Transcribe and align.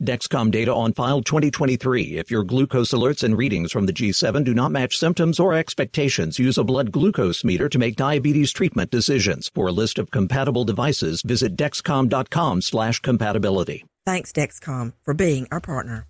Dexcom 0.00 0.50
data 0.50 0.74
on 0.74 0.92
file 0.92 1.22
2023. 1.22 2.16
If 2.16 2.30
your 2.30 2.44
glucose 2.44 2.92
alerts 2.92 3.22
and 3.22 3.36
readings 3.36 3.72
from 3.72 3.86
the 3.86 3.92
G7 3.92 4.44
do 4.44 4.54
not 4.54 4.72
match 4.72 4.96
symptoms 4.96 5.40
or 5.40 5.54
expectations, 5.54 6.38
use 6.38 6.58
a 6.58 6.64
blood 6.64 6.92
glucose 6.92 7.44
meter 7.44 7.68
to 7.68 7.78
make 7.78 7.96
diabetes 7.96 8.52
treatment 8.52 8.90
decisions. 8.90 9.50
For 9.54 9.68
a 9.68 9.72
list 9.72 9.98
of 9.98 10.10
compatible 10.10 10.64
devices, 10.64 11.22
visit 11.22 11.56
dexcom.com 11.56 12.62
slash 12.62 13.00
compatibility. 13.00 13.84
Thanks, 14.04 14.32
Dexcom, 14.32 14.92
for 15.02 15.14
being 15.14 15.46
our 15.52 15.60
partner. 15.60 16.06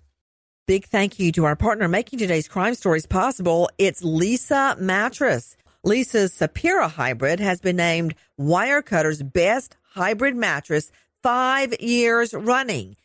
Big 0.65 0.85
thank 0.85 1.19
you 1.19 1.31
to 1.33 1.43
our 1.43 1.57
partner 1.57 1.89
making 1.89 2.19
today's 2.19 2.47
crime 2.47 2.73
stories 2.73 3.05
possible. 3.05 3.69
It's 3.77 4.01
Leesa 4.01 4.79
Mattress. 4.79 5.57
Leesa's 5.85 6.31
Sapira 6.31 6.89
hybrid 6.89 7.41
has 7.41 7.59
been 7.59 7.75
named 7.75 8.15
Wirecutter's 8.39 9.21
best 9.21 9.75
hybrid 9.93 10.37
mattress 10.37 10.89
five 11.21 11.73
years 11.81 12.33
running. 12.33 12.95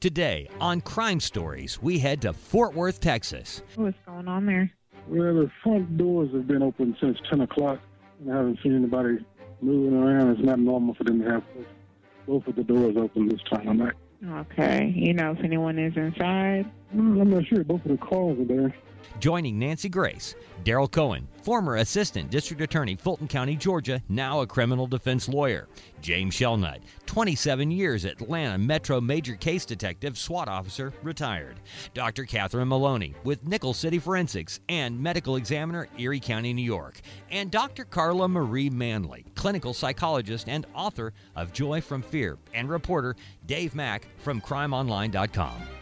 Today 0.00 0.46
on 0.60 0.82
Crime 0.82 1.20
Stories, 1.20 1.80
we 1.80 1.98
head 1.98 2.20
to 2.22 2.34
Fort 2.34 2.74
Worth, 2.74 3.00
Texas. 3.00 3.62
What's 3.76 3.96
going 4.04 4.28
on 4.28 4.44
there? 4.44 4.70
Well, 5.08 5.34
the 5.34 5.50
front 5.62 5.96
doors 5.96 6.30
have 6.34 6.46
been 6.46 6.62
open 6.62 6.94
since 7.00 7.16
10 7.30 7.40
o'clock, 7.40 7.80
and 8.20 8.30
I 8.30 8.36
haven't 8.36 8.58
seen 8.62 8.76
anybody 8.76 9.24
moving 9.62 9.98
around. 9.98 10.32
It's 10.32 10.44
not 10.44 10.58
normal 10.58 10.94
for 10.94 11.04
them 11.04 11.22
to 11.22 11.30
have 11.30 11.42
both 12.26 12.46
of 12.46 12.56
the 12.56 12.64
doors 12.64 12.96
open 12.98 13.28
this 13.28 13.40
time 13.50 13.68
of 13.68 13.76
night. 13.76 13.94
Okay. 14.50 14.92
You 14.94 15.14
know 15.14 15.32
if 15.32 15.42
anyone 15.42 15.78
is 15.78 15.96
inside? 15.96 16.70
Well, 16.92 17.22
I'm 17.22 17.30
not 17.30 17.46
sure. 17.46 17.64
Both 17.64 17.86
of 17.86 17.92
the 17.92 17.96
cars 17.96 18.38
are 18.38 18.44
there. 18.44 18.74
Joining 19.18 19.58
Nancy 19.58 19.88
Grace, 19.88 20.34
Daryl 20.64 20.90
Cohen, 20.90 21.28
former 21.42 21.76
Assistant 21.76 22.30
District 22.30 22.60
Attorney, 22.60 22.96
Fulton 22.96 23.28
County, 23.28 23.56
Georgia, 23.56 24.02
now 24.08 24.40
a 24.40 24.46
criminal 24.46 24.86
defense 24.86 25.28
lawyer. 25.28 25.68
James 26.00 26.34
Shelnut, 26.34 26.80
27 27.06 27.70
years 27.70 28.04
Atlanta 28.04 28.58
Metro 28.58 29.00
Major 29.00 29.34
Case 29.34 29.64
Detective, 29.64 30.18
SWAT 30.18 30.48
Officer, 30.48 30.92
retired. 31.02 31.60
Dr. 31.94 32.24
Catherine 32.24 32.68
Maloney 32.68 33.14
with 33.24 33.46
Nickel 33.46 33.74
City 33.74 33.98
Forensics 33.98 34.60
and 34.68 35.00
Medical 35.00 35.36
Examiner, 35.36 35.88
Erie 35.98 36.20
County, 36.20 36.52
New 36.52 36.62
York. 36.62 37.00
And 37.30 37.50
Dr. 37.50 37.84
Carla 37.84 38.28
Marie 38.28 38.70
Manley, 38.70 39.24
clinical 39.34 39.74
psychologist 39.74 40.48
and 40.48 40.66
author 40.74 41.12
of 41.34 41.52
Joy 41.52 41.80
from 41.80 42.02
Fear, 42.02 42.38
and 42.54 42.68
reporter 42.68 43.16
Dave 43.46 43.74
Mack 43.74 44.06
from 44.18 44.40
CrimeOnline.com. 44.40 45.75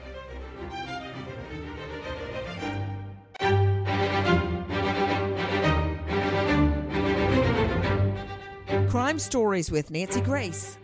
Crime 8.94 9.18
Stories 9.18 9.72
with 9.72 9.90
Nancy 9.90 10.20
Grace. 10.20 10.78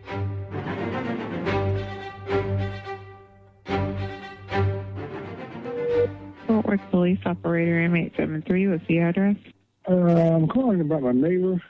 Fort 6.49 6.67
Worth 6.67 6.81
Police 6.91 7.21
Operator 7.25 7.89
M873. 7.89 8.73
What's 8.73 8.85
the 8.89 8.99
address? 8.99 9.37
Uh, 9.89 9.95
I'm 9.95 10.49
calling 10.49 10.81
about 10.81 11.03
my 11.03 11.13
neighbor. 11.13 11.63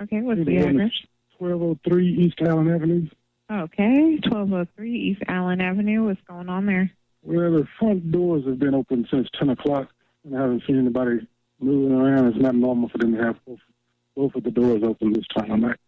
Okay, 0.00 0.20
what's 0.20 0.38
He's 0.38 0.46
the 0.46 0.56
address? 0.58 0.92
1203 1.38 2.14
East 2.14 2.36
Allen 2.42 2.72
Avenue. 2.72 3.08
Okay, 3.50 4.20
1203 4.22 4.92
East 4.92 5.22
Allen 5.26 5.60
Avenue. 5.60 6.04
What's 6.04 6.20
going 6.28 6.48
on 6.48 6.66
there? 6.66 6.92
Well, 7.24 7.50
the 7.50 7.66
front 7.80 8.12
doors 8.12 8.44
have 8.46 8.60
been 8.60 8.76
open 8.76 9.04
since 9.10 9.26
10 9.36 9.50
o'clock, 9.50 9.88
and 10.24 10.38
I 10.38 10.42
haven't 10.42 10.62
seen 10.64 10.78
anybody 10.78 11.26
moving 11.58 11.90
around. 11.90 12.28
It's 12.28 12.38
not 12.38 12.54
normal 12.54 12.88
for 12.88 12.98
them 12.98 13.16
to 13.16 13.20
have 13.24 13.34
both, 14.16 14.34
of 14.34 14.42
the 14.42 14.50
doors 14.50 14.82
open 14.82 15.12
this 15.12 15.26
time 15.36 15.50
of 15.50 15.60
night. 15.60 15.78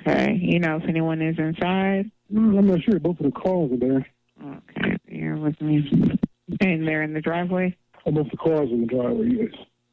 Okay. 0.00 0.38
You 0.40 0.58
know 0.58 0.76
if 0.76 0.88
anyone 0.88 1.20
is 1.22 1.38
inside? 1.38 2.10
I'm 2.34 2.66
not 2.66 2.82
sure. 2.82 2.98
Both 2.98 3.20
of 3.20 3.26
the 3.26 3.32
cars 3.40 3.70
are 3.72 3.76
there. 3.76 4.06
Okay, 4.42 4.96
bear 5.08 5.36
with 5.36 5.60
me. 5.60 6.18
And 6.60 6.88
they're 6.88 7.02
in 7.02 7.12
the 7.12 7.20
driveway? 7.20 7.76
Oh, 8.04 8.10
both 8.10 8.30
the 8.30 8.36
cars 8.36 8.68
in 8.70 8.80
the 8.80 8.86
driveway, 8.86 9.28
yes. 9.30 9.52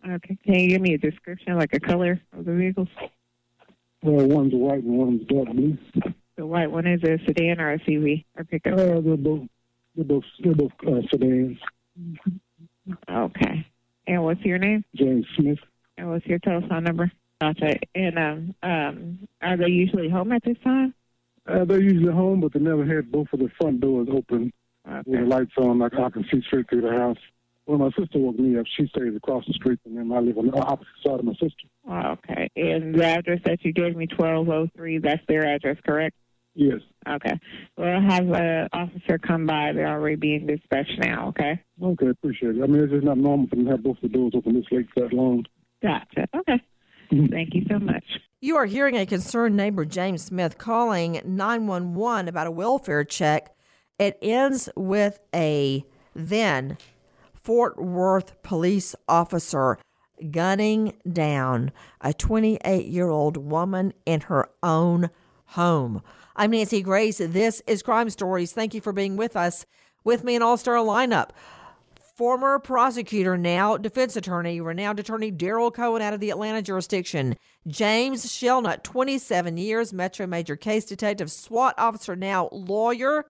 Okay. 0.10 0.38
Can 0.46 0.56
you 0.56 0.70
give 0.70 0.82
me 0.82 0.94
a 0.96 0.98
description, 0.98 1.58
like 1.58 1.74
a 1.74 1.80
color 1.80 2.20
of 2.38 2.46
the 2.46 2.54
vehicles? 2.54 2.88
Well, 4.02 4.26
one's 4.28 4.54
white 4.54 4.84
and 4.84 4.98
one's 4.98 5.28
dark 5.28 5.50
blue. 5.50 5.78
The 6.38 6.46
white 6.46 6.72
one 6.72 6.88
is 6.88 7.04
a 7.04 7.20
sedan 7.26 7.62
or 7.62 7.74
a 7.74 7.80
CV 7.80 8.26
or 8.36 8.42
Uh, 8.42 8.46
pickup? 8.50 8.78
they're 8.78 9.02
both, 9.02 9.48
they're 9.96 10.06
both, 10.06 10.24
they're 10.44 10.56
both 10.56 10.72
uh, 10.88 11.02
sedans. 11.12 11.58
Okay. 13.10 13.66
And 14.08 14.24
what's 14.24 14.42
your 14.42 14.58
name? 14.58 14.84
James 14.96 15.26
Smith. 15.38 15.60
And 15.98 16.10
what's 16.10 16.26
your 16.26 16.40
telephone 16.40 16.84
number? 16.84 17.12
Gotcha. 17.42 17.76
And 17.96 18.20
um, 18.20 18.56
um, 18.62 19.28
are 19.42 19.58
they 19.58 19.68
usually 19.68 20.10
home 20.10 20.32
at 20.32 20.44
this 20.44 20.58
time? 20.64 20.94
Uh, 21.48 21.66
they're 21.66 21.82
usually 21.82 22.14
home, 22.14 22.40
but 22.40 22.54
they 22.54 22.60
never 22.60 22.86
had 22.86 23.12
both 23.12 23.28
of 23.34 23.40
the 23.40 23.50
front 23.60 23.82
doors 23.82 24.08
open 24.12 24.54
with 24.86 25.06
the 25.20 25.26
lights 25.26 25.54
on, 25.58 25.80
like 25.80 25.94
I 25.96 26.10
can 26.12 26.24
see 26.32 26.42
straight 26.46 26.70
through 26.70 26.82
the 26.82 26.92
house. 26.92 27.18
When 27.66 27.80
my 27.80 27.90
sister 27.98 28.20
woke 28.20 28.38
me 28.38 28.60
up, 28.60 28.66
she 28.78 28.86
stays 28.88 29.16
across 29.16 29.46
the 29.48 29.54
street, 29.54 29.80
and 29.86 29.98
then 29.98 30.12
I 30.12 30.20
live 30.20 30.38
on 30.38 30.48
the 30.48 30.58
opposite 30.58 30.88
side 31.04 31.20
of 31.20 31.26
my 31.26 31.34
sister. 31.34 31.68
Okay. 31.90 32.50
And 32.56 32.94
the 32.94 33.06
address 33.06 33.40
that 33.46 33.66
you 33.66 33.74
gave 33.74 33.96
me, 33.96 34.08
1203, 34.08 35.00
that's 35.00 35.22
their 35.28 35.48
address, 35.48 35.78
correct? 35.84 36.16
Yes. 36.54 36.82
Okay. 37.08 37.40
We'll 37.76 38.02
have 38.02 38.30
an 38.30 38.68
officer 38.74 39.18
come 39.18 39.48
by. 39.48 39.72
They're 39.74 39.88
already 39.88 40.16
being 40.16 40.46
dispatched 40.46 41.00
now, 41.00 41.30
okay? 41.30 41.60
Okay, 41.82 42.08
appreciate 42.08 42.58
it. 42.58 42.64
I 42.64 42.68
mean, 42.68 42.84
it's 42.84 42.92
just 42.92 43.06
not 43.06 43.18
normal 43.18 43.48
for 43.48 43.56
them 43.56 43.66
to 43.66 43.72
have 43.72 43.84
both 43.84 43.98
the 44.02 44.10
doors 44.10 44.34
open 44.36 44.54
this 44.54 44.66
late 44.72 44.88
for 44.94 45.02
that 45.02 45.14
long. 45.14 45.46
Gotcha. 45.82 46.28
Okay. 46.36 46.62
Thank 47.12 47.54
you 47.54 47.66
so 47.70 47.78
much. 47.78 48.04
You 48.40 48.56
are 48.56 48.66
hearing 48.66 48.98
a 48.98 49.06
concerned 49.06 49.56
neighbor, 49.56 49.86
James 49.86 50.24
Smith, 50.24 50.58
calling 50.58 51.22
911 51.26 52.28
about 52.28 52.48
a 52.48 52.52
welfare 52.52 53.04
check. 53.04 53.56
It 54.00 54.18
ends 54.22 54.70
with 54.76 55.20
a 55.36 55.86
then 56.16 56.78
Fort 57.34 57.78
Worth 57.82 58.42
police 58.44 58.96
officer 59.08 59.78
gunning 60.30 60.94
down 61.12 61.72
a 62.00 62.14
28 62.14 62.86
year 62.86 63.10
old 63.10 63.38
woman 63.38 63.94
in 64.06 64.22
her 64.22 64.50
own 64.64 65.10
home. 65.48 66.02
I'm 66.36 66.52
Nancy 66.52 66.82
Grace. 66.82 67.18
This 67.18 67.62
is 67.68 67.84
Crime 67.84 68.10
Stories. 68.10 68.54
Thank 68.54 68.74
you 68.74 68.82
for 68.82 68.94
being 68.94 69.18
with 69.18 69.36
us. 69.36 69.66
With 70.04 70.24
me, 70.24 70.36
an 70.36 70.42
all 70.42 70.58
star 70.58 70.76
lineup. 70.78 71.30
Former 72.22 72.60
prosecutor, 72.60 73.36
now 73.36 73.78
defense 73.78 74.16
attorney, 74.16 74.62
renowned 74.62 75.00
attorney 75.00 75.32
Daryl 75.32 75.74
Cohen 75.74 76.04
out 76.04 76.14
of 76.14 76.20
the 76.20 76.30
Atlanta 76.30 76.62
jurisdiction. 76.62 77.36
James 77.66 78.32
Shelnut, 78.32 78.84
27 78.84 79.58
years, 79.58 79.92
Metro 79.92 80.28
Major 80.28 80.56
Case 80.56 80.86
Detective, 80.86 81.32
SWAT 81.32 81.74
officer, 81.80 82.16
now 82.16 82.48
lawyer. 82.52 83.26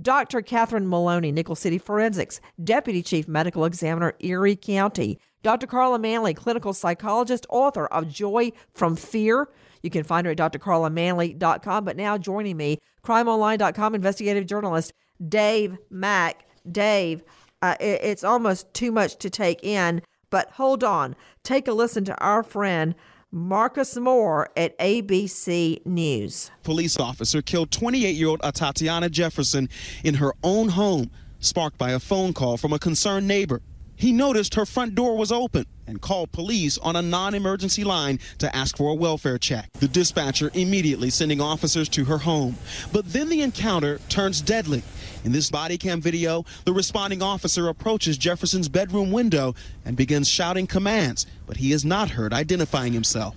Dr. 0.00 0.40
Catherine 0.40 0.88
Maloney, 0.88 1.30
Nickel 1.30 1.56
City 1.56 1.76
Forensics, 1.76 2.40
Deputy 2.64 3.02
Chief 3.02 3.28
Medical 3.28 3.66
Examiner, 3.66 4.14
Erie 4.20 4.56
County. 4.56 5.18
Dr. 5.42 5.66
Carla 5.66 5.98
Manley, 5.98 6.32
clinical 6.32 6.72
psychologist, 6.72 7.44
author 7.50 7.86
of 7.88 8.08
Joy 8.08 8.50
from 8.72 8.96
Fear. 8.96 9.50
You 9.82 9.90
can 9.90 10.04
find 10.04 10.24
her 10.24 10.32
at 10.32 10.38
drcarlamanley.com. 10.38 11.84
But 11.84 11.98
now 11.98 12.16
joining 12.16 12.56
me, 12.56 12.78
crimeonline.com 13.04 13.94
investigative 13.94 14.46
journalist 14.46 14.94
Dave 15.28 15.76
Mack. 15.90 16.44
Dave, 16.70 17.22
uh, 17.62 17.76
it, 17.80 18.00
it's 18.02 18.24
almost 18.24 18.72
too 18.74 18.92
much 18.92 19.16
to 19.16 19.30
take 19.30 19.62
in, 19.64 20.02
but 20.30 20.50
hold 20.52 20.84
on. 20.84 21.16
Take 21.42 21.68
a 21.68 21.72
listen 21.72 22.04
to 22.04 22.16
our 22.18 22.42
friend 22.42 22.94
Marcus 23.32 23.96
Moore 23.96 24.48
at 24.56 24.78
ABC 24.78 25.84
News. 25.84 26.50
Police 26.62 26.98
officer 26.98 27.42
killed 27.42 27.70
28 27.70 28.14
year 28.14 28.28
old 28.28 28.40
Tatiana 28.54 29.08
Jefferson 29.08 29.68
in 30.04 30.14
her 30.14 30.32
own 30.42 30.70
home, 30.70 31.10
sparked 31.40 31.78
by 31.78 31.90
a 31.90 31.98
phone 31.98 32.32
call 32.32 32.56
from 32.56 32.72
a 32.72 32.78
concerned 32.78 33.26
neighbor. 33.26 33.60
He 33.96 34.12
noticed 34.12 34.54
her 34.54 34.66
front 34.66 34.94
door 34.94 35.16
was 35.16 35.32
open 35.32 35.64
and 35.86 36.00
called 36.00 36.30
police 36.32 36.76
on 36.78 36.96
a 36.96 37.02
non 37.02 37.34
emergency 37.34 37.82
line 37.82 38.18
to 38.38 38.54
ask 38.54 38.76
for 38.76 38.90
a 38.90 38.94
welfare 38.94 39.38
check. 39.38 39.70
The 39.74 39.88
dispatcher 39.88 40.50
immediately 40.54 41.10
sending 41.10 41.40
officers 41.40 41.88
to 41.90 42.04
her 42.04 42.18
home. 42.18 42.56
But 42.92 43.12
then 43.12 43.28
the 43.28 43.40
encounter 43.42 43.98
turns 44.08 44.40
deadly. 44.40 44.82
In 45.26 45.32
this 45.32 45.50
body 45.50 45.76
cam 45.76 46.00
video, 46.00 46.44
the 46.66 46.72
responding 46.72 47.20
officer 47.20 47.66
approaches 47.66 48.16
Jefferson's 48.16 48.68
bedroom 48.68 49.10
window 49.10 49.56
and 49.84 49.96
begins 49.96 50.28
shouting 50.28 50.68
commands, 50.68 51.26
but 51.48 51.56
he 51.56 51.72
is 51.72 51.84
not 51.84 52.08
heard 52.08 52.32
identifying 52.32 52.92
himself. 52.92 53.34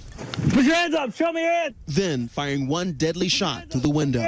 Put 0.51 0.65
your 0.65 0.75
hands 0.75 0.93
up, 0.93 1.15
show 1.15 1.33
me 1.33 1.41
your 1.41 1.51
hands. 1.51 1.73
Then 1.87 2.27
firing 2.27 2.67
one 2.67 2.91
deadly 2.91 3.27
shot 3.27 3.71
through 3.71 3.81
the 3.81 3.89
window. 3.89 4.23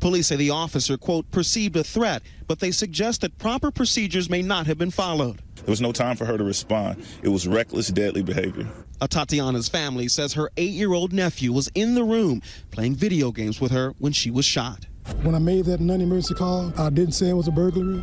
Police 0.00 0.26
say 0.26 0.36
the 0.36 0.50
officer, 0.50 0.98
quote, 0.98 1.30
perceived 1.30 1.76
a 1.76 1.82
threat, 1.82 2.22
but 2.46 2.60
they 2.60 2.72
suggest 2.72 3.22
that 3.22 3.38
proper 3.38 3.70
procedures 3.70 4.28
may 4.28 4.42
not 4.42 4.66
have 4.66 4.76
been 4.76 4.90
followed. 4.90 5.40
There 5.56 5.72
was 5.72 5.80
no 5.80 5.92
time 5.92 6.18
for 6.18 6.26
her 6.26 6.36
to 6.36 6.44
respond. 6.44 7.02
It 7.22 7.28
was 7.28 7.48
reckless, 7.48 7.88
deadly 7.88 8.22
behavior. 8.22 8.66
Atatiana's 9.00 9.70
family 9.70 10.08
says 10.08 10.34
her 10.34 10.50
eight 10.58 10.72
year 10.72 10.92
old 10.92 11.14
nephew 11.14 11.54
was 11.54 11.70
in 11.74 11.94
the 11.94 12.04
room 12.04 12.42
playing 12.70 12.96
video 12.96 13.32
games 13.32 13.62
with 13.62 13.72
her 13.72 13.94
when 13.98 14.12
she 14.12 14.30
was 14.30 14.44
shot. 14.44 14.84
When 15.22 15.34
I 15.34 15.38
made 15.38 15.66
that 15.66 15.80
non 15.80 16.00
emergency 16.00 16.34
call, 16.34 16.72
I 16.78 16.90
didn't 16.90 17.12
say 17.12 17.28
it 17.28 17.34
was 17.34 17.48
a 17.48 17.52
burglary. 17.52 18.02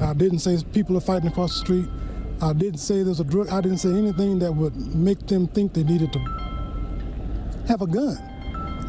I 0.00 0.14
didn't 0.14 0.40
say 0.40 0.62
people 0.72 0.96
are 0.96 1.00
fighting 1.00 1.28
across 1.28 1.52
the 1.52 1.58
street. 1.58 1.88
I 2.42 2.52
didn't 2.52 2.78
say 2.78 3.02
there's 3.02 3.20
a 3.20 3.24
drug. 3.24 3.48
I 3.48 3.60
didn't 3.60 3.78
say 3.78 3.90
anything 3.90 4.38
that 4.38 4.52
would 4.52 4.74
make 4.94 5.26
them 5.26 5.46
think 5.46 5.74
they 5.74 5.84
needed 5.84 6.12
to 6.12 6.18
have 7.68 7.82
a 7.82 7.86
gun. 7.86 8.16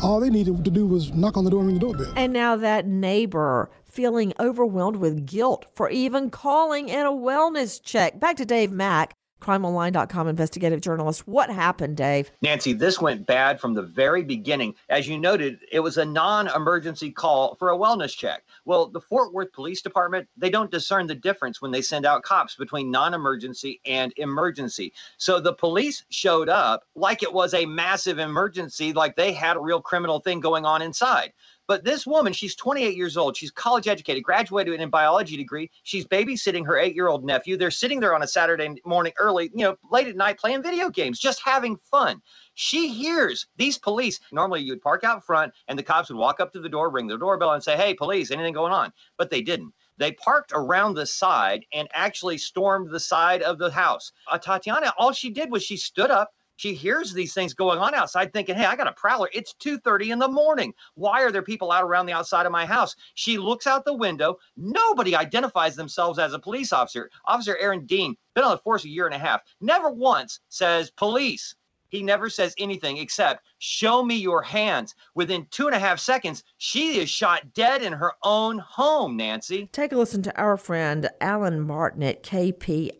All 0.01 0.19
they 0.19 0.29
needed 0.29 0.63
to 0.65 0.71
do 0.71 0.87
was 0.87 1.11
knock 1.13 1.37
on 1.37 1.43
the 1.43 1.51
door 1.51 1.59
and 1.59 1.67
ring 1.67 1.79
the 1.79 1.85
doorbell. 1.85 2.13
And 2.15 2.33
now 2.33 2.55
that 2.55 2.87
neighbor 2.87 3.69
feeling 3.85 4.33
overwhelmed 4.39 4.95
with 4.95 5.25
guilt 5.25 5.65
for 5.75 5.89
even 5.89 6.29
calling 6.29 6.89
in 6.89 7.05
a 7.05 7.11
wellness 7.11 7.81
check. 7.83 8.19
Back 8.19 8.37
to 8.37 8.45
Dave 8.45 8.71
Mack, 8.71 9.13
crimeonline.com 9.41 10.27
investigative 10.27 10.81
journalist. 10.81 11.27
What 11.27 11.49
happened, 11.49 11.97
Dave? 11.97 12.31
Nancy, 12.41 12.73
this 12.73 13.01
went 13.01 13.25
bad 13.25 13.59
from 13.59 13.73
the 13.73 13.81
very 13.81 14.23
beginning. 14.23 14.75
As 14.89 15.07
you 15.07 15.17
noted, 15.17 15.59
it 15.71 15.79
was 15.81 15.97
a 15.97 16.05
non 16.05 16.47
emergency 16.55 17.11
call 17.11 17.55
for 17.55 17.71
a 17.71 17.77
wellness 17.77 18.15
check. 18.15 18.43
Well, 18.65 18.88
the 18.88 19.01
Fort 19.01 19.33
Worth 19.33 19.51
Police 19.51 19.81
Department, 19.81 20.27
they 20.38 20.49
don't 20.49 20.71
discern 20.71 21.07
the 21.07 21.15
difference 21.15 21.61
when 21.61 21.71
they 21.71 21.81
send 21.81 22.05
out 22.05 22.23
cops 22.23 22.55
between 22.55 22.91
non 22.91 23.13
emergency 23.13 23.81
and 23.85 24.13
emergency. 24.17 24.93
So 25.17 25.39
the 25.39 25.53
police 25.53 26.05
showed 26.09 26.47
up 26.47 26.85
like 26.95 27.23
it 27.23 27.33
was 27.33 27.53
a 27.53 27.65
massive 27.65 28.19
emergency, 28.19 28.94
like 28.94 29.15
they 29.15 29.33
had 29.33 29.57
a 29.57 29.61
real 29.61 29.81
criminal 29.81 30.19
thing 30.19 30.39
going 30.39 30.65
on 30.65 30.81
inside. 30.81 31.33
But 31.71 31.85
this 31.85 32.06
woman, 32.06 32.33
she's 32.33 32.53
28 32.53 32.97
years 32.97 33.15
old. 33.15 33.38
She's 33.38 33.50
college 33.50 33.88
educated, 33.88 34.25
graduated 34.25 34.81
in 34.81 34.89
biology 34.89 35.38
degree. 35.38 35.71
She's 35.83 36.06
babysitting 36.06 36.65
her 36.65 36.77
eight 36.77 36.95
year 36.95 37.07
old 37.07 37.23
nephew. 37.23 37.56
They're 37.56 37.71
sitting 37.71 38.01
there 38.01 38.13
on 38.13 38.23
a 38.23 38.27
Saturday 38.27 38.75
morning 38.83 39.13
early, 39.18 39.50
you 39.56 39.63
know, 39.63 39.77
late 39.89 40.07
at 40.07 40.18
night 40.18 40.38
playing 40.38 40.63
video 40.63 40.89
games, 40.89 41.18
just 41.18 41.41
having 41.41 41.77
fun. 41.89 42.21
She 42.56 42.89
hears 42.89 43.47
these 43.56 43.77
police. 43.77 44.19
Normally, 44.33 44.59
you'd 44.59 44.81
park 44.81 45.06
out 45.06 45.25
front 45.25 45.53
and 45.69 45.79
the 45.79 45.83
cops 45.83 46.09
would 46.09 46.18
walk 46.18 46.41
up 46.41 46.51
to 46.51 46.59
the 46.59 46.68
door, 46.68 46.89
ring 46.89 47.07
the 47.07 47.18
doorbell, 47.18 47.53
and 47.53 47.63
say, 47.63 47.77
Hey, 47.77 47.94
police, 47.94 48.31
anything 48.31 48.53
going 48.53 48.73
on? 48.73 48.91
But 49.18 49.29
they 49.29 49.41
didn't. 49.41 49.73
They 49.97 50.12
parked 50.12 50.51
around 50.53 50.95
the 50.95 51.06
side 51.06 51.63
and 51.71 51.88
actually 51.94 52.38
stormed 52.38 52.89
the 52.89 53.00
side 53.00 53.44
of 53.44 53.59
the 53.59 53.71
house. 53.71 54.12
Uh, 54.29 54.38
Tatiana, 54.38 54.94
all 54.97 55.13
she 55.13 55.29
did 55.29 55.50
was 55.50 55.63
she 55.63 55.77
stood 55.77 56.12
up 56.12 56.33
she 56.61 56.75
hears 56.75 57.11
these 57.11 57.33
things 57.33 57.55
going 57.55 57.79
on 57.79 57.95
outside 57.95 58.31
thinking 58.31 58.55
hey 58.55 58.65
i 58.65 58.75
got 58.75 58.87
a 58.87 58.93
prowler. 58.93 59.29
It's 59.33 59.55
2.30 59.55 60.13
in 60.13 60.19
the 60.19 60.27
morning. 60.27 60.75
Why 60.93 61.23
are 61.23 61.31
there 61.31 61.41
people 61.41 61.71
out 61.71 61.83
around 61.83 62.05
the 62.05 62.13
outside 62.13 62.45
of 62.45 62.51
my 62.51 62.67
house? 62.67 62.95
She 63.15 63.39
looks 63.39 63.65
out 63.65 63.83
the 63.83 63.95
window. 63.95 64.37
Nobody 64.55 65.15
identifies 65.15 65.75
themselves 65.75 66.19
as 66.19 66.33
a 66.33 66.39
police 66.39 66.71
officer. 66.71 67.09
Officer 67.25 67.57
aaron 67.57 67.87
dean 67.87 68.15
been 68.35 68.43
on 68.43 68.51
the 68.51 68.57
force 68.59 68.85
a 68.85 68.89
year 68.89 69.07
and 69.07 69.15
a 69.15 69.17
half. 69.17 69.41
Never 69.59 69.89
once 69.89 70.39
says 70.49 70.91
police 70.91 71.55
he 71.91 72.01
never 72.01 72.29
says 72.29 72.55
anything 72.57 72.97
except, 72.97 73.45
Show 73.59 74.03
me 74.03 74.15
your 74.15 74.41
hands. 74.41 74.95
Within 75.13 75.45
two 75.51 75.67
and 75.67 75.75
a 75.75 75.79
half 75.79 75.99
seconds, 75.99 76.43
she 76.57 76.97
is 76.97 77.09
shot 77.09 77.53
dead 77.53 77.83
in 77.83 77.93
her 77.93 78.13
own 78.23 78.57
home, 78.59 79.17
Nancy. 79.17 79.69
Take 79.71 79.91
a 79.91 79.97
listen 79.97 80.23
to 80.23 80.35
our 80.39 80.57
friend 80.57 81.09
Alan 81.19 81.59
Martin 81.59 82.01
at 82.01 82.23
KPIX 82.23 82.93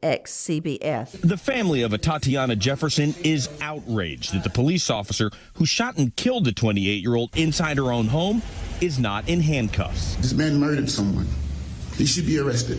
CBS. 0.00 1.20
The 1.20 1.36
family 1.36 1.82
of 1.82 1.92
Atatiana 1.92 2.58
Jefferson 2.58 3.14
is 3.22 3.48
outraged 3.60 4.34
that 4.34 4.42
the 4.42 4.50
police 4.50 4.88
officer 4.88 5.30
who 5.54 5.66
shot 5.66 5.98
and 5.98 6.16
killed 6.16 6.46
the 6.46 6.52
28 6.52 7.02
year 7.02 7.14
old 7.14 7.36
inside 7.36 7.76
her 7.76 7.92
own 7.92 8.06
home 8.06 8.42
is 8.80 8.98
not 8.98 9.28
in 9.28 9.40
handcuffs. 9.40 10.16
This 10.16 10.32
man 10.32 10.58
murdered 10.58 10.88
someone. 10.88 11.26
He 11.96 12.06
should 12.06 12.26
be 12.26 12.38
arrested. 12.38 12.78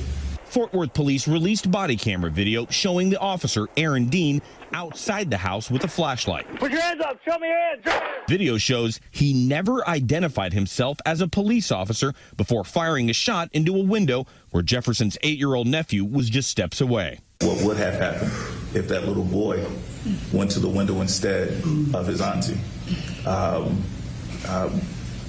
Fort 0.50 0.74
Worth 0.74 0.94
police 0.96 1.28
released 1.28 1.70
body 1.70 1.96
camera 1.96 2.32
video 2.32 2.66
showing 2.72 3.12
the 3.12 3.20
officer, 3.20 3.68
Aaron 3.78 4.08
Dean, 4.08 4.42
outside 4.74 5.30
the 5.30 5.38
house 5.38 5.70
with 5.70 5.84
a 5.84 5.88
flashlight. 5.88 6.48
Put 6.58 6.72
your 6.72 6.82
hands 6.82 7.02
up. 7.02 7.20
Show 7.24 7.38
me 7.38 7.48
your 7.48 7.60
hands. 7.60 8.04
Video 8.28 8.58
shows 8.58 9.00
he 9.12 9.32
never 9.34 9.88
identified 9.88 10.54
himself 10.54 10.98
as 11.06 11.22
a 11.22 11.28
police 11.28 11.72
officer 11.72 12.14
before 12.36 12.64
firing 12.64 13.12
a 13.12 13.14
shot 13.14 13.50
into 13.54 13.76
a 13.76 13.84
window 13.84 14.26
where 14.50 14.64
Jefferson's 14.64 15.20
eight 15.22 15.38
year 15.38 15.54
old 15.54 15.68
nephew 15.68 16.04
was 16.04 16.32
just 16.32 16.50
steps 16.50 16.82
away. 16.82 17.20
What 17.42 17.64
would 17.64 17.78
have 17.78 17.94
happened 17.94 18.32
if 18.76 18.88
that 18.88 19.08
little 19.08 19.24
boy 19.24 19.64
went 20.34 20.50
to 20.52 20.60
the 20.60 20.70
window 20.70 21.00
instead 21.02 21.50
of 21.94 22.08
his 22.08 22.22
auntie? 22.22 22.60
Um, 23.26 23.84
um, 24.48 24.82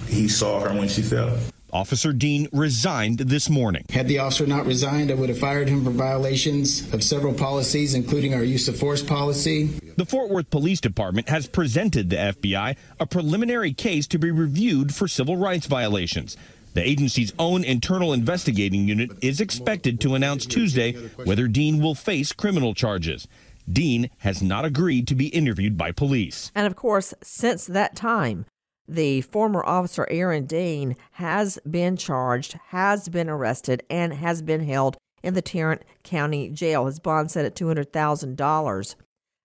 he 0.09 0.29
saw 0.29 0.61
her 0.61 0.71
when 0.71 0.89
she 0.89 1.03
fell. 1.03 1.39
Officer 1.73 2.13
Dean 2.13 2.49
resigned 2.53 3.19
this 3.19 3.49
morning. 3.49 3.85
Had 3.91 4.09
the 4.09 4.19
officer 4.19 4.47
not 4.47 4.67
resigned, 4.67 5.11
I 5.11 5.15
would 5.15 5.29
have 5.29 5.39
fired 5.39 5.69
him 5.69 5.85
for 5.85 5.91
violations 5.91 6.93
of 6.93 7.03
several 7.03 7.35
policies, 7.35 7.95
including 7.95 8.35
our 8.35 8.43
use 8.43 8.69
of 8.69 8.79
force 8.79 9.03
policy. 9.03 9.67
The 9.97 10.07
Fort 10.07 10.31
Worth 10.31 10.51
Police 10.51 10.81
Department 10.81 11.29
has 11.29 11.47
presented 11.47 12.11
the 12.11 12.17
FBI 12.17 12.77
a 12.99 13.07
preliminary 13.07 13.73
case 13.73 14.07
to 14.09 14.19
be 14.19 14.31
reviewed 14.31 14.95
for 14.95 15.09
civil 15.09 15.37
rights 15.37 15.67
violations. 15.67 16.37
The 16.75 16.89
agency's 16.89 17.33
own 17.39 17.65
internal 17.65 18.13
investigating 18.13 18.87
unit 18.87 19.11
is 19.21 19.41
expected 19.41 20.01
to 20.01 20.15
announce 20.15 20.47
Tuesday 20.47 20.93
whether 21.25 21.49
Dean 21.49 21.83
will 21.83 21.97
face 21.97 22.33
criminal 22.33 22.75
charges. 22.75 23.27
Dean 23.71 24.11
has 24.19 24.43
not 24.43 24.65
agreed 24.65 25.07
to 25.09 25.15
be 25.15 25.29
interviewed 25.29 25.77
by 25.77 25.93
police. 25.93 26.51
And 26.55 26.67
of 26.67 26.77
course, 26.77 27.13
since 27.23 27.67
that 27.67 27.97
time, 27.97 28.47
the 28.91 29.21
former 29.23 29.65
officer 29.65 30.07
Aaron 30.11 30.47
Dean 30.47 30.97
has 31.13 31.59
been 31.69 31.97
charged, 31.97 32.59
has 32.69 33.09
been 33.09 33.29
arrested, 33.29 33.83
and 33.89 34.15
has 34.15 34.43
been 34.43 34.65
held 34.65 34.97
in 35.23 35.35
the 35.35 35.43
Tarrant 35.43 35.83
County 36.03 36.51
Jail. 36.51 36.87
His 36.87 36.99
bond 36.99 37.31
set 37.31 37.45
at 37.45 37.55
$200,000. 37.55 38.95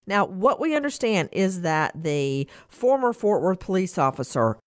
Now, 0.08 0.26
what 0.26 0.60
we 0.60 0.76
understand 0.76 1.30
is 1.32 1.62
that 1.62 2.04
the 2.04 2.48
former 2.68 3.14
Fort 3.14 3.42
Worth 3.42 3.60
police 3.60 3.98
officer 3.98 4.58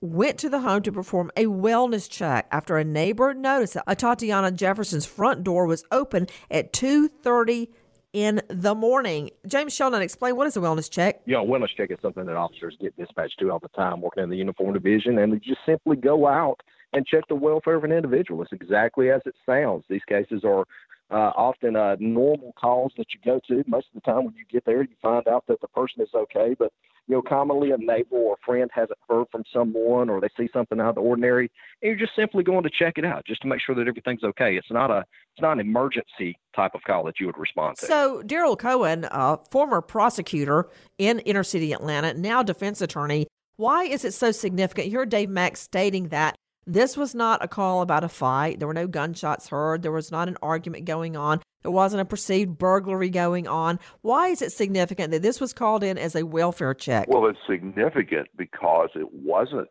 went 0.00 0.38
to 0.38 0.48
the 0.48 0.60
home 0.60 0.82
to 0.82 0.92
perform 0.92 1.30
a 1.36 1.46
wellness 1.46 2.08
check 2.10 2.46
after 2.50 2.76
a 2.76 2.84
neighbor 2.84 3.34
noticed 3.34 3.74
that 3.74 3.98
Tatiana 3.98 4.50
Jefferson's 4.50 5.06
front 5.06 5.42
door 5.44 5.66
was 5.66 5.84
open 5.90 6.26
at 6.50 6.72
2:30 6.72 7.68
in 8.14 8.40
the 8.48 8.74
morning. 8.74 9.30
James 9.46 9.74
Shelnut, 9.74 10.00
explain 10.00 10.36
what 10.36 10.46
is 10.46 10.56
a 10.56 10.60
wellness 10.60 10.88
check? 10.88 11.20
You 11.26 11.34
know, 11.34 11.44
wellness 11.44 11.74
check 11.76 11.90
is 11.90 11.98
something 12.00 12.24
that 12.24 12.36
officers 12.36 12.76
get 12.80 12.96
dispatched 12.96 13.38
to 13.40 13.50
all 13.50 13.58
the 13.58 13.68
time 13.68 14.00
working 14.00 14.22
in 14.22 14.30
the 14.30 14.36
uniform 14.36 14.72
division, 14.72 15.18
and 15.18 15.32
they 15.32 15.38
just 15.38 15.60
simply 15.66 15.96
go 15.96 16.26
out 16.26 16.60
and 16.92 17.04
check 17.04 17.24
the 17.28 17.34
welfare 17.34 17.74
of 17.74 17.82
an 17.82 17.90
individual. 17.90 18.40
It's 18.40 18.52
exactly 18.52 19.10
as 19.10 19.20
it 19.26 19.34
sounds. 19.44 19.84
These 19.90 20.04
cases 20.08 20.44
are 20.44 20.64
uh, 21.10 21.32
often 21.36 21.76
uh, 21.76 21.96
normal 22.00 22.52
calls 22.58 22.92
that 22.96 23.06
you 23.12 23.20
go 23.24 23.40
to. 23.48 23.62
Most 23.68 23.88
of 23.94 24.02
the 24.02 24.10
time, 24.10 24.24
when 24.24 24.34
you 24.34 24.44
get 24.50 24.64
there, 24.64 24.82
you 24.82 24.96
find 25.02 25.26
out 25.28 25.44
that 25.48 25.60
the 25.60 25.68
person 25.68 26.02
is 26.02 26.08
okay. 26.14 26.54
But 26.58 26.72
you 27.06 27.14
know, 27.14 27.22
commonly 27.22 27.70
a 27.70 27.76
neighbor 27.76 28.16
or 28.16 28.34
a 28.34 28.46
friend 28.46 28.70
hasn't 28.74 28.98
heard 29.08 29.26
from 29.30 29.44
someone, 29.52 30.08
or 30.08 30.20
they 30.20 30.30
see 30.36 30.48
something 30.52 30.80
out 30.80 30.90
of 30.90 30.94
the 30.94 31.00
ordinary, 31.02 31.50
and 31.82 31.90
you're 31.90 31.98
just 31.98 32.16
simply 32.16 32.42
going 32.42 32.62
to 32.62 32.70
check 32.70 32.94
it 32.96 33.04
out 33.04 33.26
just 33.26 33.42
to 33.42 33.48
make 33.48 33.60
sure 33.60 33.74
that 33.74 33.86
everything's 33.86 34.24
okay. 34.24 34.56
It's 34.56 34.70
not 34.70 34.90
a 34.90 35.04
it's 35.34 35.42
not 35.42 35.52
an 35.52 35.60
emergency 35.60 36.38
type 36.56 36.72
of 36.74 36.82
call 36.86 37.04
that 37.04 37.20
you 37.20 37.26
would 37.26 37.36
respond 37.38 37.76
to. 37.78 37.86
So, 37.86 38.22
Daryl 38.24 38.58
Cohen, 38.58 39.06
uh, 39.10 39.36
former 39.50 39.82
prosecutor 39.82 40.68
in 40.96 41.18
inner 41.20 41.42
city 41.42 41.72
Atlanta, 41.72 42.14
now 42.14 42.42
defense 42.42 42.80
attorney. 42.80 43.26
Why 43.56 43.84
is 43.84 44.04
it 44.04 44.14
so 44.14 44.32
significant? 44.32 44.88
You 44.88 44.98
heard 44.98 45.10
Dave 45.10 45.28
Mack 45.28 45.56
stating 45.56 46.08
that 46.08 46.36
this 46.66 46.96
was 46.96 47.14
not 47.14 47.44
a 47.44 47.48
call 47.48 47.82
about 47.82 48.04
a 48.04 48.08
fight. 48.08 48.58
There 48.58 48.68
were 48.68 48.74
no 48.74 48.86
gunshots 48.86 49.48
heard. 49.48 49.82
There 49.82 49.92
was 49.92 50.10
not 50.10 50.28
an 50.28 50.36
argument 50.42 50.84
going 50.84 51.16
on. 51.16 51.40
There 51.62 51.70
wasn't 51.70 52.02
a 52.02 52.04
perceived 52.04 52.58
burglary 52.58 53.08
going 53.08 53.48
on. 53.48 53.80
Why 54.02 54.28
is 54.28 54.42
it 54.42 54.52
significant 54.52 55.12
that 55.12 55.22
this 55.22 55.40
was 55.40 55.52
called 55.52 55.82
in 55.82 55.96
as 55.96 56.14
a 56.14 56.26
welfare 56.26 56.74
check? 56.74 57.08
Well, 57.08 57.26
it's 57.26 57.38
significant 57.48 58.28
because 58.36 58.90
it 58.94 59.12
wasn't 59.12 59.70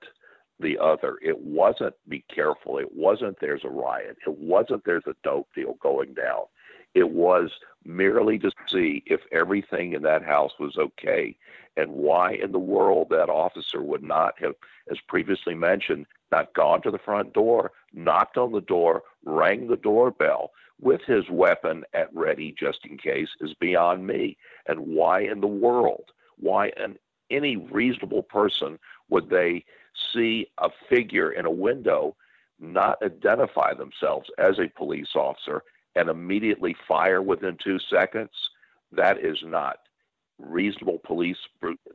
the 0.59 0.77
other. 0.79 1.17
It 1.21 1.39
wasn't 1.39 1.93
be 2.07 2.25
careful. 2.33 2.77
It 2.77 2.89
wasn't 2.91 3.37
there's 3.41 3.63
a 3.63 3.69
riot. 3.69 4.17
It 4.25 4.37
wasn't 4.37 4.83
there's 4.85 5.03
a 5.07 5.13
dope 5.23 5.49
deal 5.55 5.75
going 5.81 6.13
down. 6.13 6.45
It 6.93 7.09
was 7.09 7.51
merely 7.85 8.39
to 8.39 8.51
see 8.67 9.03
if 9.05 9.21
everything 9.31 9.93
in 9.93 10.03
that 10.03 10.23
house 10.23 10.53
was 10.59 10.77
okay 10.77 11.35
and 11.75 11.91
why 11.91 12.33
in 12.33 12.51
the 12.51 12.59
world 12.59 13.07
that 13.09 13.29
officer 13.29 13.81
would 13.81 14.03
not 14.03 14.35
have, 14.39 14.53
as 14.91 14.99
previously 15.07 15.55
mentioned, 15.55 16.05
not 16.31 16.53
gone 16.53 16.81
to 16.83 16.91
the 16.91 16.99
front 16.99 17.33
door, 17.33 17.71
knocked 17.93 18.37
on 18.37 18.51
the 18.51 18.61
door, 18.61 19.03
rang 19.25 19.67
the 19.67 19.77
doorbell 19.77 20.51
with 20.79 21.01
his 21.01 21.29
weapon 21.29 21.83
at 21.93 22.13
ready 22.13 22.53
just 22.57 22.85
in 22.85 22.97
case 22.97 23.29
is 23.41 23.53
beyond 23.55 24.05
me. 24.05 24.37
And 24.67 24.79
why 24.79 25.21
in 25.21 25.41
the 25.41 25.47
world, 25.47 26.11
why 26.37 26.71
an, 26.77 26.97
any 27.29 27.57
reasonable 27.57 28.23
person 28.23 28.79
would 29.09 29.29
they 29.29 29.65
see 30.13 30.47
a 30.59 30.69
figure 30.89 31.31
in 31.31 31.45
a 31.45 31.51
window, 31.51 32.15
not 32.59 33.01
identify 33.03 33.73
themselves 33.73 34.29
as 34.37 34.59
a 34.59 34.67
police 34.67 35.15
officer, 35.15 35.63
and 35.95 36.09
immediately 36.09 36.75
fire 36.87 37.21
within 37.21 37.57
two 37.63 37.79
seconds? 37.89 38.31
That 38.91 39.17
is 39.19 39.37
not 39.43 39.77
reasonable 40.39 40.99
police. 41.05 41.37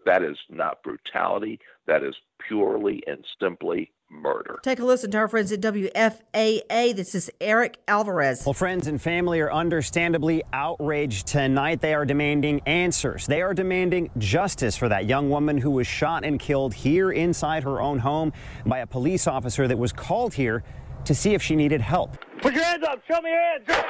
That 0.07 0.23
is 0.23 0.38
not 0.49 0.83
brutality. 0.83 1.61
That 1.87 2.02
is 2.02 2.14
purely 2.47 3.02
and 3.07 3.25
simply 3.40 3.93
murder. 4.11 4.59
Take 4.62 4.78
a 4.78 4.85
listen 4.85 5.11
to 5.11 5.19
our 5.19 5.28
friends 5.28 5.52
at 5.52 5.61
WFAA. 5.61 6.97
This 6.97 7.14
is 7.14 7.31
Eric 7.40 7.78
Alvarez. 7.87 8.45
Well, 8.47 8.55
friends 8.55 8.87
and 8.87 9.00
family 9.00 9.40
are 9.40 9.52
understandably 9.52 10.43
outraged 10.52 11.26
tonight. 11.26 11.81
They 11.81 11.95
are 11.95 12.07
demanding 12.07 12.61
answers. 12.67 13.26
They 13.26 13.43
are 13.43 13.52
demanding 13.52 14.11
justice 14.17 14.76
for 14.76 14.88
that 14.88 15.07
young 15.07 15.28
woman 15.28 15.59
who 15.59 15.71
was 15.71 15.87
shot 15.87 16.25
and 16.25 16.40
killed 16.40 16.73
here 16.73 17.11
inside 17.11 17.64
her 17.64 17.81
own 17.81 17.99
home 17.99 18.33
by 18.64 18.78
a 18.78 18.87
police 18.87 19.26
officer 19.26 19.69
that 19.69 19.78
was 19.78 19.93
called 19.93 20.35
here 20.35 20.62
to 21.05 21.14
see 21.14 21.35
if 21.35 21.43
she 21.43 21.57
needed 21.57 21.81
help. 21.81 22.17
Put 22.40 22.55
your 22.55 22.64
hands 22.64 22.85
up. 22.85 23.02
Show 23.07 23.21
me 23.21 23.31
your 23.31 23.40
hands. 23.40 23.85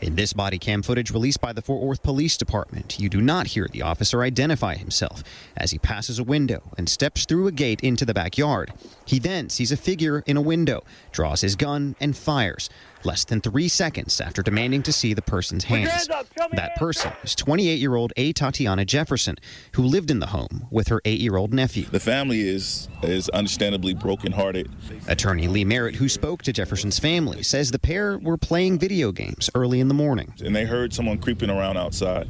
In 0.00 0.16
this 0.16 0.32
body 0.32 0.58
cam 0.58 0.82
footage 0.82 1.10
released 1.10 1.42
by 1.42 1.52
the 1.52 1.60
Fort 1.60 1.82
Worth 1.82 2.02
Police 2.02 2.38
Department, 2.38 2.98
you 2.98 3.10
do 3.10 3.20
not 3.20 3.48
hear 3.48 3.68
the 3.70 3.82
officer 3.82 4.22
identify 4.22 4.74
himself 4.74 5.22
as 5.58 5.72
he 5.72 5.78
passes 5.78 6.18
a 6.18 6.24
window 6.24 6.72
and 6.78 6.88
steps 6.88 7.26
through 7.26 7.46
a 7.46 7.52
gate 7.52 7.82
into 7.82 8.06
the 8.06 8.14
backyard. 8.14 8.72
He 9.04 9.18
then 9.18 9.50
sees 9.50 9.70
a 9.70 9.76
figure 9.76 10.22
in 10.24 10.38
a 10.38 10.42
window, 10.42 10.84
draws 11.12 11.42
his 11.42 11.54
gun, 11.54 11.96
and 12.00 12.16
fires 12.16 12.70
less 13.04 13.24
than 13.24 13.40
three 13.40 13.68
seconds 13.68 14.20
after 14.20 14.42
demanding 14.42 14.82
to 14.82 14.92
see 14.92 15.14
the 15.14 15.22
person's 15.22 15.64
hands. 15.64 16.08
That 16.52 16.76
person 16.76 17.12
is 17.22 17.34
28 17.34 17.78
year 17.78 17.94
old 17.94 18.12
Atatiana 18.16 18.86
Jefferson, 18.86 19.36
who 19.72 19.82
lived 19.82 20.10
in 20.10 20.20
the 20.20 20.26
home 20.26 20.66
with 20.70 20.88
her 20.88 21.00
eight 21.04 21.20
year 21.20 21.36
old 21.36 21.52
nephew. 21.52 21.84
The 21.84 22.00
family 22.00 22.48
is, 22.48 22.88
is 23.02 23.28
understandably 23.30 23.94
brokenhearted. 23.94 24.70
Attorney 25.08 25.48
Lee 25.48 25.64
Merritt, 25.64 25.96
who 25.96 26.08
spoke 26.08 26.42
to 26.42 26.52
Jefferson's 26.52 26.98
family, 26.98 27.42
says 27.42 27.70
the 27.70 27.78
pair 27.78 28.18
were 28.18 28.36
playing 28.36 28.78
video 28.78 29.12
games 29.12 29.50
early 29.54 29.80
in 29.80 29.88
the 29.88 29.94
morning. 29.94 30.34
And 30.44 30.54
they 30.54 30.64
heard 30.64 30.92
someone 30.92 31.18
creeping 31.18 31.50
around 31.50 31.76
outside. 31.76 32.28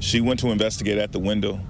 She 0.00 0.20
went 0.20 0.40
to 0.40 0.48
investigate 0.48 0.98
at 0.98 1.12
the 1.12 1.18
window. 1.18 1.60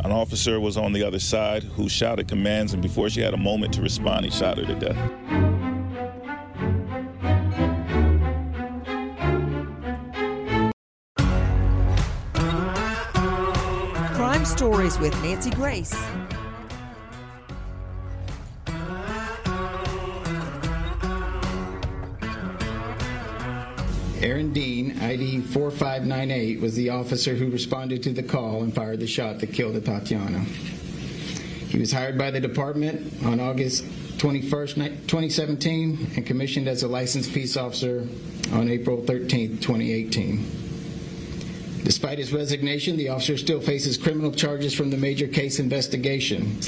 An 0.00 0.12
officer 0.12 0.60
was 0.60 0.76
on 0.76 0.92
the 0.92 1.02
other 1.02 1.18
side 1.18 1.62
who 1.62 1.88
shouted 1.88 2.28
commands, 2.28 2.74
and 2.74 2.82
before 2.82 3.08
she 3.08 3.20
had 3.22 3.32
a 3.32 3.38
moment 3.38 3.72
to 3.74 3.82
respond, 3.82 4.24
he 4.24 4.30
shot 4.30 4.58
her 4.58 4.64
to 4.66 4.74
death. 4.74 5.63
Stories 14.56 15.00
with 15.00 15.20
Nancy 15.24 15.50
Grace. 15.50 15.92
Aaron 24.22 24.52
Dean, 24.52 24.96
ID 25.00 25.40
4598, 25.40 26.60
was 26.60 26.76
the 26.76 26.90
officer 26.90 27.34
who 27.34 27.50
responded 27.50 28.04
to 28.04 28.12
the 28.12 28.22
call 28.22 28.62
and 28.62 28.72
fired 28.72 29.00
the 29.00 29.08
shot 29.08 29.40
that 29.40 29.52
killed 29.52 29.84
Tatiana. 29.84 30.38
He 30.38 31.80
was 31.80 31.90
hired 31.90 32.16
by 32.16 32.30
the 32.30 32.40
department 32.40 33.24
on 33.24 33.40
August 33.40 33.84
21st, 34.18 34.74
2017, 35.08 36.12
and 36.14 36.24
commissioned 36.24 36.68
as 36.68 36.84
a 36.84 36.88
licensed 36.88 37.32
peace 37.34 37.56
officer 37.56 38.06
on 38.52 38.68
April 38.68 38.98
13th, 38.98 39.60
2018. 39.60 40.63
Despite 41.84 42.18
his 42.18 42.32
resignation, 42.32 42.96
the 42.96 43.10
officer 43.10 43.36
still 43.36 43.60
faces 43.60 43.98
criminal 43.98 44.32
charges 44.32 44.74
from 44.74 44.90
the 44.90 44.96
major 44.96 45.28
case 45.28 45.58
investigation. 45.58 46.58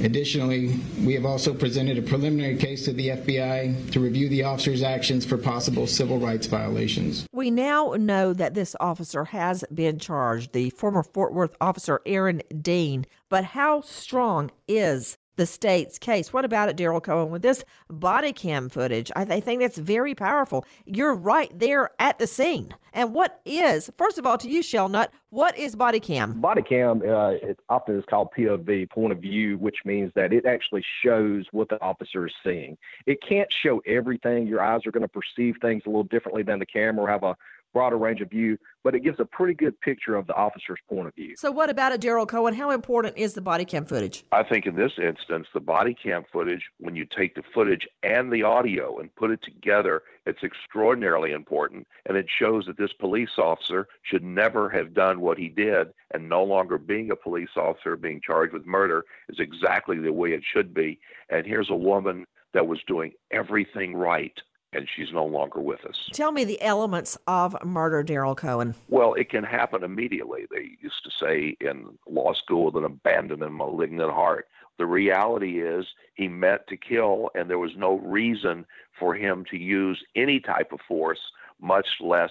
Additionally, 0.00 0.80
we 1.04 1.14
have 1.14 1.24
also 1.24 1.54
presented 1.54 1.98
a 1.98 2.02
preliminary 2.02 2.56
case 2.56 2.84
to 2.84 2.92
the 2.92 3.08
FBI 3.08 3.90
to 3.92 4.00
review 4.00 4.28
the 4.28 4.42
officer's 4.44 4.82
actions 4.82 5.24
for 5.24 5.36
possible 5.36 5.86
civil 5.86 6.18
rights 6.18 6.46
violations. 6.46 7.26
We 7.32 7.50
now 7.50 7.94
know 7.98 8.32
that 8.32 8.54
this 8.54 8.74
officer 8.80 9.26
has 9.26 9.64
been 9.72 9.98
charged, 9.98 10.52
the 10.52 10.70
former 10.70 11.02
Fort 11.02 11.32
Worth 11.32 11.54
officer 11.60 12.00
Aaron 12.06 12.42
Dean. 12.60 13.06
But 13.28 13.44
how 13.44 13.80
strong 13.82 14.50
is 14.66 15.18
the 15.36 15.46
state's 15.46 15.98
case. 15.98 16.32
What 16.32 16.44
about 16.44 16.68
it, 16.68 16.76
Daryl 16.76 17.02
Cohen? 17.02 17.30
With 17.30 17.42
this 17.42 17.64
body 17.88 18.32
cam 18.32 18.68
footage, 18.68 19.10
I, 19.16 19.24
th- 19.24 19.36
I, 19.36 19.40
think 19.40 19.60
that's 19.60 19.78
very 19.78 20.14
powerful. 20.14 20.64
You're 20.84 21.14
right 21.14 21.50
there 21.58 21.90
at 21.98 22.18
the 22.18 22.26
scene. 22.26 22.74
And 22.92 23.14
what 23.14 23.40
is, 23.46 23.90
first 23.96 24.18
of 24.18 24.26
all, 24.26 24.36
to 24.38 24.48
you, 24.48 24.62
Shelnut, 24.62 25.10
what 25.30 25.56
is 25.56 25.74
body 25.74 26.00
cam? 26.00 26.40
Body 26.40 26.62
cam, 26.62 27.00
uh, 27.00 27.30
it 27.30 27.58
often 27.70 27.98
is 27.98 28.04
called 28.04 28.28
POV, 28.36 28.90
point 28.90 29.12
of 29.12 29.18
view, 29.18 29.56
which 29.56 29.78
means 29.84 30.12
that 30.14 30.32
it 30.32 30.44
actually 30.44 30.84
shows 31.02 31.46
what 31.52 31.70
the 31.70 31.80
officer 31.80 32.26
is 32.26 32.34
seeing. 32.44 32.76
It 33.06 33.22
can't 33.26 33.50
show 33.50 33.82
everything. 33.86 34.46
Your 34.46 34.62
eyes 34.62 34.86
are 34.86 34.90
going 34.90 35.02
to 35.02 35.08
perceive 35.08 35.56
things 35.62 35.84
a 35.86 35.88
little 35.88 36.04
differently 36.04 36.42
than 36.42 36.58
the 36.58 36.66
camera 36.66 37.10
have 37.10 37.22
a 37.22 37.36
broader 37.72 37.98
range 37.98 38.20
of 38.20 38.30
view, 38.30 38.58
but 38.84 38.94
it 38.94 39.00
gives 39.00 39.20
a 39.20 39.24
pretty 39.24 39.54
good 39.54 39.80
picture 39.80 40.14
of 40.14 40.26
the 40.26 40.34
officer's 40.34 40.78
point 40.88 41.06
of 41.08 41.14
view. 41.14 41.34
So, 41.36 41.50
what 41.50 41.70
about 41.70 41.92
it, 41.92 42.00
Daryl 42.00 42.26
Cohen? 42.26 42.54
How 42.54 42.70
important 42.70 43.16
is 43.16 43.34
the 43.34 43.40
body 43.40 43.64
cam 43.64 43.84
footage? 43.84 44.24
I 44.32 44.42
think 44.42 44.66
in 44.66 44.76
this 44.76 44.92
instance, 44.98 45.46
the 45.54 45.60
body 45.60 45.94
cam 45.94 46.24
footage, 46.32 46.62
when 46.78 46.96
you 46.96 47.06
take 47.06 47.34
the 47.34 47.42
footage 47.54 47.86
and 48.02 48.32
the 48.32 48.42
audio 48.42 48.98
and 48.98 49.14
put 49.14 49.30
it 49.30 49.40
together, 49.42 50.02
it's 50.26 50.42
extraordinarily 50.42 51.32
important. 51.32 51.86
And 52.06 52.16
it 52.16 52.26
shows 52.38 52.66
that 52.66 52.78
this 52.78 52.92
police 52.92 53.38
officer 53.38 53.88
should 54.02 54.22
never 54.22 54.68
have 54.70 54.94
done 54.94 55.20
what 55.20 55.38
he 55.38 55.48
did, 55.48 55.88
and 56.12 56.28
no 56.28 56.44
longer 56.44 56.78
being 56.78 57.10
a 57.10 57.16
police 57.16 57.56
officer, 57.56 57.96
being 57.96 58.20
charged 58.24 58.52
with 58.52 58.66
murder, 58.66 59.04
is 59.28 59.38
exactly 59.38 59.98
the 59.98 60.12
way 60.12 60.30
it 60.30 60.42
should 60.44 60.74
be. 60.74 61.00
And 61.30 61.46
here's 61.46 61.70
a 61.70 61.74
woman 61.74 62.26
that 62.52 62.66
was 62.66 62.80
doing 62.86 63.12
everything 63.30 63.94
right 63.94 64.38
and 64.72 64.88
she's 64.94 65.12
no 65.12 65.24
longer 65.24 65.60
with 65.60 65.84
us. 65.84 65.96
Tell 66.12 66.32
me 66.32 66.44
the 66.44 66.60
elements 66.62 67.18
of 67.26 67.56
murder, 67.64 68.02
Daryl 68.02 68.36
Cohen. 68.36 68.74
Well, 68.88 69.14
it 69.14 69.30
can 69.30 69.44
happen 69.44 69.84
immediately. 69.84 70.46
They 70.50 70.70
used 70.80 71.04
to 71.04 71.10
say 71.20 71.56
in 71.60 71.98
law 72.08 72.32
school 72.32 72.66
with 72.66 72.76
an 72.76 72.84
abandoned 72.84 73.42
and 73.42 73.54
malignant 73.54 74.10
heart. 74.10 74.48
The 74.78 74.86
reality 74.86 75.60
is 75.60 75.86
he 76.14 76.28
meant 76.28 76.66
to 76.68 76.76
kill, 76.76 77.30
and 77.34 77.48
there 77.48 77.58
was 77.58 77.72
no 77.76 77.98
reason 77.98 78.64
for 78.98 79.14
him 79.14 79.44
to 79.50 79.58
use 79.58 80.02
any 80.16 80.40
type 80.40 80.72
of 80.72 80.80
force, 80.88 81.20
much 81.60 81.86
less 82.00 82.30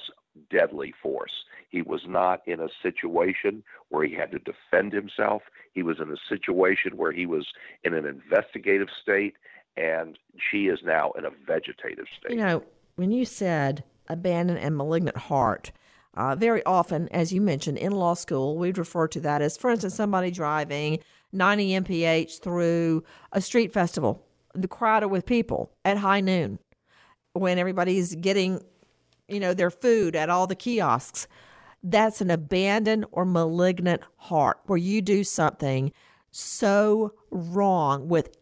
deadly 0.49 0.93
force. 1.01 1.31
He 1.69 1.81
was 1.81 2.01
not 2.07 2.41
in 2.47 2.59
a 2.59 2.67
situation 2.81 3.63
where 3.89 4.05
he 4.05 4.15
had 4.15 4.31
to 4.31 4.39
defend 4.39 4.91
himself. 4.91 5.43
He 5.73 5.83
was 5.83 5.99
in 6.01 6.11
a 6.11 6.17
situation 6.27 6.97
where 6.97 7.11
he 7.11 7.25
was 7.25 7.47
in 7.83 7.93
an 7.93 8.05
investigative 8.05 8.89
state 9.01 9.35
and 9.77 10.17
she 10.51 10.67
is 10.67 10.79
now 10.83 11.11
in 11.11 11.25
a 11.25 11.29
vegetative 11.45 12.05
state. 12.17 12.31
You 12.31 12.37
know, 12.37 12.63
when 12.95 13.11
you 13.11 13.25
said 13.25 13.83
abandoned 14.07 14.59
and 14.59 14.75
malignant 14.77 15.17
heart, 15.17 15.71
Uh, 16.13 16.35
very 16.35 16.61
often, 16.65 17.07
as 17.13 17.31
you 17.31 17.39
mentioned, 17.39 17.77
in 17.77 17.93
law 17.93 18.13
school, 18.13 18.57
we'd 18.57 18.77
refer 18.77 19.07
to 19.07 19.19
that 19.21 19.41
as, 19.41 19.55
for 19.55 19.69
instance, 19.71 19.95
somebody 19.95 20.29
driving 20.29 20.99
90 21.31 21.79
mph 21.79 22.37
through 22.43 23.01
a 23.31 23.39
street 23.39 23.71
festival, 23.71 24.27
the 24.53 24.67
crowded 24.67 25.07
with 25.07 25.25
people 25.25 25.71
at 25.85 25.97
high 25.97 26.19
noon, 26.19 26.59
when 27.31 27.57
everybody's 27.57 28.13
getting, 28.15 28.61
you 29.29 29.39
know, 29.39 29.53
their 29.53 29.71
food 29.71 30.13
at 30.13 30.29
all 30.29 30.47
the 30.47 30.55
kiosks. 30.55 31.27
That's 31.81 32.19
an 32.19 32.29
abandoned 32.29 33.05
or 33.13 33.23
malignant 33.23 34.01
heart 34.17 34.59
where 34.65 34.77
you 34.77 35.01
do 35.01 35.23
something 35.23 35.93
so 36.29 37.13
wrong 37.31 38.09
with 38.09 38.35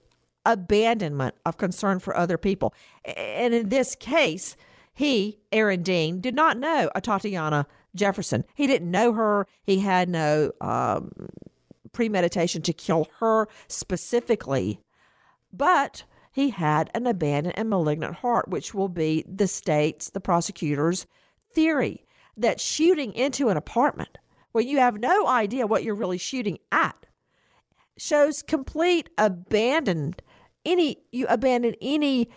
abandonment 0.54 1.36
of 1.46 1.58
concern 1.58 2.00
for 2.00 2.16
other 2.16 2.38
people. 2.38 2.74
And 3.06 3.54
in 3.54 3.70
this 3.70 3.96
case, 3.96 4.56
he, 4.94 5.40
Aaron 5.52 5.82
Dean, 5.82 6.20
did 6.20 6.36
not 6.36 6.58
know 6.58 6.90
Atatiana 6.96 7.66
Jefferson. 7.96 8.44
He 8.56 8.68
didn't 8.68 8.92
know 8.92 9.14
her. 9.14 9.48
He 9.64 9.80
had 9.80 10.10
no 10.10 10.52
um, 10.62 11.12
premeditation 11.92 12.62
to 12.64 12.74
kill 12.74 13.08
her 13.20 13.48
specifically, 13.68 14.80
but 15.52 16.04
he 16.32 16.50
had 16.50 16.90
an 16.94 17.08
abandoned 17.08 17.58
and 17.58 17.70
malignant 17.70 18.16
heart, 18.16 18.50
which 18.50 18.74
will 18.74 18.90
be 18.90 19.24
the 19.28 19.48
state's, 19.48 20.10
the 20.10 20.20
prosecutor's 20.20 21.06
theory 21.54 22.06
that 22.38 22.62
shooting 22.62 23.14
into 23.14 23.50
an 23.50 23.58
apartment 23.58 24.18
where 24.52 24.64
you 24.64 24.80
have 24.80 25.00
no 25.00 25.28
idea 25.28 25.68
what 25.68 25.84
you're 25.84 25.96
really 25.96 26.18
shooting 26.18 26.58
at 26.72 27.06
shows 27.98 28.42
complete 28.42 29.10
abandon 29.18 30.16
any 30.66 30.98
you 31.12 31.26
abandon 31.28 31.76
any 31.82 32.30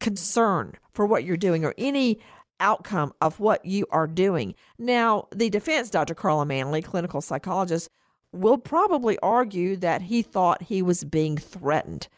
concern 0.00 0.74
for 0.92 1.06
what 1.06 1.24
you're 1.24 1.36
doing 1.36 1.64
or 1.64 1.74
any 1.78 2.20
outcome 2.60 3.12
of 3.20 3.40
what 3.40 3.64
you 3.64 3.86
are 3.90 4.06
doing. 4.06 4.54
Now, 4.78 5.28
the 5.34 5.50
defense, 5.50 5.90
Dr. 5.90 6.14
Carla 6.14 6.46
Manley, 6.46 6.82
clinical 6.82 7.20
psychologist, 7.20 7.88
will 8.32 8.58
probably 8.58 9.18
argue 9.20 9.76
that 9.76 10.02
he 10.02 10.22
thought 10.22 10.62
he 10.62 10.82
was 10.82 11.04
being 11.04 11.36
threatened. 11.36 12.08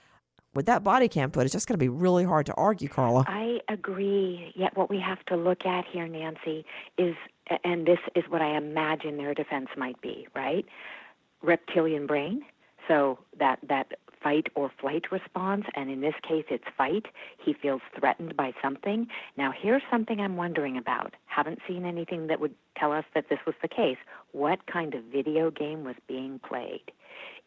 With 0.54 0.66
that 0.66 0.82
body 0.82 1.08
cam 1.08 1.30
footage, 1.30 1.52
that's 1.52 1.66
going 1.66 1.75
to 1.75 1.84
be 1.84 1.90
really 1.90 2.25
hard 2.25 2.46
to 2.46 2.54
argue, 2.54 2.88
Carla. 2.88 3.25
I 3.28 3.58
agree. 3.68 4.52
Yet, 4.54 4.75
what 4.75 4.88
we 4.88 4.98
have 4.98 5.22
to 5.26 5.36
look 5.36 5.66
at 5.66 5.84
here, 5.84 6.08
Nancy, 6.08 6.64
is, 6.96 7.14
and 7.62 7.86
this 7.86 7.98
is 8.14 8.25
what 8.28 8.40
I 8.40 8.56
imagine 8.56 9.18
their 9.18 9.34
defense 9.34 9.68
might 9.76 10.00
be, 10.00 10.26
right? 10.34 10.64
Reptilian 11.42 12.06
brain. 12.06 12.42
So 12.88 13.18
that 13.38 13.58
that 13.68 13.92
fight 14.23 14.49
or 14.54 14.70
flight 14.80 15.11
response, 15.11 15.64
and 15.75 15.90
in 15.90 16.00
this 16.00 16.14
case 16.23 16.44
it's 16.50 16.64
fight. 16.76 17.06
He 17.38 17.52
feels 17.52 17.82
threatened 17.99 18.37
by 18.37 18.52
something. 18.62 19.06
Now, 19.37 19.52
here's 19.52 19.82
something 19.90 20.20
I'm 20.20 20.37
wondering 20.37 20.76
about. 20.76 21.14
Haven't 21.26 21.61
seen 21.66 21.85
anything 21.85 22.26
that 22.26 22.40
would 22.40 22.54
tell 22.76 22.92
us 22.92 23.04
that 23.14 23.28
this 23.28 23.38
was 23.46 23.54
the 23.62 23.68
case. 23.68 23.99
What 24.32 24.66
kind 24.66 24.94
of 24.94 25.04
video 25.04 25.50
game 25.50 25.85
was 25.85 25.96
being 26.06 26.38
played? 26.38 26.92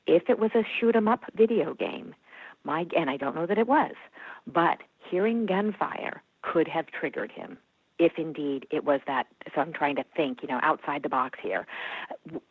If 0.08 0.30
it 0.30 0.40
was 0.40 0.52
a 0.56 0.64
shoot 0.64 0.96
'em 0.96 1.08
up 1.08 1.24
video 1.36 1.74
game, 1.74 2.16
my 2.64 2.88
and 2.96 3.10
I 3.10 3.18
don't 3.18 3.36
know 3.36 3.46
that 3.46 3.58
it 3.58 3.68
was, 3.68 3.94
but 4.48 4.82
hearing 5.10 5.46
gunfire 5.46 6.24
could 6.42 6.68
have 6.68 6.88
triggered 6.88 7.32
him 7.32 7.58
if 8.00 8.14
indeed 8.18 8.66
it 8.72 8.84
was 8.84 9.02
that. 9.08 9.28
So 9.54 9.62
I'm 9.62 9.74
trying 9.74 9.98
to 9.98 10.06
think, 10.16 10.40
you 10.42 10.48
know, 10.48 10.60
outside 10.64 11.04
the 11.04 11.10
box 11.10 11.38
here. 11.42 11.68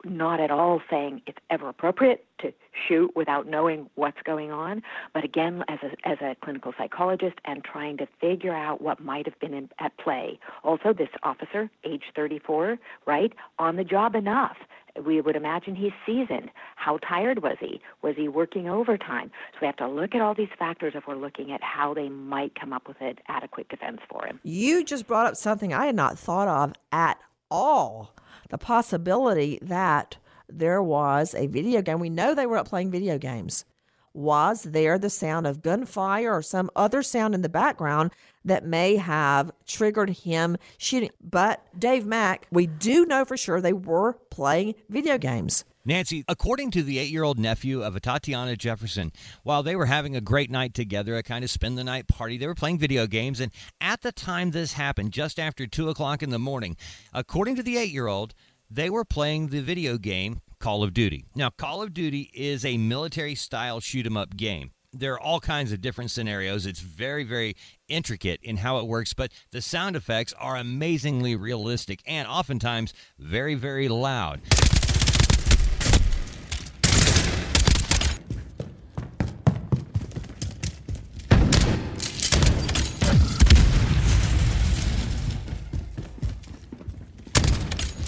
Not 0.05 0.41
at 0.41 0.51
all 0.51 0.81
saying 0.91 1.23
it's 1.27 1.39
ever 1.51 1.69
appropriate 1.69 2.25
to 2.41 2.53
shoot 2.87 3.11
without 3.17 3.47
knowing 3.49 3.91
what's 3.97 4.21
going 4.25 4.53
on, 4.53 4.83
but 5.13 5.25
again, 5.25 5.65
as 5.69 5.79
a, 5.83 6.09
as 6.09 6.19
a 6.21 6.37
clinical 6.43 6.73
psychologist 6.79 7.37
and 7.45 7.65
trying 7.65 7.97
to 7.97 8.07
figure 8.21 8.55
out 8.55 8.81
what 8.81 9.01
might 9.01 9.27
have 9.27 9.39
been 9.41 9.55
in, 9.55 9.69
at 9.81 9.97
play. 9.99 10.39
Also, 10.63 10.93
this 10.93 11.09
officer, 11.23 11.69
age 11.85 12.05
34, 12.15 12.79
right, 13.07 13.33
on 13.59 13.77
the 13.77 13.85
job 13.85 14.15
enough 14.15 14.57
we 15.05 15.21
would 15.21 15.37
imagine 15.37 15.75
he's 15.75 15.93
seasoned. 16.05 16.51
How 16.77 16.99
tired 16.99 17.43
was 17.43 17.57
he? 17.61 17.81
Was 18.03 18.17
he 18.17 18.29
working 18.29 18.69
overtime? 18.69 19.31
So 19.53 19.59
we 19.63 19.67
have 19.67 19.77
to 19.77 19.89
look 19.89 20.15
at 20.15 20.21
all 20.21 20.35
these 20.35 20.49
factors 20.59 20.95
if 20.97 21.07
we're 21.07 21.17
looking 21.17 21.53
at 21.53 21.63
how 21.63 21.95
they 21.95 22.09
might 22.09 22.59
come 22.59 22.73
up 22.73 22.89
with 22.89 23.01
an 23.01 23.17
adequate 23.29 23.69
defense 23.69 24.01
for 24.09 24.27
him. 24.27 24.41
You 24.43 24.85
just 24.85 25.07
brought 25.07 25.27
up 25.27 25.37
something 25.37 25.73
I 25.73 25.87
had 25.87 25.97
not 25.97 26.19
thought 26.19 26.49
of 26.49 26.75
at 26.93 27.19
all 27.51 28.15
the 28.51 28.59
possibility 28.59 29.59
that 29.63 30.17
there 30.49 30.83
was 30.83 31.35
a 31.35 31.47
video 31.47 31.83
game. 31.83 32.01
We 32.01 32.11
know 32.11 32.35
they 32.35 32.47
were 32.47 32.59
up 32.59 32.69
playing 32.69 32.91
video 32.91 33.19
games. 33.19 33.65
Was 34.15 34.63
there 34.63 34.99
the 34.99 35.11
sound 35.11 35.47
of 35.47 35.63
gunfire 35.63 36.35
or 36.35 36.43
some 36.43 36.71
other 36.75 37.03
sound 37.03 37.35
in 37.35 37.43
the 37.43 37.49
background 37.49 38.11
that 38.45 38.65
may 38.65 38.97
have 38.97 39.51
triggered 39.67 40.11
him 40.11 40.57
shooting? 40.79 41.11
But 41.21 41.63
Dave 41.79 42.07
Mack, 42.07 42.47
we 42.51 42.67
do 42.67 43.07
know 43.07 43.25
for 43.25 43.37
sure 43.37 43.61
they 43.61 43.73
were 43.73 44.15
playing 44.31 44.75
video 44.89 45.19
games. 45.19 45.65
Nancy, 45.85 46.23
according 46.29 46.71
to 46.73 46.83
the 46.83 46.99
eight 46.99 47.11
year 47.11 47.25
old 47.25 47.39
nephew 47.39 47.83
of 47.83 47.99
Tatiana 48.03 48.57
Jefferson, 48.57 49.11
while 49.43 49.63
they 49.63 49.75
were 49.75 49.87
having 49.87 50.15
a 50.15 50.21
great 50.21 50.51
night 50.51 50.75
together, 50.75 51.17
a 51.17 51.23
kind 51.23 51.43
of 51.43 51.51
spend 51.51 51.79
the 51.79 51.85
night 51.85 52.09
party, 52.09 52.37
they 52.37 52.47
were 52.47 52.55
playing 52.55 52.79
video 52.79 53.07
games. 53.07 53.41
And 53.41 53.51
at 53.81 54.03
the 54.03 54.13
time 54.13 54.51
this 54.51 54.75
happened, 54.75 55.13
just 55.13 55.39
after 55.39 55.67
two 55.67 55.89
o'clock 55.89 56.23
in 56.23 56.29
the 56.29 56.39
morning, 56.39 56.77
according 57.15 57.57
to 57.57 57.63
the 57.63 57.79
eight 57.79 57.91
year 57.91 58.07
old, 58.07 58.35
they 58.71 58.91
were 58.91 59.05
playing 59.05 59.49
the 59.49 59.63
video 59.63 59.97
game 59.97 60.43
Call 60.61 60.83
of 60.83 60.93
Duty. 60.93 61.25
Now, 61.37 61.51
Call 61.51 61.83
of 61.83 61.95
Duty 61.95 62.31
is 62.35 62.65
a 62.65 62.77
military 62.79 63.35
style 63.37 63.79
shoot 63.81 64.05
'em 64.07 64.17
up 64.17 64.37
game. 64.37 64.73
There 64.93 65.13
are 65.13 65.21
all 65.21 65.39
kinds 65.39 65.71
of 65.71 65.81
different 65.81 66.11
scenarios. 66.11 66.67
It's 66.67 66.81
very, 66.81 67.23
very 67.23 67.55
intricate 67.89 68.41
in 68.43 68.57
how 68.59 68.79
it 68.79 68.87
works, 68.87 69.15
but 69.15 69.31
the 69.53 69.63
sound 69.63 69.95
effects 69.95 70.33
are 70.39 70.57
amazingly 70.57 71.37
realistic 71.37 72.03
and 72.07 72.27
oftentimes 72.27 72.93
very, 73.19 73.55
very 73.55 73.89
loud. 73.89 74.41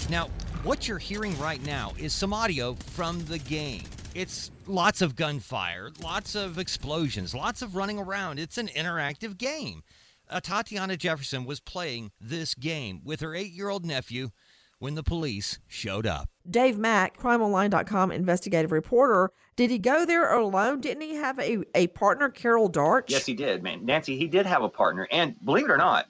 Now, 0.09 0.27
what 0.63 0.87
you're 0.87 0.99
hearing 0.99 1.37
right 1.39 1.63
now 1.65 1.91
is 1.97 2.13
some 2.13 2.33
audio 2.33 2.73
from 2.75 3.23
the 3.25 3.39
game. 3.39 3.83
It's 4.13 4.51
lots 4.67 5.01
of 5.01 5.15
gunfire, 5.15 5.89
lots 6.03 6.35
of 6.35 6.59
explosions, 6.59 7.33
lots 7.33 7.61
of 7.61 7.75
running 7.75 7.97
around. 7.97 8.37
It's 8.39 8.57
an 8.57 8.67
interactive 8.67 9.37
game. 9.37 9.81
Uh, 10.29 10.39
Tatiana 10.39 10.97
Jefferson 10.97 11.45
was 11.45 11.59
playing 11.59 12.11
this 12.21 12.53
game 12.53 13.01
with 13.03 13.21
her 13.21 13.33
eight 13.33 13.51
year 13.51 13.69
old 13.69 13.85
nephew 13.85 14.29
when 14.77 14.95
the 14.95 15.03
police 15.03 15.59
showed 15.67 16.05
up. 16.05 16.29
Dave 16.49 16.77
Mack, 16.77 17.17
crimeonline.com 17.17 18.11
investigative 18.11 18.71
reporter, 18.71 19.31
did 19.55 19.69
he 19.71 19.77
go 19.77 20.05
there 20.05 20.31
alone? 20.33 20.79
Didn't 20.79 21.01
he 21.01 21.15
have 21.15 21.39
a, 21.39 21.59
a 21.75 21.87
partner, 21.87 22.29
Carol 22.29 22.69
Darch? 22.69 23.09
Yes, 23.09 23.25
he 23.25 23.33
did, 23.33 23.63
man. 23.63 23.85
Nancy, 23.85 24.17
he 24.17 24.27
did 24.27 24.45
have 24.45 24.63
a 24.63 24.69
partner. 24.69 25.07
And 25.11 25.35
believe 25.43 25.65
it 25.65 25.71
or 25.71 25.77
not, 25.77 26.07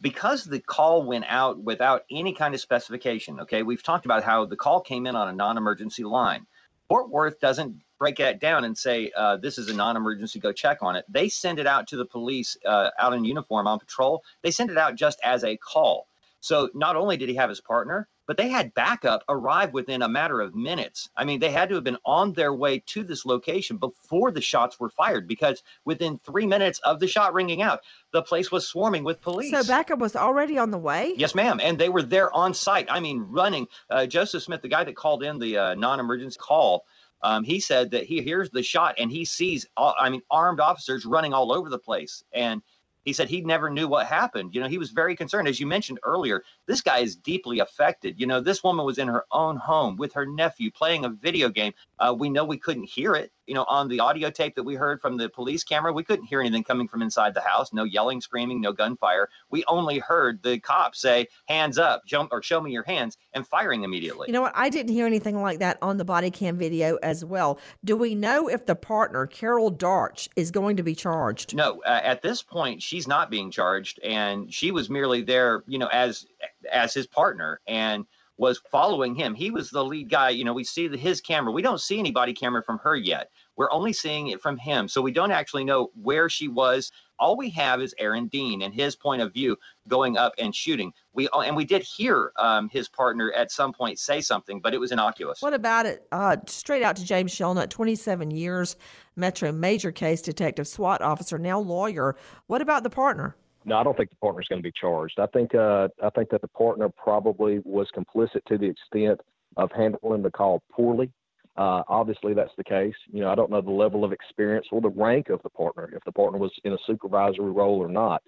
because 0.00 0.44
the 0.44 0.60
call 0.60 1.02
went 1.02 1.24
out 1.28 1.58
without 1.58 2.02
any 2.10 2.32
kind 2.32 2.54
of 2.54 2.60
specification, 2.60 3.40
okay, 3.40 3.62
we've 3.62 3.82
talked 3.82 4.04
about 4.04 4.22
how 4.22 4.44
the 4.44 4.56
call 4.56 4.80
came 4.80 5.06
in 5.06 5.16
on 5.16 5.28
a 5.28 5.32
non 5.32 5.56
emergency 5.56 6.04
line. 6.04 6.46
Fort 6.88 7.10
Worth 7.10 7.40
doesn't 7.40 7.82
break 7.98 8.16
that 8.16 8.40
down 8.40 8.64
and 8.64 8.76
say, 8.76 9.10
uh, 9.16 9.36
this 9.38 9.58
is 9.58 9.68
a 9.68 9.74
non 9.74 9.96
emergency, 9.96 10.38
go 10.38 10.52
check 10.52 10.78
on 10.82 10.96
it. 10.96 11.04
They 11.08 11.28
send 11.28 11.58
it 11.58 11.66
out 11.66 11.88
to 11.88 11.96
the 11.96 12.04
police 12.04 12.56
uh, 12.66 12.90
out 12.98 13.14
in 13.14 13.24
uniform 13.24 13.66
on 13.66 13.78
patrol. 13.78 14.22
They 14.42 14.50
send 14.50 14.70
it 14.70 14.78
out 14.78 14.96
just 14.96 15.18
as 15.24 15.44
a 15.44 15.56
call. 15.56 16.06
So 16.40 16.70
not 16.74 16.96
only 16.96 17.16
did 17.16 17.28
he 17.28 17.34
have 17.36 17.48
his 17.48 17.60
partner, 17.60 18.08
but 18.26 18.36
they 18.36 18.48
had 18.48 18.74
backup 18.74 19.24
arrive 19.28 19.72
within 19.72 20.02
a 20.02 20.08
matter 20.08 20.40
of 20.40 20.54
minutes. 20.54 21.08
I 21.16 21.24
mean, 21.24 21.40
they 21.40 21.50
had 21.50 21.68
to 21.68 21.76
have 21.76 21.84
been 21.84 21.98
on 22.04 22.32
their 22.32 22.52
way 22.52 22.80
to 22.86 23.04
this 23.04 23.24
location 23.24 23.76
before 23.76 24.30
the 24.30 24.40
shots 24.40 24.78
were 24.80 24.90
fired 24.90 25.28
because 25.28 25.62
within 25.84 26.18
three 26.18 26.46
minutes 26.46 26.80
of 26.80 27.00
the 27.00 27.06
shot 27.06 27.34
ringing 27.34 27.62
out, 27.62 27.80
the 28.12 28.22
place 28.22 28.50
was 28.50 28.66
swarming 28.66 29.04
with 29.04 29.20
police. 29.20 29.52
So 29.52 29.64
backup 29.64 29.98
was 29.98 30.16
already 30.16 30.58
on 30.58 30.70
the 30.70 30.78
way? 30.78 31.14
Yes, 31.16 31.34
ma'am. 31.34 31.60
And 31.62 31.78
they 31.78 31.88
were 31.88 32.02
there 32.02 32.32
on 32.34 32.54
site. 32.54 32.86
I 32.90 33.00
mean, 33.00 33.20
running. 33.28 33.68
Uh, 33.88 34.06
Joseph 34.06 34.42
Smith, 34.42 34.62
the 34.62 34.68
guy 34.68 34.84
that 34.84 34.96
called 34.96 35.22
in 35.22 35.38
the 35.38 35.56
uh, 35.58 35.74
non 35.74 36.00
emergency 36.00 36.38
call, 36.40 36.84
um, 37.22 37.44
he 37.44 37.60
said 37.60 37.92
that 37.92 38.04
he 38.04 38.22
hears 38.22 38.50
the 38.50 38.62
shot 38.62 38.96
and 38.98 39.10
he 39.10 39.24
sees, 39.24 39.66
all, 39.76 39.94
I 39.98 40.10
mean, 40.10 40.22
armed 40.30 40.60
officers 40.60 41.06
running 41.06 41.32
all 41.32 41.52
over 41.52 41.68
the 41.68 41.78
place. 41.78 42.24
And 42.32 42.62
he 43.06 43.12
said 43.12 43.28
he 43.28 43.40
never 43.40 43.70
knew 43.70 43.86
what 43.86 44.06
happened. 44.06 44.54
You 44.54 44.60
know, 44.60 44.68
he 44.68 44.78
was 44.78 44.90
very 44.90 45.14
concerned. 45.14 45.46
As 45.46 45.60
you 45.60 45.66
mentioned 45.66 46.00
earlier, 46.02 46.42
this 46.66 46.80
guy 46.80 46.98
is 46.98 47.16
deeply 47.16 47.60
affected. 47.60 48.20
You 48.20 48.26
know, 48.26 48.40
this 48.40 48.62
woman 48.62 48.84
was 48.84 48.98
in 48.98 49.08
her 49.08 49.24
own 49.30 49.56
home 49.56 49.96
with 49.96 50.12
her 50.14 50.26
nephew 50.26 50.70
playing 50.70 51.04
a 51.04 51.08
video 51.08 51.48
game. 51.48 51.72
Uh, 51.98 52.14
we 52.16 52.28
know 52.28 52.44
we 52.44 52.58
couldn't 52.58 52.88
hear 52.88 53.14
it. 53.14 53.32
You 53.46 53.54
know, 53.54 53.64
on 53.68 53.88
the 53.88 54.00
audio 54.00 54.28
tape 54.30 54.56
that 54.56 54.64
we 54.64 54.74
heard 54.74 55.00
from 55.00 55.16
the 55.16 55.28
police 55.28 55.62
camera, 55.62 55.92
we 55.92 56.02
couldn't 56.02 56.26
hear 56.26 56.40
anything 56.40 56.64
coming 56.64 56.88
from 56.88 57.00
inside 57.00 57.32
the 57.32 57.40
house. 57.40 57.72
No 57.72 57.84
yelling, 57.84 58.20
screaming, 58.20 58.60
no 58.60 58.72
gunfire. 58.72 59.28
We 59.50 59.64
only 59.68 60.00
heard 60.00 60.42
the 60.42 60.58
cops 60.58 61.00
say, 61.00 61.28
"Hands 61.46 61.78
up!" 61.78 62.04
Jump 62.06 62.32
or 62.32 62.42
show 62.42 62.60
me 62.60 62.72
your 62.72 62.82
hands, 62.82 63.16
and 63.32 63.46
firing 63.46 63.84
immediately. 63.84 64.26
You 64.26 64.32
know 64.32 64.42
what? 64.42 64.52
I 64.56 64.68
didn't 64.68 64.92
hear 64.92 65.06
anything 65.06 65.40
like 65.40 65.60
that 65.60 65.78
on 65.80 65.96
the 65.96 66.04
body 66.04 66.30
cam 66.32 66.58
video 66.58 66.96
as 67.04 67.24
well. 67.24 67.60
Do 67.84 67.96
we 67.96 68.16
know 68.16 68.48
if 68.48 68.66
the 68.66 68.74
partner, 68.74 69.26
Carol 69.26 69.70
Darch, 69.70 70.28
is 70.34 70.50
going 70.50 70.76
to 70.78 70.82
be 70.82 70.96
charged? 70.96 71.54
No. 71.54 71.80
Uh, 71.86 72.00
at 72.02 72.22
this 72.22 72.42
point, 72.42 72.82
she's 72.82 73.06
not 73.06 73.30
being 73.30 73.52
charged, 73.52 74.00
and 74.00 74.52
she 74.52 74.72
was 74.72 74.90
merely 74.90 75.22
there, 75.22 75.62
you 75.68 75.78
know, 75.78 75.88
as 75.92 76.26
as 76.70 76.94
his 76.94 77.06
partner 77.06 77.60
and 77.66 78.06
was 78.38 78.60
following 78.70 79.14
him. 79.14 79.34
He 79.34 79.50
was 79.50 79.70
the 79.70 79.84
lead 79.84 80.10
guy. 80.10 80.30
You 80.30 80.44
know, 80.44 80.52
we 80.52 80.64
see 80.64 80.88
the, 80.88 80.96
his 80.96 81.20
camera. 81.20 81.52
We 81.52 81.62
don't 81.62 81.80
see 81.80 81.98
any 81.98 82.10
body 82.10 82.34
camera 82.34 82.62
from 82.62 82.78
her 82.78 82.94
yet. 82.94 83.30
We're 83.56 83.72
only 83.72 83.92
seeing 83.92 84.28
it 84.28 84.42
from 84.42 84.58
him. 84.58 84.88
So 84.88 85.00
we 85.00 85.12
don't 85.12 85.30
actually 85.30 85.64
know 85.64 85.90
where 86.02 86.28
she 86.28 86.48
was. 86.48 86.92
All 87.18 87.38
we 87.38 87.48
have 87.50 87.80
is 87.80 87.94
Aaron 87.98 88.26
Dean 88.26 88.60
and 88.60 88.74
his 88.74 88.94
point 88.94 89.22
of 89.22 89.32
view 89.32 89.56
going 89.88 90.18
up 90.18 90.34
and 90.38 90.54
shooting. 90.54 90.92
We 91.14 91.30
and 91.32 91.56
we 91.56 91.64
did 91.64 91.82
hear 91.82 92.32
um, 92.36 92.68
his 92.68 92.90
partner 92.90 93.32
at 93.32 93.50
some 93.50 93.72
point 93.72 93.98
say 93.98 94.20
something, 94.20 94.60
but 94.60 94.74
it 94.74 94.78
was 94.78 94.92
innocuous. 94.92 95.40
What 95.40 95.54
about 95.54 95.86
it? 95.86 96.06
Uh, 96.12 96.36
straight 96.46 96.82
out 96.82 96.96
to 96.96 97.04
James 97.04 97.32
Shelnut, 97.32 97.70
27 97.70 98.30
years, 98.30 98.76
Metro 99.16 99.50
major 99.50 99.92
case 99.92 100.20
detective, 100.20 100.68
SWAT 100.68 101.00
officer, 101.00 101.38
now 101.38 101.58
lawyer. 101.58 102.16
What 102.48 102.60
about 102.60 102.82
the 102.82 102.90
partner? 102.90 103.34
No, 103.66 103.76
I 103.76 103.82
don't 103.82 103.96
think 103.96 104.10
the 104.10 104.16
partner 104.16 104.40
is 104.40 104.46
going 104.48 104.62
to 104.62 104.66
be 104.66 104.72
charged. 104.80 105.18
I 105.18 105.26
think 105.26 105.54
uh, 105.54 105.88
I 106.02 106.08
think 106.10 106.30
that 106.30 106.40
the 106.40 106.48
partner 106.48 106.88
probably 106.88 107.60
was 107.64 107.88
complicit 107.94 108.44
to 108.46 108.56
the 108.56 108.66
extent 108.66 109.20
of 109.56 109.70
handling 109.76 110.22
the 110.22 110.30
call 110.30 110.62
poorly. 110.72 111.10
Uh, 111.56 111.82
obviously, 111.88 112.32
that's 112.32 112.52
the 112.56 112.64
case. 112.64 112.94
You 113.10 113.22
know, 113.22 113.30
I 113.30 113.34
don't 113.34 113.50
know 113.50 113.60
the 113.60 113.70
level 113.70 114.04
of 114.04 114.12
experience 114.12 114.66
or 114.70 114.80
the 114.80 114.90
rank 114.90 115.30
of 115.30 115.42
the 115.42 115.50
partner, 115.50 115.90
if 115.94 116.04
the 116.04 116.12
partner 116.12 116.38
was 116.38 116.52
in 116.64 116.74
a 116.74 116.78
supervisory 116.86 117.50
role 117.50 117.78
or 117.78 117.88
not. 117.88 118.22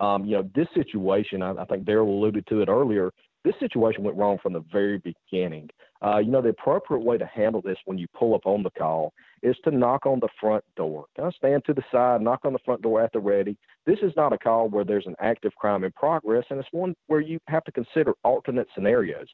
Um, 0.00 0.24
you 0.24 0.36
know, 0.36 0.50
this 0.54 0.66
situation, 0.74 1.42
I, 1.42 1.52
I 1.52 1.64
think 1.66 1.84
Daryl 1.84 2.08
alluded 2.08 2.46
to 2.48 2.62
it 2.62 2.68
earlier. 2.68 3.12
This 3.42 3.54
situation 3.58 4.04
went 4.04 4.18
wrong 4.18 4.38
from 4.42 4.52
the 4.52 4.64
very 4.70 4.98
beginning. 4.98 5.70
Uh, 6.04 6.18
you 6.18 6.30
know, 6.30 6.42
the 6.42 6.50
appropriate 6.50 7.02
way 7.02 7.16
to 7.16 7.26
handle 7.26 7.62
this 7.62 7.78
when 7.86 7.96
you 7.96 8.06
pull 8.14 8.34
up 8.34 8.44
on 8.44 8.62
the 8.62 8.70
call 8.70 9.14
is 9.42 9.56
to 9.64 9.70
knock 9.70 10.04
on 10.04 10.20
the 10.20 10.28
front 10.38 10.62
door. 10.76 11.06
Kind 11.16 11.28
of 11.28 11.34
stand 11.34 11.64
to 11.64 11.74
the 11.74 11.82
side, 11.90 12.20
knock 12.20 12.40
on 12.44 12.52
the 12.52 12.58
front 12.64 12.82
door 12.82 13.00
at 13.02 13.12
the 13.12 13.18
ready. 13.18 13.56
This 13.86 13.98
is 14.02 14.12
not 14.14 14.34
a 14.34 14.38
call 14.38 14.68
where 14.68 14.84
there's 14.84 15.06
an 15.06 15.16
active 15.20 15.54
crime 15.56 15.84
in 15.84 15.92
progress, 15.92 16.44
and 16.50 16.58
it's 16.58 16.68
one 16.72 16.94
where 17.06 17.20
you 17.20 17.38
have 17.48 17.64
to 17.64 17.72
consider 17.72 18.12
alternate 18.24 18.68
scenarios. 18.74 19.26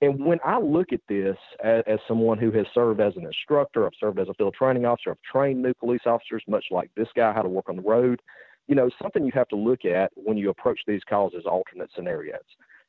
And 0.00 0.24
when 0.24 0.40
I 0.44 0.58
look 0.58 0.92
at 0.92 1.00
this 1.08 1.36
as, 1.62 1.84
as, 1.86 2.00
someone 2.08 2.36
who 2.36 2.50
has 2.50 2.66
served 2.74 3.00
as 3.00 3.14
an 3.16 3.24
instructor, 3.24 3.86
I've 3.86 3.92
served 4.00 4.18
as 4.18 4.28
a 4.28 4.34
field 4.34 4.54
training 4.58 4.84
officer, 4.84 5.10
I've 5.10 5.22
trained 5.30 5.62
new 5.62 5.74
police 5.74 6.02
officers, 6.06 6.42
much 6.48 6.64
like 6.72 6.90
this 6.96 7.06
guy, 7.14 7.32
how 7.32 7.42
to 7.42 7.48
work 7.48 7.68
on 7.68 7.76
the 7.76 7.82
road. 7.82 8.20
You 8.66 8.74
know, 8.74 8.90
something 9.00 9.24
you 9.24 9.30
have 9.34 9.48
to 9.48 9.56
look 9.56 9.84
at 9.84 10.10
when 10.16 10.36
you 10.36 10.50
approach 10.50 10.80
these 10.88 11.02
calls 11.08 11.34
is 11.34 11.46
alternate 11.46 11.90
scenarios. 11.94 12.40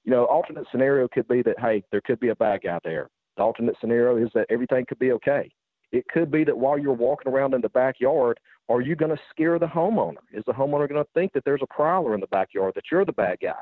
You 0.03 0.11
know, 0.11 0.25
alternate 0.25 0.65
scenario 0.71 1.07
could 1.07 1.27
be 1.27 1.41
that, 1.43 1.59
hey, 1.59 1.83
there 1.91 2.01
could 2.01 2.19
be 2.19 2.29
a 2.29 2.35
bad 2.35 2.61
guy 2.63 2.79
there. 2.83 3.09
The 3.37 3.43
alternate 3.43 3.75
scenario 3.79 4.23
is 4.23 4.31
that 4.35 4.47
everything 4.49 4.85
could 4.87 4.99
be 4.99 5.11
okay. 5.13 5.49
It 5.91 6.05
could 6.07 6.31
be 6.31 6.43
that 6.43 6.57
while 6.57 6.77
you're 6.77 6.93
walking 6.93 7.31
around 7.31 7.53
in 7.53 7.61
the 7.61 7.69
backyard, 7.69 8.39
are 8.69 8.81
you 8.81 8.95
going 8.95 9.15
to 9.15 9.21
scare 9.29 9.59
the 9.59 9.67
homeowner? 9.67 10.17
Is 10.31 10.43
the 10.45 10.53
homeowner 10.53 10.89
going 10.89 11.03
to 11.03 11.09
think 11.13 11.33
that 11.33 11.43
there's 11.45 11.61
a 11.61 11.73
prowler 11.73 12.13
in 12.15 12.19
the 12.19 12.27
backyard, 12.27 12.73
that 12.75 12.85
you're 12.91 13.05
the 13.05 13.11
bad 13.11 13.37
guy? 13.41 13.61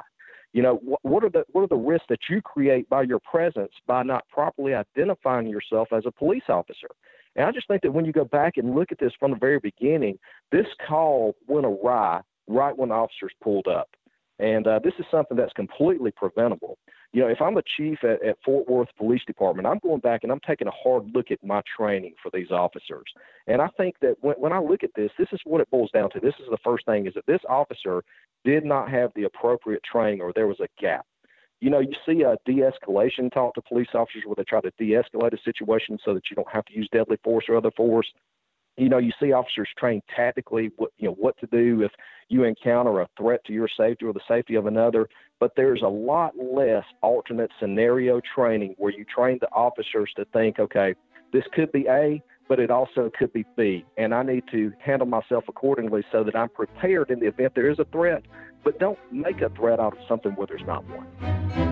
You 0.53 0.61
know, 0.61 0.75
what, 0.83 0.99
what 1.03 1.23
are 1.23 1.29
the 1.29 1.45
what 1.51 1.61
are 1.61 1.67
the 1.67 1.75
risks 1.75 2.07
that 2.09 2.19
you 2.29 2.41
create 2.41 2.89
by 2.89 3.03
your 3.03 3.19
presence 3.19 3.71
by 3.87 4.03
not 4.03 4.27
properly 4.27 4.73
identifying 4.73 5.47
yourself 5.47 5.89
as 5.93 6.03
a 6.05 6.11
police 6.11 6.43
officer? 6.49 6.89
And 7.35 7.45
I 7.45 7.51
just 7.51 7.67
think 7.67 7.81
that 7.83 7.93
when 7.93 8.05
you 8.05 8.11
go 8.11 8.25
back 8.25 8.57
and 8.57 8.75
look 8.75 8.91
at 8.91 8.99
this 8.99 9.13
from 9.17 9.31
the 9.31 9.37
very 9.37 9.59
beginning, 9.59 10.19
this 10.51 10.65
call 10.85 11.35
went 11.47 11.65
awry 11.65 12.21
right 12.47 12.77
when 12.77 12.91
officers 12.91 13.31
pulled 13.41 13.67
up. 13.67 13.89
And 14.41 14.65
uh, 14.65 14.79
this 14.83 14.93
is 14.97 15.05
something 15.11 15.37
that's 15.37 15.53
completely 15.53 16.09
preventable. 16.09 16.79
You 17.13 17.21
know, 17.21 17.27
if 17.27 17.39
I'm 17.41 17.57
a 17.57 17.61
chief 17.77 17.99
at, 18.03 18.25
at 18.25 18.37
Fort 18.43 18.67
Worth 18.67 18.87
Police 18.97 19.21
Department, 19.27 19.67
I'm 19.67 19.77
going 19.83 19.99
back 19.99 20.21
and 20.23 20.31
I'm 20.31 20.39
taking 20.39 20.67
a 20.67 20.71
hard 20.71 21.11
look 21.13 21.29
at 21.29 21.43
my 21.43 21.61
training 21.77 22.15
for 22.23 22.31
these 22.33 22.49
officers. 22.49 23.05
And 23.45 23.61
I 23.61 23.67
think 23.77 23.97
that 24.01 24.15
when, 24.21 24.35
when 24.37 24.51
I 24.51 24.59
look 24.59 24.83
at 24.83 24.89
this, 24.95 25.11
this 25.19 25.27
is 25.31 25.39
what 25.43 25.61
it 25.61 25.69
boils 25.69 25.91
down 25.91 26.09
to. 26.11 26.19
This 26.19 26.33
is 26.39 26.47
the 26.49 26.57
first 26.63 26.87
thing 26.87 27.05
is 27.05 27.13
that 27.13 27.27
this 27.27 27.41
officer 27.47 28.03
did 28.43 28.65
not 28.65 28.89
have 28.89 29.11
the 29.15 29.25
appropriate 29.25 29.83
training 29.83 30.21
or 30.21 30.33
there 30.33 30.47
was 30.47 30.59
a 30.59 30.81
gap. 30.81 31.05
You 31.59 31.69
know, 31.69 31.79
you 31.79 31.93
see 32.07 32.23
a 32.23 32.37
de-escalation 32.47 33.31
talk 33.31 33.53
to 33.53 33.61
police 33.61 33.89
officers 33.93 34.23
where 34.25 34.35
they 34.35 34.43
try 34.43 34.61
to 34.61 34.71
de-escalate 34.79 35.33
a 35.33 35.43
situation 35.43 35.99
so 36.03 36.15
that 36.15 36.23
you 36.31 36.35
don't 36.35 36.51
have 36.51 36.65
to 36.65 36.73
use 36.73 36.89
deadly 36.91 37.17
force 37.23 37.45
or 37.47 37.57
other 37.57 37.69
force 37.77 38.07
you 38.77 38.89
know, 38.89 38.97
you 38.97 39.11
see 39.19 39.31
officers 39.31 39.69
trained 39.77 40.01
tactically 40.15 40.71
what 40.77 40.91
you 40.97 41.07
know 41.07 41.15
what 41.15 41.37
to 41.39 41.47
do 41.47 41.81
if 41.81 41.91
you 42.29 42.43
encounter 42.43 43.01
a 43.01 43.09
threat 43.17 43.43
to 43.45 43.53
your 43.53 43.67
safety 43.77 44.05
or 44.05 44.13
the 44.13 44.21
safety 44.27 44.55
of 44.55 44.65
another. 44.65 45.07
But 45.39 45.51
there's 45.55 45.81
a 45.81 45.87
lot 45.87 46.33
less 46.37 46.85
alternate 47.01 47.51
scenario 47.59 48.21
training 48.35 48.75
where 48.77 48.91
you 48.91 49.05
train 49.05 49.37
the 49.41 49.51
officers 49.51 50.11
to 50.15 50.25
think, 50.25 50.59
okay, 50.59 50.95
this 51.33 51.43
could 51.53 51.71
be 51.71 51.87
A, 51.87 52.21
but 52.47 52.59
it 52.59 52.69
also 52.69 53.09
could 53.17 53.31
be 53.33 53.45
B, 53.55 53.85
and 53.97 54.13
I 54.13 54.23
need 54.23 54.43
to 54.51 54.73
handle 54.79 55.07
myself 55.07 55.45
accordingly 55.47 56.03
so 56.11 56.23
that 56.23 56.35
I'm 56.35 56.49
prepared 56.49 57.09
in 57.09 57.19
the 57.19 57.27
event 57.27 57.53
there 57.55 57.69
is 57.69 57.79
a 57.79 57.85
threat. 57.85 58.23
But 58.63 58.79
don't 58.79 58.99
make 59.11 59.41
a 59.41 59.49
threat 59.49 59.79
out 59.79 59.97
of 59.97 60.03
something 60.07 60.33
where 60.33 60.47
there's 60.47 60.65
not 60.67 60.83
one. 60.85 61.70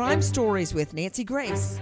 Crime 0.00 0.22
Stories 0.22 0.72
with 0.72 0.94
Nancy 0.94 1.24
Grace. 1.24 1.78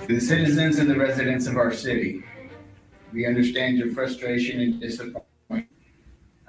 To 0.00 0.06
the 0.08 0.18
citizens 0.18 0.78
and 0.78 0.88
the 0.88 0.96
residents 0.98 1.46
of 1.46 1.58
our 1.58 1.74
city, 1.74 2.24
we 3.12 3.26
understand 3.26 3.76
your 3.76 3.92
frustration 3.92 4.60
and 4.60 4.80
disappointment. 4.80 5.68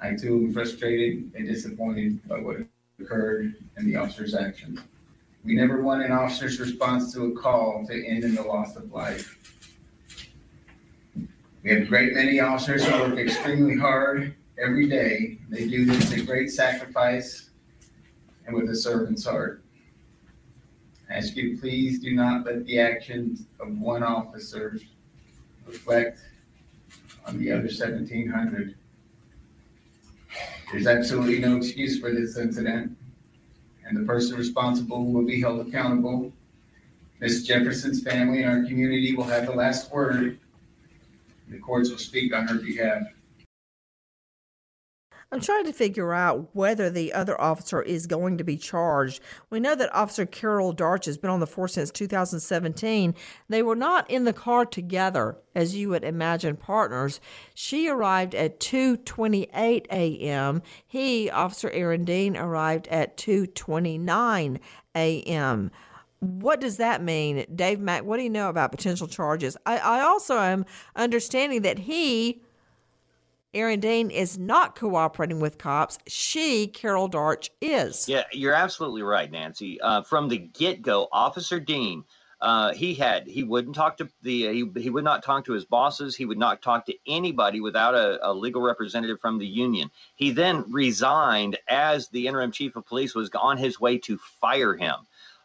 I 0.00 0.14
too 0.14 0.36
am 0.36 0.54
frustrated 0.54 1.30
and 1.34 1.46
disappointed 1.46 2.26
by 2.26 2.40
what 2.40 2.56
occurred 2.98 3.56
and 3.76 3.86
the 3.86 3.96
officer's 3.96 4.34
actions. 4.34 4.80
We 5.44 5.54
never 5.54 5.82
want 5.82 6.02
an 6.02 6.12
officer's 6.12 6.58
response 6.58 7.12
to 7.12 7.26
a 7.26 7.32
call 7.32 7.84
to 7.88 8.06
end 8.06 8.24
in 8.24 8.36
the 8.36 8.42
loss 8.42 8.74
of 8.76 8.90
life. 8.90 9.53
We 11.64 11.70
have 11.70 11.80
a 11.80 11.86
great 11.86 12.12
many 12.12 12.40
officers 12.40 12.84
who 12.84 13.00
work 13.00 13.18
extremely 13.18 13.74
hard 13.74 14.34
every 14.58 14.86
day. 14.86 15.38
They 15.48 15.66
do 15.66 15.86
this 15.86 16.12
at 16.12 16.26
great 16.26 16.50
sacrifice 16.50 17.48
and 18.46 18.54
with 18.54 18.68
a 18.68 18.76
servant's 18.76 19.24
heart. 19.24 19.64
I 21.08 21.14
ask 21.14 21.34
you, 21.34 21.58
please 21.58 22.00
do 22.00 22.14
not 22.14 22.44
let 22.44 22.66
the 22.66 22.78
actions 22.78 23.46
of 23.60 23.78
one 23.78 24.02
officer 24.02 24.78
reflect 25.66 26.18
on 27.26 27.38
the 27.38 27.50
other 27.50 27.62
1,700. 27.62 28.74
There's 30.70 30.86
absolutely 30.86 31.38
no 31.38 31.56
excuse 31.56 31.98
for 31.98 32.12
this 32.12 32.36
incident, 32.36 32.94
and 33.86 33.96
the 33.96 34.02
person 34.02 34.36
responsible 34.36 35.06
will 35.06 35.24
be 35.24 35.40
held 35.40 35.66
accountable. 35.66 36.30
Ms. 37.20 37.46
Jefferson's 37.46 38.02
family 38.02 38.42
and 38.42 38.50
our 38.50 38.68
community 38.68 39.14
will 39.14 39.24
have 39.24 39.46
the 39.46 39.52
last 39.52 39.90
word 39.90 40.38
the 41.48 41.58
courts 41.58 41.90
will 41.90 41.98
speak 41.98 42.34
on 42.34 42.46
her 42.48 42.56
behalf. 42.56 43.02
I'm 45.34 45.40
trying 45.40 45.64
to 45.64 45.72
figure 45.72 46.12
out 46.12 46.50
whether 46.54 46.88
the 46.88 47.12
other 47.12 47.40
officer 47.40 47.82
is 47.82 48.06
going 48.06 48.38
to 48.38 48.44
be 48.44 48.56
charged. 48.56 49.20
We 49.50 49.58
know 49.58 49.74
that 49.74 49.92
Officer 49.92 50.26
Carol 50.26 50.72
Darch 50.72 51.06
has 51.06 51.18
been 51.18 51.30
on 51.30 51.40
the 51.40 51.46
force 51.48 51.74
since 51.74 51.90
2017. 51.90 53.16
They 53.48 53.60
were 53.60 53.74
not 53.74 54.08
in 54.08 54.26
the 54.26 54.32
car 54.32 54.64
together, 54.64 55.38
as 55.52 55.74
you 55.74 55.88
would 55.88 56.04
imagine 56.04 56.56
partners. 56.56 57.20
She 57.52 57.88
arrived 57.88 58.36
at 58.36 58.60
2:28 58.60 59.86
a.m. 59.90 60.62
He, 60.86 61.28
Officer 61.28 61.70
Aaron 61.70 62.04
Dean, 62.04 62.36
arrived 62.36 62.86
at 62.86 63.16
2:29 63.16 64.60
a.m 64.94 65.70
what 66.24 66.60
does 66.60 66.76
that 66.78 67.02
mean, 67.02 67.44
Dave 67.54 67.80
Mack? 67.80 68.04
What 68.04 68.16
do 68.16 68.22
you 68.22 68.30
know 68.30 68.48
about 68.48 68.70
potential 68.70 69.06
charges? 69.06 69.56
I, 69.66 69.78
I 69.78 70.00
also 70.00 70.38
am 70.38 70.64
understanding 70.96 71.62
that 71.62 71.78
he, 71.78 72.42
Aaron 73.52 73.80
Dean, 73.80 74.10
is 74.10 74.38
not 74.38 74.76
cooperating 74.76 75.40
with 75.40 75.58
cops. 75.58 75.98
She, 76.06 76.66
Carol 76.66 77.08
Darch, 77.08 77.50
is. 77.60 78.08
Yeah, 78.08 78.24
you're 78.32 78.54
absolutely 78.54 79.02
right, 79.02 79.30
Nancy. 79.30 79.80
Uh, 79.80 80.02
from 80.02 80.28
the 80.28 80.38
get 80.38 80.82
go, 80.82 81.08
Officer 81.12 81.60
Dean. 81.60 82.04
Uh, 82.40 82.74
he 82.74 82.92
had 82.92 83.26
he 83.26 83.42
wouldn't 83.42 83.74
talk 83.74 83.96
to 83.96 84.06
the 84.20 84.52
he, 84.52 84.70
he 84.76 84.90
would 84.90 85.04
not 85.04 85.22
talk 85.22 85.46
to 85.46 85.52
his 85.52 85.64
bosses 85.64 86.14
he 86.14 86.26
would 86.26 86.36
not 86.36 86.60
talk 86.60 86.84
to 86.84 86.94
anybody 87.06 87.58
without 87.58 87.94
a, 87.94 88.18
a, 88.28 88.34
legal 88.34 88.60
representative 88.60 89.18
from 89.18 89.38
the 89.38 89.46
union 89.46 89.90
he 90.16 90.30
then 90.30 90.62
resigned 90.70 91.56
as 91.68 92.08
the 92.08 92.26
interim 92.26 92.52
chief 92.52 92.76
of 92.76 92.84
police 92.84 93.14
was 93.14 93.30
on 93.34 93.56
his 93.56 93.80
way 93.80 93.96
to 93.96 94.18
fire 94.18 94.74
him 94.74 94.94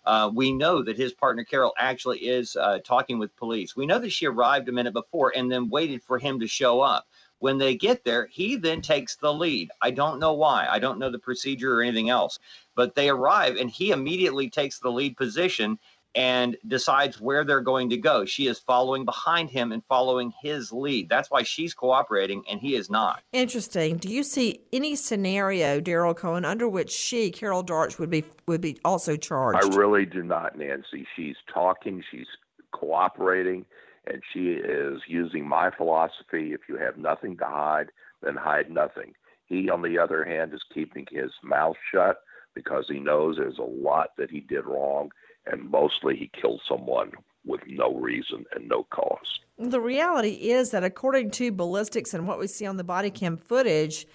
uh, 0.10 0.28
we 0.28 0.52
know 0.52 0.82
that 0.82 0.98
his 0.98 1.14
partner 1.14 1.44
Carol 1.44 1.76
actually 1.78 2.18
is 2.18 2.56
uh, 2.56 2.80
talking 2.84 3.20
with 3.20 3.36
police. 3.36 3.76
We 3.76 3.86
know 3.86 4.00
that 4.00 4.10
she 4.10 4.26
arrived 4.26 4.68
a 4.68 4.72
minute 4.72 4.94
before 4.94 5.32
and 5.36 5.52
then 5.52 5.70
waited 5.70 6.02
for 6.02 6.18
him 6.18 6.40
to 6.40 6.48
show 6.48 6.82
up. 6.82 7.06
When 7.38 7.60
they 7.60 7.76
get 7.76 8.04
there, 8.04 8.26
he 8.26 8.56
then 8.56 8.82
takes 8.82 9.18
the 9.18 9.32
lead. 9.32 9.70
I 9.84 9.92
don't 9.92 10.20
know 10.20 10.34
why. 10.34 10.66
I 10.68 10.80
don't 10.80 10.98
know 10.98 11.12
the 11.12 11.20
procedure 11.20 11.78
or 11.78 11.84
anything 11.84 12.10
else, 12.10 12.40
but 12.74 12.96
they 12.96 13.10
arrive 13.10 13.58
and 13.58 13.70
he 13.70 13.92
immediately 13.92 14.50
takes 14.50 14.80
the 14.80 14.92
lead 14.92 15.16
position 15.16 15.78
and 16.16 16.58
decides 16.68 17.22
where 17.22 17.44
they're 17.44 17.62
going 17.62 17.90
to 17.90 17.98
go. 17.98 18.26
She 18.26 18.48
is 18.48 18.60
following 18.60 19.06
behind 19.06 19.50
him 19.50 19.72
and 19.72 19.84
following 19.88 20.34
his 20.42 20.72
lead. 20.72 21.08
That's 21.10 21.30
why 21.30 21.44
she's 21.44 21.74
cooperating 21.74 22.44
and 22.50 22.60
he 22.60 22.76
is 22.76 22.90
not. 22.90 23.22
Interesting. 23.32 23.98
Do 23.98 24.10
you 24.10 24.24
see 24.24 24.62
any 24.74 24.96
scenario, 24.96 25.80
Daryl 25.80 26.16
Cohen, 26.16 26.46
under 26.46 26.68
which 26.68 26.92
she, 26.92 27.32
Carol 27.32 27.64
Darch, 27.64 28.00
would 28.00 28.10
be 28.10 28.24
would 28.48 28.62
be 28.62 28.78
also 28.84 29.16
charged? 29.16 29.64
I 29.64 29.78
really 29.78 30.06
do 30.06 30.24
not, 30.24 30.58
Nancy. 30.58 31.06
She's 31.16 31.38
talking, 31.54 32.04
she's 32.10 32.28
cooperating, 32.72 33.66
and 34.08 34.22
she 34.34 34.50
is 34.54 35.02
using 35.08 35.48
my 35.48 35.70
philosophy. 35.70 36.54
If 36.54 36.62
you 36.68 36.78
have 36.78 36.98
nothing 36.98 37.38
to 37.38 37.46
hide, 37.46 37.92
then 38.24 38.36
hide 38.36 38.72
nothing. 38.72 39.14
He, 39.46 39.70
on 39.70 39.82
the 39.82 39.98
other 39.98 40.24
hand, 40.24 40.54
is 40.54 40.64
keeping 40.74 41.06
his 41.12 41.32
mouth 41.44 41.76
shut 41.92 42.18
because 42.56 42.86
he 42.88 43.00
knows 43.00 43.38
there's 43.38 43.58
a 43.58 43.62
lot 43.62 44.10
that 44.18 44.30
he 44.30 44.40
did 44.40 44.66
wrong, 44.66 45.10
and 45.52 45.70
mostly 45.70 46.16
he 46.16 46.32
killed 46.40 46.62
someone 46.68 47.12
with 47.46 47.62
no 47.68 47.96
reason 47.96 48.46
and 48.56 48.68
no 48.68 48.84
cause. 48.84 49.40
The 49.58 49.82
reality 49.82 50.52
is 50.52 50.72
that 50.72 50.84
according 50.84 51.32
to 51.32 51.52
ballistics 51.52 52.14
and 52.14 52.28
what 52.28 52.40
we 52.40 52.48
see 52.48 52.66
on 52.66 52.78
the 52.78 52.84
body 52.84 53.10
cam 53.10 53.38
footage, 53.38 54.08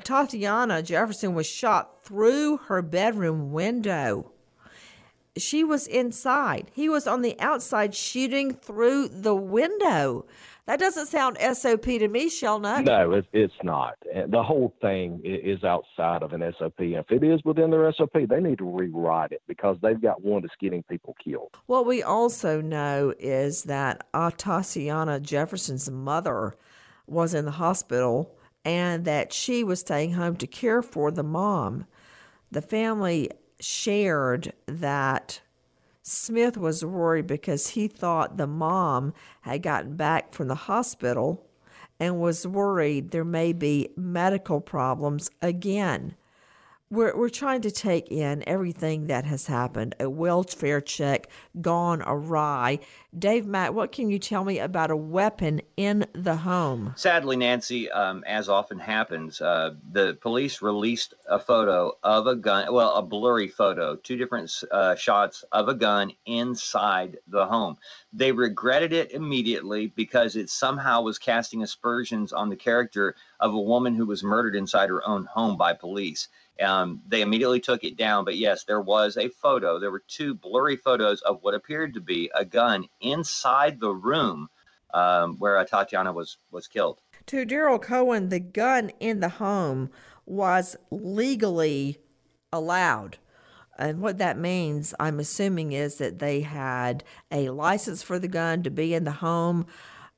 Tatiana 0.00 0.82
Jefferson 0.82 1.34
was 1.34 1.46
shot 1.46 2.02
through 2.02 2.56
her 2.68 2.82
bedroom 2.82 3.52
window. 3.52 4.32
She 5.36 5.64
was 5.64 5.86
inside. 5.86 6.70
He 6.72 6.88
was 6.88 7.06
on 7.06 7.22
the 7.22 7.38
outside 7.40 7.94
shooting 7.94 8.52
through 8.52 9.08
the 9.08 9.34
window. 9.34 10.26
That 10.66 10.78
doesn't 10.78 11.06
sound 11.06 11.38
SOP 11.38 11.82
to 11.82 12.06
me, 12.06 12.28
Shelnut. 12.28 12.84
No, 12.84 13.12
it, 13.12 13.26
it's 13.32 13.52
not. 13.64 13.94
The 14.28 14.42
whole 14.42 14.74
thing 14.80 15.20
is 15.24 15.64
outside 15.64 16.22
of 16.22 16.32
an 16.32 16.54
SOP. 16.56 16.74
If 16.78 17.10
it 17.10 17.24
is 17.24 17.40
within 17.44 17.70
their 17.70 17.92
SOP, 17.92 18.12
they 18.28 18.40
need 18.40 18.58
to 18.58 18.70
rewrite 18.70 19.32
it 19.32 19.42
because 19.48 19.76
they've 19.82 20.00
got 20.00 20.22
one 20.22 20.42
that's 20.42 20.54
getting 20.60 20.84
people 20.84 21.16
killed. 21.22 21.56
What 21.66 21.86
we 21.86 22.02
also 22.02 22.60
know 22.60 23.12
is 23.18 23.64
that 23.64 24.06
Tatiana 24.36 25.18
Jefferson's 25.18 25.90
mother 25.90 26.54
was 27.08 27.34
in 27.34 27.44
the 27.44 27.50
hospital 27.52 28.36
and 28.64 29.04
that 29.04 29.32
she 29.32 29.64
was 29.64 29.80
staying 29.80 30.12
home 30.12 30.36
to 30.36 30.46
care 30.46 30.82
for 30.82 31.10
the 31.10 31.24
mom. 31.24 31.86
The 32.52 32.62
family 32.62 33.30
shared 33.58 34.52
that 34.66 35.40
Smith 36.02 36.56
was 36.56 36.84
worried 36.84 37.26
because 37.26 37.68
he 37.68 37.86
thought 37.86 38.36
the 38.36 38.46
mom 38.46 39.14
had 39.42 39.62
gotten 39.62 39.96
back 39.96 40.34
from 40.34 40.48
the 40.48 40.54
hospital 40.54 41.46
and 42.00 42.20
was 42.20 42.46
worried 42.46 43.10
there 43.10 43.24
may 43.24 43.52
be 43.52 43.88
medical 43.96 44.60
problems 44.60 45.30
again 45.40 46.16
we're, 46.92 47.16
we're 47.16 47.30
trying 47.30 47.62
to 47.62 47.70
take 47.70 48.12
in 48.12 48.44
everything 48.46 49.06
that 49.06 49.24
has 49.24 49.46
happened 49.46 49.94
a 49.98 50.10
welfare 50.10 50.80
check 50.80 51.26
gone 51.60 52.02
awry. 52.02 52.78
Dave 53.18 53.46
Mack, 53.46 53.72
what 53.72 53.92
can 53.92 54.10
you 54.10 54.18
tell 54.18 54.44
me 54.44 54.58
about 54.58 54.90
a 54.90 54.96
weapon 54.96 55.62
in 55.78 56.04
the 56.12 56.36
home? 56.36 56.92
Sadly, 56.96 57.36
Nancy, 57.36 57.90
um, 57.90 58.22
as 58.26 58.50
often 58.50 58.78
happens, 58.78 59.40
uh, 59.40 59.74
the 59.92 60.18
police 60.20 60.60
released 60.60 61.14
a 61.28 61.38
photo 61.38 61.92
of 62.02 62.26
a 62.26 62.36
gun, 62.36 62.72
well, 62.72 62.94
a 62.94 63.02
blurry 63.02 63.48
photo, 63.48 63.96
two 63.96 64.16
different 64.16 64.52
uh, 64.70 64.94
shots 64.94 65.44
of 65.50 65.68
a 65.68 65.74
gun 65.74 66.12
inside 66.26 67.16
the 67.26 67.46
home. 67.46 67.78
They 68.12 68.32
regretted 68.32 68.92
it 68.92 69.12
immediately 69.12 69.86
because 69.86 70.36
it 70.36 70.50
somehow 70.50 71.00
was 71.00 71.18
casting 71.18 71.62
aspersions 71.62 72.34
on 72.34 72.50
the 72.50 72.56
character 72.56 73.14
of 73.40 73.54
a 73.54 73.60
woman 73.60 73.94
who 73.94 74.04
was 74.04 74.22
murdered 74.22 74.54
inside 74.54 74.90
her 74.90 75.06
own 75.08 75.24
home 75.24 75.56
by 75.56 75.72
police. 75.72 76.28
Um, 76.62 77.02
they 77.06 77.22
immediately 77.22 77.60
took 77.60 77.84
it 77.84 77.96
down, 77.96 78.24
but 78.24 78.36
yes, 78.36 78.64
there 78.64 78.80
was 78.80 79.16
a 79.16 79.28
photo. 79.28 79.78
There 79.78 79.90
were 79.90 80.04
two 80.06 80.34
blurry 80.34 80.76
photos 80.76 81.20
of 81.22 81.42
what 81.42 81.54
appeared 81.54 81.94
to 81.94 82.00
be 82.00 82.30
a 82.34 82.44
gun 82.44 82.86
inside 83.00 83.80
the 83.80 83.92
room 83.92 84.48
um, 84.94 85.36
where 85.38 85.62
Tatiana 85.64 86.12
was 86.12 86.36
was 86.50 86.68
killed. 86.68 87.00
To 87.26 87.46
Daryl 87.46 87.80
Cohen, 87.80 88.28
the 88.28 88.40
gun 88.40 88.90
in 89.00 89.20
the 89.20 89.28
home 89.28 89.90
was 90.26 90.76
legally 90.90 91.98
allowed. 92.52 93.18
And 93.78 94.00
what 94.00 94.18
that 94.18 94.38
means, 94.38 94.94
I'm 95.00 95.18
assuming, 95.18 95.72
is 95.72 95.96
that 95.96 96.18
they 96.18 96.42
had 96.42 97.04
a 97.30 97.48
license 97.50 98.02
for 98.02 98.18
the 98.18 98.28
gun 98.28 98.62
to 98.64 98.70
be 98.70 98.94
in 98.94 99.04
the 99.04 99.12
home. 99.12 99.66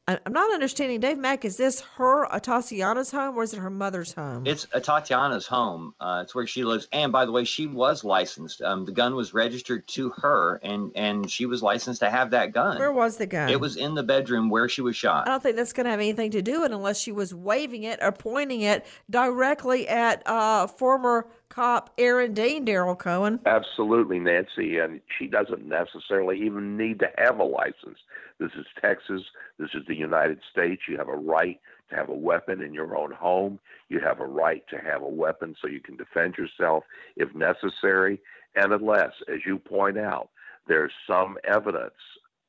I'm 0.07 0.35
not 0.35 0.53
understanding, 0.53 1.01
Dave 1.01 1.17
Mack. 1.17 1.47
Is 1.47 1.57
this 1.57 1.81
her, 1.97 2.27
Tatiana's 2.41 3.11
home, 3.11 3.39
or 3.39 3.43
is 3.43 3.55
it 3.55 3.59
her 3.59 3.71
mother's 3.71 4.13
home? 4.13 4.47
It's 4.47 4.67
Tatiana's 4.83 5.47
home. 5.47 5.95
Uh, 5.99 6.21
it's 6.23 6.35
where 6.35 6.47
she 6.47 6.63
lives. 6.63 6.89
And 6.93 7.11
by 7.11 7.25
the 7.25 7.33
way, 7.33 7.45
she 7.45 7.67
was 7.67 8.05
licensed. 8.05 8.61
Um, 8.61 8.85
the 8.85 8.93
gun 8.93 9.15
was 9.15 9.33
registered 9.33 9.89
to 9.89 10.11
her, 10.19 10.61
and 10.63 10.93
and 10.95 11.31
she 11.31 11.47
was 11.47 11.63
licensed 11.63 12.01
to 12.01 12.11
have 12.11 12.31
that 12.33 12.53
gun. 12.53 12.79
Where 12.79 12.93
was 12.93 13.17
the 13.17 13.25
gun? 13.25 13.49
It 13.49 13.59
was 13.59 13.77
in 13.77 13.95
the 13.95 14.03
bedroom 14.03 14.51
where 14.51 14.69
she 14.69 14.83
was 14.83 14.95
shot. 14.95 15.27
I 15.27 15.31
don't 15.31 15.43
think 15.43 15.57
that's 15.57 15.73
going 15.73 15.85
to 15.85 15.91
have 15.91 16.01
anything 16.01 16.31
to 16.33 16.43
do 16.43 16.61
with 16.61 16.71
it 16.71 16.75
unless 16.75 17.01
she 17.01 17.13
was 17.13 17.33
waving 17.35 17.85
it 17.85 17.99
or 18.03 18.13
pointing 18.13 18.61
it 18.61 18.85
directly 19.09 19.89
at 19.89 20.23
uh, 20.27 20.67
former 20.67 21.27
cop 21.49 21.91
Aaron 21.99 22.35
Dean, 22.35 22.67
Daryl 22.67 22.99
Cohen. 22.99 23.41
Absolutely, 23.47 24.19
Nancy. 24.19 24.79
And 24.79 25.01
she 25.19 25.27
doesn't 25.27 25.67
necessarily 25.67 26.41
even 26.43 26.77
need 26.77 26.99
to 27.01 27.11
have 27.19 27.39
a 27.39 27.45
license. 27.45 27.99
This 28.39 28.51
is 28.59 28.67
Texas. 28.81 29.23
This 29.59 29.71
is 29.75 29.83
the 29.87 29.97
United 29.97 30.41
States. 30.51 30.83
You 30.89 30.99
have 30.99 31.09
a 31.09 31.17
right 31.17 31.61
to 31.91 31.97
have 31.97 32.09
a 32.09 32.15
weapon 32.15 32.63
in 32.63 32.75
your 32.75 32.97
own 32.97 33.13
home. 33.13 33.61
You 33.89 34.01
have 34.01 34.21
a 34.21 34.27
right 34.27 34.65
to 34.69 34.79
have 34.79 35.03
a 35.03 35.09
weapon 35.09 35.55
so 35.61 35.69
you 35.69 35.81
can 35.81 35.97
defend 35.97 36.37
yourself 36.37 36.85
if 37.17 37.35
necessary. 37.35 38.21
And 38.57 38.73
unless, 38.73 39.13
as 39.33 39.41
you 39.47 39.59
point 39.59 39.99
out, 39.99 40.31
there's 40.67 40.93
some 41.07 41.37
evidence 41.45 41.95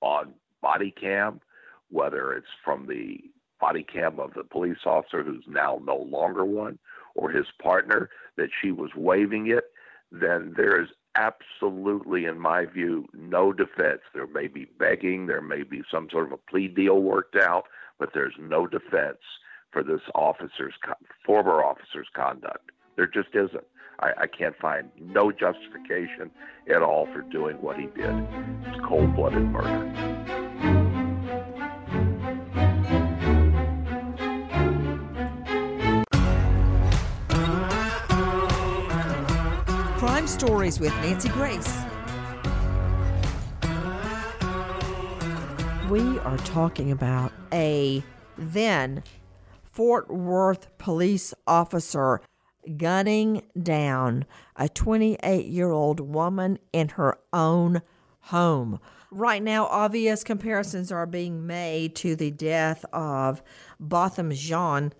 on 0.01 0.33
body 0.61 0.93
cam, 0.99 1.41
whether 1.89 2.33
it's 2.33 2.47
from 2.63 2.87
the 2.87 3.19
body 3.59 3.83
cam 3.83 4.19
of 4.19 4.33
the 4.33 4.43
police 4.43 4.77
officer 4.85 5.23
who's 5.23 5.43
now 5.47 5.79
no 5.83 5.97
longer 5.97 6.45
one 6.45 6.77
or 7.15 7.29
his 7.29 7.45
partner 7.61 8.09
that 8.37 8.49
she 8.61 8.71
was 8.71 8.91
waving 8.95 9.47
it, 9.47 9.65
then 10.11 10.53
there 10.55 10.81
is 10.81 10.89
absolutely, 11.15 12.25
in 12.25 12.39
my 12.39 12.65
view, 12.65 13.07
no 13.13 13.53
defense. 13.53 14.01
There 14.13 14.27
may 14.27 14.47
be 14.47 14.65
begging, 14.77 15.27
there 15.27 15.41
may 15.41 15.63
be 15.63 15.81
some 15.89 16.09
sort 16.11 16.25
of 16.25 16.33
a 16.33 16.37
plea 16.37 16.67
deal 16.67 17.01
worked 17.01 17.35
out, 17.35 17.65
but 17.99 18.09
there's 18.13 18.35
no 18.39 18.67
defense 18.67 19.19
for 19.71 19.83
this 19.83 20.01
officer's 20.13 20.73
former 21.25 21.63
officer's 21.63 22.07
conduct. 22.13 22.71
There 22.95 23.07
just 23.07 23.29
isn't. 23.33 23.65
I, 23.99 24.11
I 24.21 24.27
can't 24.27 24.57
find 24.57 24.89
no 24.99 25.31
justification 25.31 26.31
at 26.69 26.81
all 26.81 27.07
for 27.13 27.21
doing 27.21 27.55
what 27.61 27.77
he 27.77 27.87
did. 27.87 28.13
It's 28.67 28.79
cold-blooded 28.85 29.43
murder. 29.43 30.44
Stories 40.65 40.79
with 40.79 40.93
Nancy 41.03 41.29
Grace. 41.29 41.77
We 45.91 46.17
are 46.19 46.37
talking 46.37 46.89
about 46.89 47.31
a 47.53 48.03
then 48.35 49.03
Fort 49.61 50.09
Worth 50.09 50.75
police 50.79 51.35
officer 51.45 52.19
gunning 52.77 53.43
down 53.61 54.25
a 54.55 54.67
28 54.67 55.45
year 55.45 55.69
old 55.69 55.99
woman 55.99 56.57
in 56.73 56.89
her 56.89 57.19
own 57.31 57.83
home. 58.21 58.79
Right 59.11 59.43
now, 59.43 59.67
obvious 59.67 60.23
comparisons 60.23 60.91
are 60.91 61.05
being 61.05 61.45
made 61.45 61.95
to 61.97 62.15
the 62.15 62.31
death 62.31 62.83
of 62.91 63.43
Botham 63.79 64.31
Jean, 64.31 64.93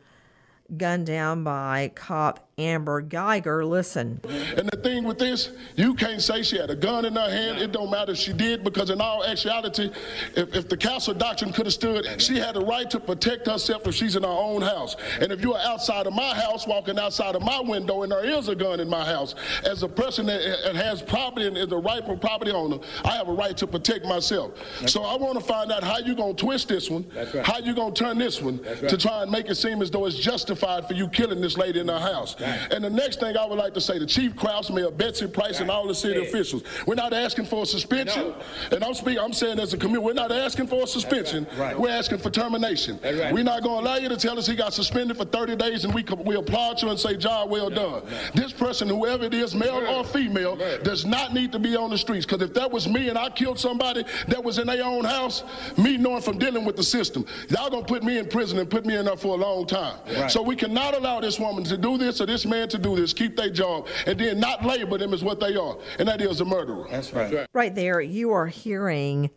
gunned 0.77 1.07
down 1.07 1.43
by 1.43 1.91
cop 1.95 2.51
Amber 2.57 3.03
Guyger. 3.03 3.67
Listen. 3.67 4.21
And 4.55 4.69
the 4.69 4.79
thing 4.81 5.03
with 5.03 5.19
this, 5.19 5.51
you 5.75 5.93
can't 5.93 6.21
say 6.21 6.41
she 6.41 6.57
had 6.57 6.69
a 6.69 6.75
gun 6.75 7.03
in 7.03 7.13
her 7.15 7.29
hand. 7.29 7.59
It 7.59 7.73
don't 7.73 7.91
matter 7.91 8.13
if 8.13 8.17
she 8.17 8.31
did, 8.31 8.63
because 8.63 8.89
in 8.89 9.01
all 9.01 9.25
actuality, 9.25 9.91
if, 10.37 10.55
if 10.55 10.69
the 10.69 10.77
castle 10.77 11.13
doctrine 11.13 11.51
could 11.51 11.65
have 11.65 11.73
stood, 11.73 12.21
she 12.21 12.37
had 12.37 12.55
the 12.55 12.61
right 12.63 12.89
to 12.91 12.99
protect 12.99 13.47
herself 13.47 13.85
if 13.87 13.95
she's 13.95 14.15
in 14.15 14.23
her 14.23 14.29
own 14.29 14.61
house. 14.61 14.95
And 15.19 15.33
if 15.33 15.41
you're 15.41 15.57
outside 15.57 16.07
of 16.07 16.13
my 16.13 16.33
house, 16.33 16.65
walking 16.65 16.97
outside 16.97 17.35
of 17.35 17.41
my 17.41 17.59
window, 17.59 18.03
and 18.03 18.11
there 18.11 18.23
is 18.23 18.47
a 18.47 18.55
gun 18.55 18.79
in 18.79 18.89
my 18.89 19.03
house, 19.03 19.35
as 19.65 19.83
a 19.83 19.89
person 19.89 20.25
that 20.27 20.75
has 20.75 21.01
property 21.01 21.47
and 21.47 21.57
is 21.57 21.71
a 21.73 21.77
rightful 21.77 22.15
property 22.15 22.51
owner, 22.51 22.77
I 23.03 23.17
have 23.17 23.27
a 23.27 23.33
right 23.33 23.57
to 23.57 23.67
protect 23.67 24.05
myself. 24.05 24.53
That's 24.79 24.93
so 24.93 25.03
I 25.03 25.17
want 25.17 25.37
to 25.37 25.43
find 25.43 25.73
out 25.73 25.83
how 25.83 25.97
you're 25.97 26.15
going 26.15 26.37
to 26.37 26.41
twist 26.41 26.69
this 26.69 26.89
one, 26.89 27.05
right. 27.13 27.45
how 27.45 27.57
you're 27.59 27.75
going 27.75 27.93
to 27.93 28.03
turn 28.03 28.17
this 28.17 28.41
one 28.41 28.61
right. 28.63 28.87
to 28.87 28.97
try 28.97 29.23
and 29.23 29.31
make 29.31 29.49
it 29.49 29.55
seem 29.55 29.81
as 29.81 29.91
though 29.91 30.05
it's 30.05 30.17
justified 30.17 30.87
for 30.87 30.93
you 30.93 31.09
killing 31.09 31.41
this 31.41 31.57
lady 31.57 31.81
in 31.81 31.89
her 31.89 31.99
house. 31.99 32.37
And 32.71 32.83
the 32.83 32.89
next 32.89 33.19
thing 33.19 33.37
I 33.37 33.45
would 33.45 33.57
like 33.57 33.73
to 33.73 33.81
say 33.81 33.99
to 33.99 34.05
Chief 34.05 34.35
Kraus, 34.35 34.69
Mayor 34.69 34.91
Betsy 34.91 35.27
Price, 35.27 35.59
and 35.59 35.69
all 35.69 35.87
the 35.87 35.95
city 35.95 36.21
officials, 36.21 36.63
we're 36.85 36.95
not 36.95 37.13
asking 37.13 37.45
for 37.45 37.63
a 37.63 37.65
suspension. 37.65 38.33
And 38.71 38.83
I'm 38.83 38.93
speaking, 38.93 39.19
I'm 39.19 39.33
saying 39.33 39.59
as 39.59 39.73
a 39.73 39.77
community, 39.77 40.05
we're 40.05 40.13
not 40.13 40.31
asking 40.31 40.67
for 40.67 40.83
a 40.83 40.87
suspension. 40.87 41.47
We're 41.57 41.89
asking 41.89 42.19
for 42.19 42.29
termination. 42.29 42.99
We're 43.03 43.43
not 43.43 43.63
going 43.63 43.83
to 43.83 43.89
allow 43.89 43.97
you 43.97 44.09
to 44.09 44.17
tell 44.17 44.37
us 44.37 44.47
he 44.47 44.55
got 44.55 44.73
suspended 44.73 45.17
for 45.17 45.25
30 45.25 45.55
days 45.55 45.85
and 45.85 45.93
we 45.93 46.03
we 46.25 46.35
applaud 46.35 46.81
you 46.81 46.89
and 46.89 46.99
say, 46.99 47.15
job 47.15 47.49
well 47.49 47.69
done. 47.69 48.03
This 48.33 48.51
person, 48.51 48.87
whoever 48.87 49.25
it 49.25 49.33
is, 49.33 49.55
male 49.55 49.85
or 49.87 50.03
female, 50.03 50.55
does 50.83 51.05
not 51.05 51.33
need 51.33 51.51
to 51.51 51.59
be 51.59 51.75
on 51.75 51.89
the 51.89 51.97
streets. 51.97 52.25
Because 52.25 52.41
if 52.41 52.53
that 52.53 52.71
was 52.71 52.87
me 52.87 53.09
and 53.09 53.17
I 53.17 53.29
killed 53.29 53.59
somebody 53.59 54.03
that 54.27 54.43
was 54.43 54.59
in 54.59 54.67
their 54.67 54.83
own 54.83 55.03
house, 55.03 55.43
me 55.77 55.97
knowing 55.97 56.21
from 56.21 56.37
dealing 56.37 56.65
with 56.65 56.75
the 56.75 56.83
system, 56.83 57.25
y'all 57.49 57.69
gonna 57.69 57.85
put 57.85 58.03
me 58.03 58.17
in 58.17 58.27
prison 58.27 58.59
and 58.59 58.69
put 58.69 58.85
me 58.85 58.95
in 58.95 59.05
there 59.05 59.17
for 59.17 59.37
a 59.37 59.41
long 59.41 59.65
time. 59.65 59.97
Right. 60.07 60.31
So 60.31 60.41
we 60.41 60.55
cannot 60.55 60.95
allow 60.95 61.19
this 61.19 61.39
woman 61.39 61.63
to 61.65 61.77
do 61.77 61.97
this 61.97 62.21
or 62.21 62.25
this 62.25 62.34
man 62.43 62.67
to 62.69 62.79
do 62.79 62.95
this, 62.95 63.13
keep 63.13 63.37
their 63.37 63.51
job, 63.51 63.87
and 64.07 64.19
then 64.19 64.39
not 64.39 64.65
label 64.65 64.97
them 64.97 65.13
as 65.13 65.23
what 65.23 65.39
they 65.39 65.55
are, 65.55 65.77
and 65.99 66.07
that 66.07 66.21
is 66.21 66.41
a 66.41 66.45
murderer. 66.45 66.87
That's 66.89 67.13
right. 67.13 67.45
Right 67.53 67.75
there, 67.75 68.01
you 68.01 68.31
are 68.31 68.47
hearing 68.47 69.29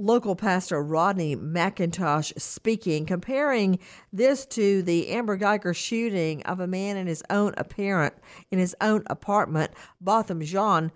local 0.00 0.34
pastor 0.34 0.82
Rodney 0.82 1.36
McIntosh 1.36 2.40
speaking, 2.40 3.06
comparing 3.06 3.78
this 4.12 4.46
to 4.46 4.82
the 4.82 5.08
Amber 5.08 5.38
Guyger 5.38 5.76
shooting 5.76 6.42
of 6.44 6.58
a 6.58 6.66
man 6.66 6.96
in 6.96 7.06
his 7.06 7.22
own 7.30 7.54
apparent 7.56 8.14
in 8.50 8.58
his 8.58 8.74
own 8.80 9.02
apartment, 9.06 9.72
Botham 10.00 10.42
Jean. 10.42 10.90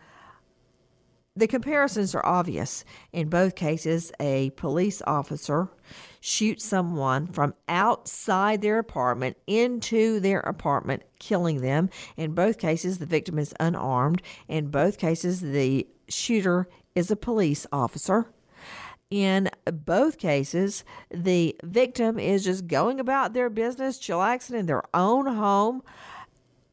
The 1.36 1.46
comparisons 1.48 2.14
are 2.14 2.24
obvious. 2.24 2.84
In 3.12 3.28
both 3.28 3.56
cases, 3.56 4.12
a 4.20 4.50
police 4.50 5.02
officer 5.06 5.68
shoots 6.26 6.64
someone 6.64 7.26
from 7.26 7.52
outside 7.68 8.62
their 8.62 8.78
apartment 8.78 9.36
into 9.46 10.18
their 10.20 10.40
apartment, 10.40 11.02
killing 11.18 11.60
them. 11.60 11.90
In 12.16 12.32
both 12.32 12.58
cases, 12.58 12.96
the 12.96 13.04
victim 13.04 13.38
is 13.38 13.52
unarmed. 13.60 14.22
In 14.48 14.68
both 14.68 14.96
cases, 14.96 15.42
the 15.42 15.86
shooter 16.08 16.66
is 16.94 17.10
a 17.10 17.16
police 17.16 17.66
officer. 17.70 18.32
In 19.10 19.50
both 19.66 20.16
cases, 20.16 20.82
the 21.10 21.56
victim 21.62 22.18
is 22.18 22.42
just 22.42 22.68
going 22.68 23.00
about 23.00 23.34
their 23.34 23.50
business, 23.50 23.98
chillaxing 23.98 24.54
in 24.54 24.64
their 24.64 24.84
own 24.94 25.26
home. 25.26 25.82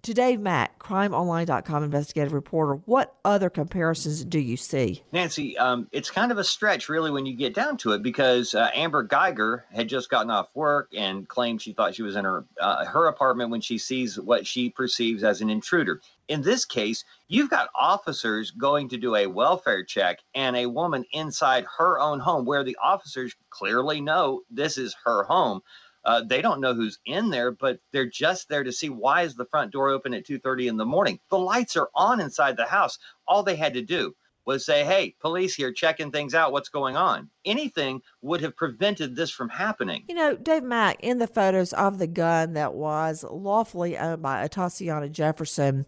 To 0.04 0.16
Dave 0.16 0.40
Mack, 0.40 0.80
crimeonline.com 0.80 1.84
investigative 1.84 2.34
reporter, 2.34 2.82
what 2.86 3.14
other 3.24 3.52
comparisons 3.52 4.26
do 4.26 4.40
you 4.40 4.58
see? 4.58 5.04
Nancy, 5.12 5.56
um, 5.60 5.88
it's 5.92 6.10
kind 6.10 6.32
of 6.32 6.40
a 6.40 6.44
stretch, 6.44 6.90
really, 6.90 7.12
when 7.12 7.28
you 7.28 7.36
get 7.36 7.54
down 7.54 7.78
to 7.78 7.92
it, 7.92 8.02
because 8.02 8.56
uh, 8.56 8.72
Amber 8.74 9.08
Guyger 9.08 9.62
had 9.72 9.88
just 9.88 10.10
gotten 10.10 10.32
off 10.32 10.50
work 10.56 10.90
and 10.98 11.28
claimed 11.28 11.62
she 11.62 11.74
thought 11.74 11.94
she 11.94 12.02
was 12.02 12.16
in 12.16 12.26
her 12.26 12.46
uh, 12.60 12.84
her 12.86 13.10
apartment 13.10 13.52
when 13.52 13.62
she 13.62 13.78
sees 13.78 14.20
what 14.20 14.48
she 14.48 14.72
perceives 14.72 15.24
as 15.24 15.40
an 15.40 15.52
intruder. 15.52 16.02
In 16.28 16.42
this 16.42 16.66
case, 16.66 17.06
you've 17.28 17.52
got 17.52 17.70
officers 17.76 18.50
going 18.50 18.90
to 18.90 18.98
do 18.98 19.16
a 19.16 19.28
welfare 19.28 19.84
check 19.84 20.18
and 20.34 20.56
a 20.56 20.66
woman 20.66 21.06
inside 21.12 21.66
her 21.78 22.00
own 22.00 22.20
home, 22.20 22.46
where 22.46 22.64
the 22.64 22.78
officers 22.82 23.36
clearly 23.52 24.02
know 24.02 24.42
this 24.50 24.80
is 24.80 24.96
her 25.06 25.26
home. 25.26 25.62
Uh, 26.04 26.24
they 26.24 26.42
don't 26.42 26.62
know 26.62 26.74
who's 26.74 27.00
in 27.06 27.30
there, 27.30 27.52
but 27.52 27.80
they're 27.92 28.10
just 28.10 28.50
there 28.50 28.64
to 28.64 28.72
see 28.72 28.90
why 28.90 29.22
is 29.22 29.36
the 29.36 29.46
front 29.46 29.72
door 29.72 29.90
open 29.90 30.14
at 30.14 30.26
2:30 30.26 30.68
in 30.68 30.78
the 30.78 30.86
morning. 30.86 31.20
The 31.30 31.38
lights 31.38 31.78
are 31.78 31.90
on 31.94 32.20
inside 32.20 32.58
the 32.58 32.66
house. 32.66 32.98
All 33.28 33.44
they 33.44 33.56
had 33.56 33.74
to 33.76 33.82
do 33.82 34.16
was 34.46 34.66
say, 34.66 34.84
"Hey, 34.84 35.16
police 35.20 35.54
here, 35.54 35.72
checking 35.72 36.12
things 36.12 36.34
out. 36.34 36.52
What's 36.52 36.70
going 36.70 36.98
on?" 36.98 37.30
Anything 37.46 38.02
would 38.22 38.42
have 38.42 38.56
prevented 38.56 39.16
this 39.16 39.30
from 39.30 39.50
happening. 39.50 40.04
You 40.10 40.16
know, 40.16 40.36
Dave 40.36 40.64
Mack, 40.64 41.00
in 41.02 41.20
the 41.20 41.28
photos 41.28 41.74
of 41.74 42.00
the 42.00 42.08
gun 42.08 42.54
that 42.54 42.74
was 42.74 43.24
lawfully 43.24 43.98
owned 43.98 44.24
by 44.24 44.48
Tatiana 44.48 45.10
Jefferson, 45.10 45.86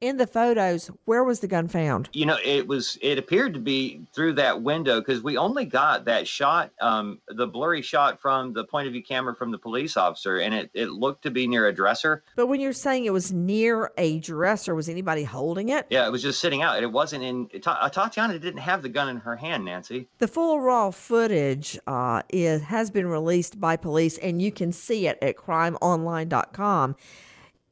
in 0.00 0.16
the 0.16 0.26
photos, 0.26 0.90
where 1.04 1.22
was 1.22 1.40
the 1.40 1.46
gun 1.46 1.68
found? 1.68 2.08
You 2.12 2.26
know, 2.26 2.38
it 2.42 2.66
was. 2.66 2.98
It 3.02 3.18
appeared 3.18 3.54
to 3.54 3.60
be 3.60 4.00
through 4.14 4.34
that 4.34 4.62
window 4.62 5.00
because 5.00 5.22
we 5.22 5.36
only 5.36 5.64
got 5.64 6.06
that 6.06 6.26
shot, 6.26 6.70
um, 6.80 7.20
the 7.28 7.46
blurry 7.46 7.82
shot 7.82 8.20
from 8.20 8.52
the 8.52 8.64
point 8.64 8.86
of 8.86 8.92
view 8.92 9.02
camera 9.02 9.34
from 9.34 9.50
the 9.50 9.58
police 9.58 9.96
officer, 9.96 10.38
and 10.38 10.54
it, 10.54 10.70
it 10.74 10.90
looked 10.90 11.22
to 11.22 11.30
be 11.30 11.46
near 11.46 11.66
a 11.66 11.72
dresser. 11.72 12.22
But 12.34 12.46
when 12.46 12.60
you're 12.60 12.72
saying 12.72 13.04
it 13.04 13.12
was 13.12 13.32
near 13.32 13.92
a 13.98 14.18
dresser, 14.20 14.74
was 14.74 14.88
anybody 14.88 15.24
holding 15.24 15.68
it? 15.68 15.86
Yeah, 15.90 16.06
it 16.06 16.12
was 16.12 16.22
just 16.22 16.40
sitting 16.40 16.62
out. 16.62 16.82
It 16.82 16.90
wasn't 16.90 17.24
in. 17.24 17.48
Ta- 17.60 17.88
Tatiana 17.88 18.38
didn't 18.38 18.60
have 18.60 18.82
the 18.82 18.88
gun 18.88 19.08
in 19.08 19.18
her 19.18 19.36
hand, 19.36 19.64
Nancy. 19.64 20.08
The 20.18 20.28
full 20.28 20.60
raw 20.60 20.90
footage 20.90 21.78
uh, 21.86 22.22
is 22.30 22.62
has 22.62 22.90
been 22.90 23.06
released 23.06 23.60
by 23.60 23.76
police, 23.76 24.16
and 24.18 24.40
you 24.40 24.50
can 24.50 24.72
see 24.72 25.06
it 25.06 25.18
at 25.20 25.36
crimeonline.com. 25.36 26.96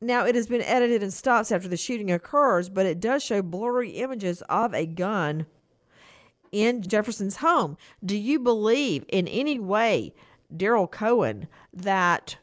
Now, 0.01 0.25
it 0.25 0.37
has 0.37 0.47
been 0.47 0.63
edited 0.63 1.03
and 1.03 1.13
stops 1.13 1.51
after 1.51 1.67
the 1.67 1.77
shooting 1.77 2.11
occurs, 2.11 2.69
but 2.69 2.87
it 2.87 3.01
does 3.01 3.23
show 3.23 3.43
blurry 3.43 3.91
images 3.91 4.43
of 4.43 4.73
a 4.73 4.87
gun 4.87 5.47
in 6.53 6.83
Jefferson's 6.83 7.37
home. 7.37 7.77
Do 8.05 8.17
you 8.17 8.39
believe 8.39 9.05
in 9.09 9.27
any 9.27 9.59
way, 9.59 10.15
Daryl 10.55 10.91
Cohen, 10.91 11.49
that 11.73 12.37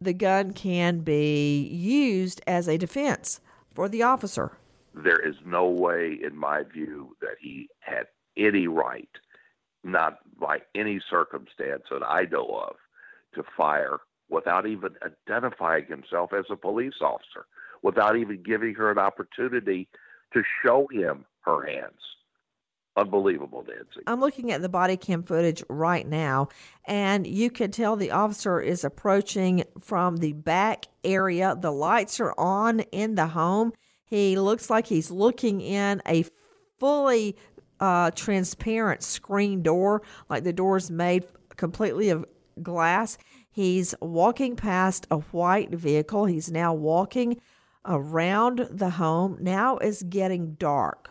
the 0.00 0.12
gun 0.12 0.52
can 0.52 1.00
be 1.00 1.62
used 1.62 2.42
as 2.46 2.68
a 2.68 2.76
defense 2.76 3.40
for 3.72 3.88
the 3.88 4.02
officer? 4.02 4.58
There 4.94 5.26
is 5.26 5.36
no 5.46 5.66
way, 5.66 6.18
in 6.22 6.36
my 6.36 6.62
view, 6.62 7.16
that 7.22 7.36
he 7.40 7.68
had 7.80 8.06
any 8.36 8.66
right, 8.66 9.08
not 9.82 10.18
by 10.38 10.58
any 10.74 11.00
circumstance 11.08 11.84
that 11.90 12.02
I 12.02 12.24
know 12.24 12.64
of, 12.68 12.76
to 13.34 13.42
fire 13.56 14.00
without 14.32 14.66
even 14.66 14.96
identifying 15.28 15.86
himself 15.86 16.32
as 16.32 16.46
a 16.50 16.56
police 16.56 16.94
officer, 17.00 17.46
without 17.82 18.16
even 18.16 18.42
giving 18.42 18.74
her 18.74 18.90
an 18.90 18.98
opportunity 18.98 19.88
to 20.32 20.42
show 20.64 20.88
him 20.90 21.24
her 21.42 21.64
hands. 21.66 22.00
Unbelievable, 22.96 23.64
Nancy. 23.66 24.02
I'm 24.06 24.20
looking 24.20 24.52
at 24.52 24.60
the 24.60 24.68
body 24.68 24.96
cam 24.96 25.22
footage 25.22 25.62
right 25.68 26.06
now, 26.06 26.48
and 26.86 27.26
you 27.26 27.50
can 27.50 27.70
tell 27.70 27.96
the 27.96 28.10
officer 28.10 28.60
is 28.60 28.84
approaching 28.84 29.64
from 29.80 30.18
the 30.18 30.32
back 30.32 30.86
area. 31.02 31.56
The 31.58 31.72
lights 31.72 32.20
are 32.20 32.34
on 32.38 32.80
in 32.80 33.14
the 33.14 33.28
home. 33.28 33.72
He 34.04 34.38
looks 34.38 34.68
like 34.68 34.86
he's 34.86 35.10
looking 35.10 35.62
in 35.62 36.02
a 36.06 36.26
fully 36.78 37.36
uh, 37.80 38.10
transparent 38.10 39.02
screen 39.02 39.62
door, 39.62 40.02
like 40.28 40.44
the 40.44 40.52
door 40.52 40.76
is 40.76 40.90
made 40.90 41.24
completely 41.56 42.10
of 42.10 42.26
glass. 42.62 43.16
He's 43.52 43.94
walking 44.00 44.56
past 44.56 45.06
a 45.10 45.18
white 45.18 45.70
vehicle. 45.70 46.24
He's 46.24 46.50
now 46.50 46.72
walking 46.72 47.38
around 47.84 48.66
the 48.70 48.90
home. 48.90 49.36
Now 49.40 49.76
it's 49.76 50.02
getting 50.02 50.54
dark. 50.54 51.10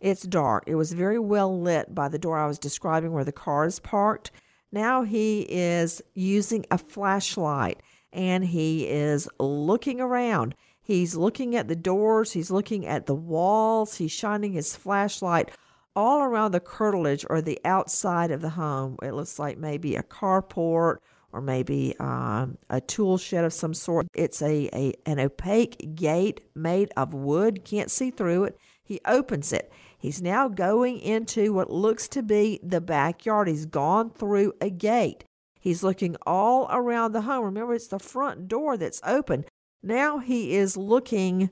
It's 0.00 0.22
dark. 0.22 0.64
It 0.66 0.74
was 0.74 0.92
very 0.92 1.20
well 1.20 1.60
lit 1.60 1.94
by 1.94 2.08
the 2.08 2.18
door 2.18 2.38
I 2.38 2.48
was 2.48 2.58
describing 2.58 3.12
where 3.12 3.24
the 3.24 3.32
car 3.32 3.66
is 3.66 3.78
parked. 3.78 4.32
Now 4.72 5.02
he 5.02 5.46
is 5.48 6.02
using 6.12 6.66
a 6.72 6.78
flashlight 6.78 7.80
and 8.12 8.44
he 8.44 8.88
is 8.88 9.28
looking 9.38 10.00
around. 10.00 10.56
He's 10.82 11.14
looking 11.14 11.54
at 11.54 11.68
the 11.68 11.76
doors, 11.76 12.32
he's 12.32 12.50
looking 12.50 12.84
at 12.86 13.06
the 13.06 13.14
walls, 13.14 13.96
he's 13.96 14.12
shining 14.12 14.52
his 14.52 14.74
flashlight 14.74 15.50
all 15.94 16.22
around 16.22 16.52
the 16.52 16.60
curtilage 16.60 17.24
or 17.30 17.40
the 17.40 17.58
outside 17.64 18.30
of 18.30 18.40
the 18.40 18.50
home. 18.50 18.96
It 19.02 19.12
looks 19.12 19.38
like 19.38 19.56
maybe 19.56 19.96
a 19.96 20.02
carport 20.02 20.98
or 21.36 21.42
maybe 21.42 21.94
um, 22.00 22.56
a 22.70 22.80
tool 22.80 23.18
shed 23.18 23.44
of 23.44 23.52
some 23.52 23.74
sort. 23.74 24.06
It's 24.14 24.40
a, 24.40 24.70
a 24.72 24.94
an 25.04 25.20
opaque 25.20 25.94
gate 25.94 26.40
made 26.54 26.90
of 26.96 27.12
wood. 27.12 27.62
Can't 27.62 27.90
see 27.90 28.10
through 28.10 28.44
it. 28.44 28.58
He 28.82 29.00
opens 29.04 29.52
it. 29.52 29.70
He's 29.98 30.22
now 30.22 30.48
going 30.48 30.98
into 30.98 31.52
what 31.52 31.70
looks 31.70 32.08
to 32.08 32.22
be 32.22 32.58
the 32.62 32.80
backyard. 32.80 33.48
He's 33.48 33.66
gone 33.66 34.08
through 34.08 34.54
a 34.62 34.70
gate. 34.70 35.24
He's 35.60 35.82
looking 35.82 36.16
all 36.26 36.68
around 36.70 37.12
the 37.12 37.22
home. 37.22 37.44
Remember, 37.44 37.74
it's 37.74 37.88
the 37.88 37.98
front 37.98 38.48
door 38.48 38.78
that's 38.78 39.02
open. 39.04 39.44
Now 39.82 40.18
he 40.18 40.56
is 40.56 40.78
looking 40.78 41.50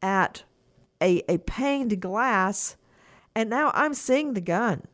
at 0.00 0.44
a, 1.02 1.22
a 1.28 1.38
paned 1.38 2.00
glass, 2.00 2.76
and 3.34 3.50
now 3.50 3.72
I'm 3.74 3.94
seeing 3.94 4.34
the 4.34 4.40
gun. 4.40 4.84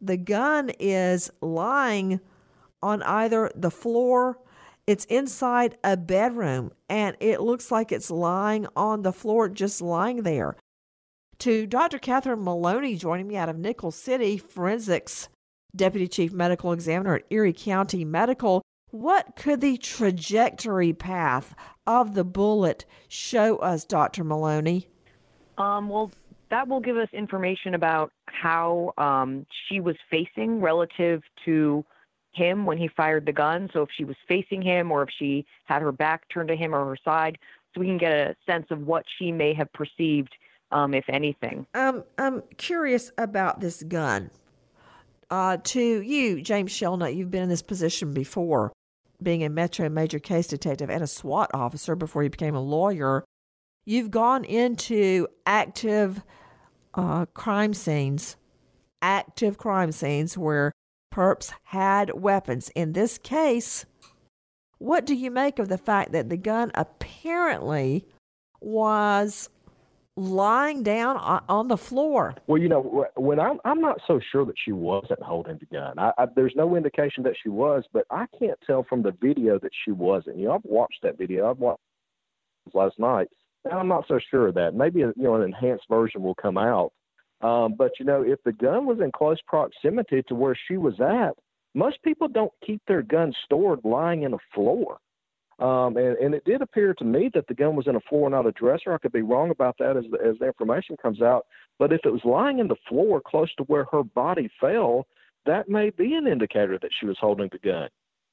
The 0.00 0.16
gun 0.16 0.70
is 0.78 1.32
lying 1.40 2.20
on 2.82 3.02
either 3.02 3.50
the 3.54 3.70
floor, 3.70 4.38
it's 4.86 5.04
inside 5.06 5.76
a 5.84 5.96
bedroom, 5.96 6.72
and 6.88 7.16
it 7.20 7.40
looks 7.40 7.70
like 7.70 7.92
it's 7.92 8.10
lying 8.10 8.66
on 8.74 9.02
the 9.02 9.12
floor, 9.12 9.48
just 9.48 9.82
lying 9.82 10.22
there. 10.22 10.56
To 11.40 11.66
Dr. 11.66 11.98
Catherine 11.98 12.42
Maloney 12.42 12.96
joining 12.96 13.28
me 13.28 13.36
out 13.36 13.48
of 13.48 13.58
Nickel 13.58 13.90
City, 13.90 14.38
forensics 14.38 15.28
deputy 15.76 16.08
chief 16.08 16.32
medical 16.32 16.72
examiner 16.72 17.16
at 17.16 17.24
Erie 17.30 17.52
County 17.52 18.04
Medical. 18.04 18.62
What 18.90 19.36
could 19.36 19.60
the 19.60 19.76
trajectory 19.76 20.92
path 20.92 21.54
of 21.86 22.14
the 22.14 22.24
bullet 22.24 22.86
show 23.08 23.56
us, 23.58 23.84
Dr. 23.84 24.24
Maloney? 24.24 24.88
Um, 25.58 25.88
well, 25.88 26.10
that 26.50 26.68
will 26.68 26.80
give 26.80 26.96
us 26.96 27.08
information 27.12 27.74
about 27.74 28.10
how 28.26 28.94
um, 28.96 29.46
she 29.68 29.80
was 29.80 29.96
facing 30.10 30.60
relative 30.60 31.22
to 31.44 31.84
him 32.38 32.64
when 32.64 32.78
he 32.78 32.88
fired 32.88 33.26
the 33.26 33.32
gun. 33.32 33.68
So 33.72 33.82
if 33.82 33.90
she 33.94 34.04
was 34.04 34.16
facing 34.26 34.62
him 34.62 34.90
or 34.90 35.02
if 35.02 35.10
she 35.18 35.44
had 35.64 35.82
her 35.82 35.92
back 35.92 36.28
turned 36.32 36.48
to 36.48 36.56
him 36.56 36.74
or 36.74 36.84
her 36.86 36.96
side, 37.04 37.38
so 37.74 37.80
we 37.80 37.86
can 37.86 37.98
get 37.98 38.12
a 38.12 38.36
sense 38.46 38.66
of 38.70 38.86
what 38.86 39.04
she 39.18 39.30
may 39.30 39.52
have 39.54 39.70
perceived, 39.72 40.34
um, 40.70 40.94
if 40.94 41.04
anything. 41.08 41.66
Um, 41.74 42.04
I'm 42.16 42.42
curious 42.56 43.10
about 43.18 43.60
this 43.60 43.82
gun. 43.82 44.30
Uh, 45.30 45.58
to 45.62 46.00
you, 46.00 46.40
James 46.40 46.72
Shelnut, 46.72 47.14
you've 47.14 47.30
been 47.30 47.42
in 47.42 47.48
this 47.50 47.62
position 47.62 48.14
before, 48.14 48.72
being 49.22 49.44
a 49.44 49.50
Metro 49.50 49.88
Major 49.90 50.18
Case 50.18 50.46
Detective 50.46 50.88
and 50.88 51.02
a 51.02 51.06
SWAT 51.06 51.50
officer 51.52 51.94
before 51.94 52.22
you 52.22 52.30
became 52.30 52.54
a 52.54 52.62
lawyer. 52.62 53.24
You've 53.84 54.10
gone 54.10 54.44
into 54.44 55.28
active 55.44 56.22
uh, 56.94 57.26
crime 57.26 57.74
scenes, 57.74 58.36
active 59.02 59.58
crime 59.58 59.92
scenes 59.92 60.38
where 60.38 60.72
perps 61.10 61.52
had 61.64 62.14
weapons. 62.14 62.70
In 62.74 62.92
this 62.92 63.18
case, 63.18 63.86
what 64.78 65.04
do 65.04 65.14
you 65.14 65.30
make 65.30 65.58
of 65.58 65.68
the 65.68 65.78
fact 65.78 66.12
that 66.12 66.28
the 66.28 66.36
gun 66.36 66.70
apparently 66.74 68.06
was 68.60 69.48
lying 70.16 70.82
down 70.82 71.16
on 71.16 71.68
the 71.68 71.76
floor? 71.76 72.34
Well, 72.46 72.60
you 72.60 72.68
know, 72.68 73.06
when 73.16 73.38
I'm 73.40 73.58
I'm 73.64 73.80
not 73.80 74.00
so 74.06 74.20
sure 74.32 74.44
that 74.44 74.56
she 74.62 74.72
wasn't 74.72 75.22
holding 75.22 75.58
the 75.58 75.66
gun. 75.66 75.98
I, 75.98 76.12
I, 76.18 76.26
there's 76.34 76.54
no 76.56 76.76
indication 76.76 77.22
that 77.24 77.34
she 77.42 77.48
was, 77.48 77.84
but 77.92 78.04
I 78.10 78.26
can't 78.38 78.58
tell 78.66 78.84
from 78.88 79.02
the 79.02 79.12
video 79.20 79.58
that 79.58 79.72
she 79.84 79.92
wasn't. 79.92 80.38
You 80.38 80.46
know, 80.46 80.54
I've 80.54 80.64
watched 80.64 81.00
that 81.02 81.18
video. 81.18 81.50
I've 81.50 81.58
watched 81.58 81.80
last 82.74 82.98
night, 82.98 83.28
and 83.64 83.74
I'm 83.74 83.88
not 83.88 84.04
so 84.08 84.18
sure 84.30 84.48
of 84.48 84.54
that. 84.54 84.74
Maybe 84.74 85.00
you 85.00 85.12
know 85.16 85.36
an 85.36 85.42
enhanced 85.42 85.86
version 85.88 86.22
will 86.22 86.34
come 86.34 86.58
out. 86.58 86.92
Um, 87.40 87.74
but 87.76 87.92
you 87.98 88.04
know, 88.04 88.22
if 88.22 88.42
the 88.44 88.52
gun 88.52 88.86
was 88.86 89.00
in 89.00 89.12
close 89.12 89.38
proximity 89.46 90.22
to 90.28 90.34
where 90.34 90.56
she 90.66 90.76
was 90.76 91.00
at, 91.00 91.36
most 91.74 92.02
people 92.02 92.28
don't 92.28 92.52
keep 92.64 92.82
their 92.88 93.02
guns 93.02 93.36
stored 93.44 93.80
lying 93.84 94.22
in 94.22 94.34
a 94.34 94.38
floor. 94.54 94.98
Um, 95.60 95.96
and, 95.96 96.16
and 96.18 96.34
it 96.34 96.44
did 96.44 96.62
appear 96.62 96.94
to 96.94 97.04
me 97.04 97.30
that 97.34 97.46
the 97.48 97.54
gun 97.54 97.74
was 97.74 97.88
in 97.88 97.96
a 97.96 98.00
floor, 98.00 98.30
not 98.30 98.46
a 98.46 98.52
dresser. 98.52 98.92
I 98.92 98.98
could 98.98 99.12
be 99.12 99.22
wrong 99.22 99.50
about 99.50 99.76
that 99.78 99.96
as 99.96 100.04
the, 100.10 100.18
as 100.24 100.38
the 100.38 100.46
information 100.46 100.96
comes 101.00 101.20
out. 101.20 101.46
But 101.78 101.92
if 101.92 102.00
it 102.04 102.12
was 102.12 102.24
lying 102.24 102.60
in 102.60 102.68
the 102.68 102.76
floor 102.88 103.20
close 103.20 103.52
to 103.56 103.64
where 103.64 103.86
her 103.90 104.04
body 104.04 104.48
fell, 104.60 105.06
that 105.46 105.68
may 105.68 105.90
be 105.90 106.14
an 106.14 106.28
indicator 106.28 106.78
that 106.80 106.90
she 106.98 107.06
was 107.06 107.16
holding 107.20 107.48
the 107.50 107.58
gun. 107.58 107.88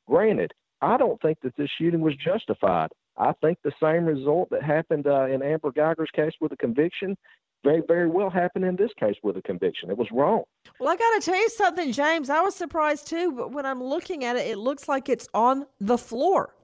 Granted, 0.07 0.53
I 0.81 0.97
don't 0.97 1.19
think 1.21 1.39
that 1.41 1.55
this 1.57 1.69
shooting 1.79 2.01
was 2.01 2.15
justified. 2.15 2.89
I 3.17 3.31
think 3.41 3.57
the 3.63 3.71
same 3.81 4.05
result 4.05 4.49
that 4.51 4.61
happened 4.61 5.07
uh, 5.07 5.25
in 5.27 5.41
Amber 5.41 5.71
Guyger's 5.71 6.11
case 6.13 6.33
with 6.41 6.51
a 6.51 6.57
conviction 6.57 7.17
very, 7.65 7.81
very 7.85 8.07
well 8.07 8.29
happen 8.29 8.63
in 8.63 8.75
this 8.75 8.91
case 8.97 9.15
with 9.23 9.35
a 9.35 9.41
conviction. 9.41 9.89
It 9.89 9.97
was 9.97 10.07
wrong. 10.11 10.43
Well, 10.79 10.89
I 10.89 10.95
got 10.95 11.19
to 11.19 11.25
tell 11.25 11.35
you 11.35 11.49
something, 11.49 11.91
James. 11.91 12.29
I 12.29 12.41
was 12.41 12.55
surprised 12.55 13.07
too, 13.07 13.33
but 13.33 13.51
when 13.51 13.65
I'm 13.65 13.83
looking 13.83 14.23
at 14.23 14.37
it, 14.37 14.47
it 14.47 14.57
looks 14.57 14.87
like 14.87 15.09
it's 15.09 15.27
on 15.33 15.65
the 15.81 15.97
floor. 15.97 16.55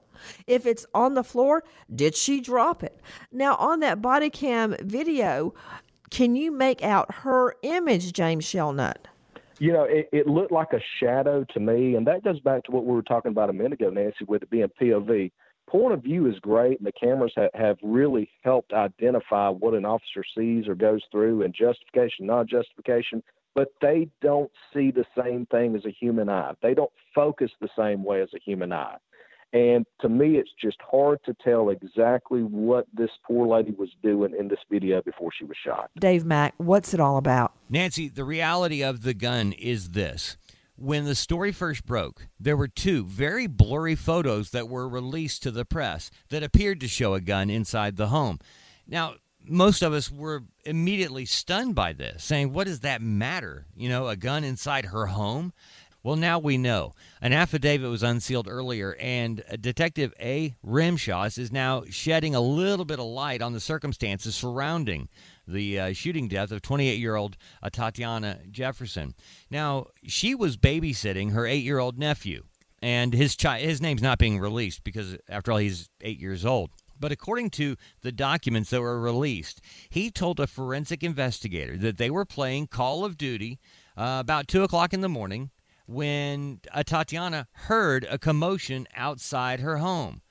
If 0.46 0.64
it's 0.64 0.86
on 0.94 1.14
the 1.14 1.24
floor, 1.24 1.64
did 1.94 2.14
she 2.14 2.40
drop 2.40 2.84
it? 2.84 3.00
Now, 3.32 3.56
on 3.56 3.80
that 3.80 4.00
body 4.00 4.30
cam 4.30 4.76
video, 4.80 5.52
can 6.10 6.36
you 6.36 6.52
make 6.52 6.82
out 6.84 7.12
her 7.16 7.56
image, 7.62 8.12
James 8.12 8.44
Shelnut? 8.44 9.08
You 9.58 9.72
know, 9.72 9.84
it, 9.84 10.08
it 10.12 10.26
looked 10.26 10.52
like 10.52 10.72
a 10.72 10.80
shadow 11.00 11.44
to 11.52 11.60
me, 11.60 11.96
and 11.96 12.06
that 12.06 12.22
goes 12.22 12.38
back 12.40 12.64
to 12.64 12.70
what 12.70 12.84
we 12.84 12.94
were 12.94 13.02
talking 13.02 13.30
about 13.30 13.50
a 13.50 13.52
minute 13.52 13.74
ago, 13.74 13.90
Nancy, 13.90 14.24
with 14.26 14.42
it 14.42 14.50
being 14.50 14.68
POV. 14.80 15.32
Point 15.72 15.94
of 15.94 16.02
view 16.02 16.30
is 16.30 16.38
great, 16.38 16.78
and 16.78 16.86
the 16.86 16.92
cameras 16.92 17.32
ha- 17.34 17.48
have 17.54 17.78
really 17.82 18.30
helped 18.42 18.72
identify 18.72 19.48
what 19.48 19.74
an 19.74 19.86
officer 19.86 20.22
sees 20.36 20.68
or 20.68 20.76
goes 20.76 21.00
through, 21.10 21.42
and 21.42 21.52
justification, 21.54 22.26
non 22.26 22.46
justification 22.46 23.22
but 23.54 23.68
they 23.80 24.08
don't 24.20 24.50
see 24.72 24.90
the 24.90 25.04
same 25.16 25.46
thing 25.46 25.76
as 25.76 25.84
a 25.84 25.90
human 25.90 26.28
eye. 26.28 26.52
They 26.62 26.74
don't 26.74 26.92
focus 27.14 27.50
the 27.60 27.68
same 27.76 28.04
way 28.04 28.22
as 28.22 28.30
a 28.34 28.38
human 28.44 28.72
eye. 28.72 28.96
And 29.52 29.84
to 30.00 30.08
me, 30.08 30.36
it's 30.36 30.50
just 30.58 30.78
hard 30.80 31.18
to 31.26 31.36
tell 31.44 31.68
exactly 31.68 32.42
what 32.42 32.86
this 32.94 33.10
poor 33.26 33.46
lady 33.46 33.72
was 33.72 33.90
doing 34.02 34.34
in 34.38 34.48
this 34.48 34.60
video 34.70 35.02
before 35.02 35.30
she 35.36 35.44
was 35.44 35.58
shot. 35.62 35.90
Dave 35.98 36.24
Mack, 36.24 36.54
what's 36.56 36.94
it 36.94 37.00
all 37.00 37.18
about? 37.18 37.52
Nancy, 37.68 38.08
the 38.08 38.24
reality 38.24 38.82
of 38.82 39.02
the 39.02 39.12
gun 39.12 39.52
is 39.52 39.90
this. 39.90 40.38
When 40.76 41.04
the 41.04 41.14
story 41.14 41.52
first 41.52 41.84
broke, 41.84 42.28
there 42.40 42.56
were 42.56 42.68
two 42.68 43.04
very 43.04 43.46
blurry 43.46 43.94
photos 43.94 44.50
that 44.50 44.68
were 44.68 44.88
released 44.88 45.42
to 45.42 45.50
the 45.50 45.64
press 45.64 46.10
that 46.30 46.42
appeared 46.42 46.80
to 46.80 46.88
show 46.88 47.14
a 47.14 47.20
gun 47.20 47.50
inside 47.50 47.96
the 47.96 48.08
home. 48.08 48.38
Now, 48.86 49.14
most 49.44 49.82
of 49.82 49.92
us 49.92 50.10
were 50.10 50.44
immediately 50.64 51.24
stunned 51.24 51.74
by 51.74 51.92
this, 51.92 52.24
saying, 52.24 52.52
What 52.52 52.66
does 52.66 52.80
that 52.80 53.02
matter? 53.02 53.66
You 53.74 53.88
know, 53.88 54.08
a 54.08 54.16
gun 54.16 54.44
inside 54.44 54.86
her 54.86 55.06
home? 55.06 55.52
Well, 56.02 56.16
now 56.16 56.40
we 56.40 56.58
know. 56.58 56.94
An 57.20 57.32
affidavit 57.32 57.88
was 57.88 58.02
unsealed 58.02 58.48
earlier, 58.48 58.96
and 58.98 59.44
Detective 59.60 60.12
A. 60.18 60.56
Rimshaw 60.62 61.24
is 61.24 61.52
now 61.52 61.84
shedding 61.90 62.34
a 62.34 62.40
little 62.40 62.84
bit 62.84 62.98
of 62.98 63.06
light 63.06 63.40
on 63.40 63.52
the 63.52 63.60
circumstances 63.60 64.34
surrounding 64.34 65.08
the 65.46 65.78
uh, 65.78 65.92
shooting 65.92 66.28
death 66.28 66.52
of 66.52 66.62
28 66.62 66.98
year 66.98 67.16
old 67.16 67.36
uh, 67.62 67.70
Tatiana 67.70 68.40
Jefferson. 68.50 69.14
Now, 69.50 69.86
she 70.04 70.34
was 70.34 70.56
babysitting 70.56 71.32
her 71.32 71.46
eight 71.46 71.64
year 71.64 71.78
old 71.78 71.98
nephew, 71.98 72.44
and 72.80 73.12
his, 73.12 73.36
chi- 73.36 73.60
his 73.60 73.80
name's 73.80 74.02
not 74.02 74.18
being 74.18 74.38
released 74.38 74.84
because, 74.84 75.16
after 75.28 75.52
all, 75.52 75.58
he's 75.58 75.88
eight 76.00 76.18
years 76.18 76.44
old. 76.44 76.70
But 76.98 77.10
according 77.10 77.50
to 77.50 77.76
the 78.02 78.12
documents 78.12 78.70
that 78.70 78.80
were 78.80 79.00
released, 79.00 79.60
he 79.90 80.10
told 80.10 80.38
a 80.38 80.46
forensic 80.46 81.02
investigator 81.02 81.76
that 81.78 81.98
they 81.98 82.10
were 82.10 82.24
playing 82.24 82.68
Call 82.68 83.04
of 83.04 83.18
Duty 83.18 83.58
uh, 83.96 84.18
about 84.20 84.46
2 84.46 84.62
o'clock 84.62 84.94
in 84.94 85.00
the 85.00 85.08
morning 85.08 85.50
when 85.86 86.60
uh, 86.72 86.82
Tatiana 86.84 87.48
heard 87.52 88.06
a 88.08 88.18
commotion 88.18 88.86
outside 88.94 89.60
her 89.60 89.78
home. 89.78 90.21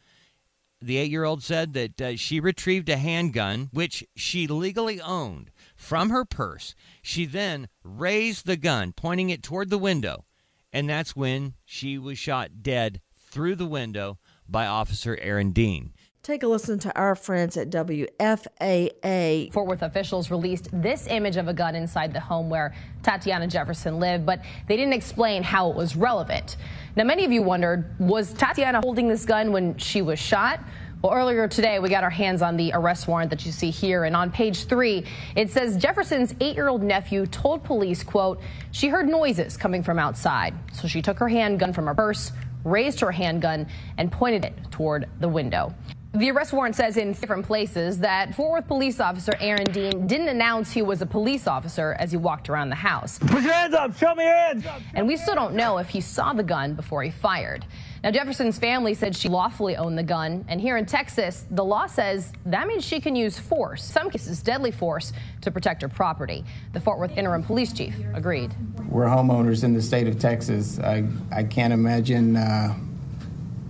The 0.81 0.97
eight 0.97 1.11
year 1.11 1.23
old 1.23 1.43
said 1.43 1.73
that 1.73 2.01
uh, 2.01 2.15
she 2.15 2.39
retrieved 2.39 2.89
a 2.89 2.97
handgun, 2.97 3.69
which 3.71 4.03
she 4.15 4.47
legally 4.47 4.99
owned, 4.99 5.51
from 5.75 6.09
her 6.09 6.25
purse. 6.25 6.73
She 7.03 7.25
then 7.25 7.67
raised 7.83 8.47
the 8.47 8.57
gun, 8.57 8.91
pointing 8.91 9.29
it 9.29 9.43
toward 9.43 9.69
the 9.69 9.77
window, 9.77 10.25
and 10.73 10.89
that's 10.89 11.15
when 11.15 11.53
she 11.65 11.99
was 11.99 12.17
shot 12.17 12.63
dead 12.63 12.99
through 13.13 13.55
the 13.55 13.67
window 13.67 14.17
by 14.49 14.65
Officer 14.65 15.17
Aaron 15.21 15.51
Dean. 15.51 15.93
Take 16.23 16.43
a 16.43 16.47
listen 16.47 16.77
to 16.77 16.95
our 16.95 17.15
friends 17.15 17.57
at 17.57 17.71
WFAA. 17.71 19.51
Fort 19.51 19.65
Worth 19.65 19.81
officials 19.81 20.29
released 20.29 20.69
this 20.71 21.07
image 21.07 21.35
of 21.35 21.47
a 21.47 21.53
gun 21.53 21.73
inside 21.73 22.13
the 22.13 22.19
home 22.19 22.47
where 22.47 22.75
Tatiana 23.01 23.47
Jefferson 23.47 23.99
lived, 23.99 24.23
but 24.23 24.39
they 24.67 24.77
didn't 24.77 24.93
explain 24.93 25.41
how 25.41 25.71
it 25.71 25.75
was 25.75 25.95
relevant. 25.95 26.57
Now, 26.95 27.05
many 27.05 27.25
of 27.25 27.31
you 27.31 27.41
wondered 27.41 27.95
was 27.99 28.33
Tatiana 28.33 28.81
holding 28.81 29.07
this 29.07 29.25
gun 29.25 29.51
when 29.51 29.75
she 29.79 30.03
was 30.03 30.19
shot? 30.19 30.59
Well, 31.01 31.11
earlier 31.11 31.47
today, 31.47 31.79
we 31.79 31.89
got 31.89 32.03
our 32.03 32.11
hands 32.11 32.43
on 32.43 32.55
the 32.55 32.71
arrest 32.75 33.07
warrant 33.07 33.31
that 33.31 33.43
you 33.43 33.51
see 33.51 33.71
here. 33.71 34.03
And 34.03 34.15
on 34.15 34.29
page 34.29 34.65
three, 34.65 35.03
it 35.35 35.49
says 35.49 35.75
Jefferson's 35.75 36.35
eight 36.39 36.53
year 36.53 36.67
old 36.67 36.83
nephew 36.83 37.25
told 37.25 37.63
police, 37.63 38.03
quote, 38.03 38.39
she 38.69 38.89
heard 38.89 39.09
noises 39.09 39.57
coming 39.57 39.81
from 39.81 39.97
outside. 39.97 40.53
So 40.71 40.87
she 40.87 41.01
took 41.01 41.17
her 41.17 41.29
handgun 41.29 41.73
from 41.73 41.87
her 41.87 41.95
purse, 41.95 42.31
raised 42.63 42.99
her 42.99 43.11
handgun, 43.11 43.65
and 43.97 44.11
pointed 44.11 44.45
it 44.45 44.53
toward 44.69 45.09
the 45.19 45.27
window. 45.27 45.73
The 46.13 46.29
arrest 46.29 46.51
warrant 46.51 46.75
says 46.75 46.97
in 46.97 47.13
different 47.13 47.45
places 47.45 47.99
that 47.99 48.35
Fort 48.35 48.51
Worth 48.51 48.67
police 48.67 48.99
officer 48.99 49.31
Aaron 49.39 49.71
Dean 49.71 50.07
didn't 50.07 50.27
announce 50.27 50.69
he 50.69 50.81
was 50.81 51.01
a 51.01 51.05
police 51.05 51.47
officer 51.47 51.95
as 51.99 52.11
he 52.11 52.17
walked 52.17 52.49
around 52.49 52.67
the 52.67 52.75
house. 52.75 53.17
Put 53.17 53.43
your 53.43 53.53
hands 53.53 53.73
up! 53.73 53.97
Show 53.97 54.13
me 54.15 54.25
your 54.25 54.35
hands! 54.35 54.65
And 54.93 55.07
we 55.07 55.15
still 55.15 55.35
don't 55.35 55.55
know 55.55 55.77
if 55.77 55.87
he 55.87 56.01
saw 56.01 56.33
the 56.33 56.43
gun 56.43 56.73
before 56.73 57.01
he 57.01 57.11
fired. 57.11 57.65
Now, 58.03 58.11
Jefferson's 58.11 58.59
family 58.59 58.93
said 58.93 59.15
she 59.15 59.29
lawfully 59.29 59.77
owned 59.77 59.97
the 59.97 60.03
gun, 60.03 60.43
and 60.49 60.59
here 60.59 60.75
in 60.75 60.85
Texas, 60.85 61.45
the 61.49 61.63
law 61.63 61.87
says 61.87 62.33
that 62.45 62.67
means 62.67 62.83
she 62.83 62.99
can 62.99 63.15
use 63.15 63.39
force, 63.39 63.81
some 63.81 64.09
cases 64.09 64.43
deadly 64.43 64.71
force, 64.71 65.13
to 65.39 65.49
protect 65.49 65.81
her 65.81 65.87
property. 65.87 66.43
The 66.73 66.81
Fort 66.81 66.99
Worth 66.99 67.17
interim 67.17 67.41
police 67.41 67.71
chief 67.71 67.95
agreed. 68.13 68.53
We're 68.89 69.05
homeowners 69.05 69.63
in 69.63 69.73
the 69.73 69.81
state 69.81 70.07
of 70.09 70.19
Texas. 70.19 70.77
I, 70.77 71.05
I 71.31 71.43
can't 71.43 71.71
imagine. 71.71 72.35
Uh, 72.35 72.75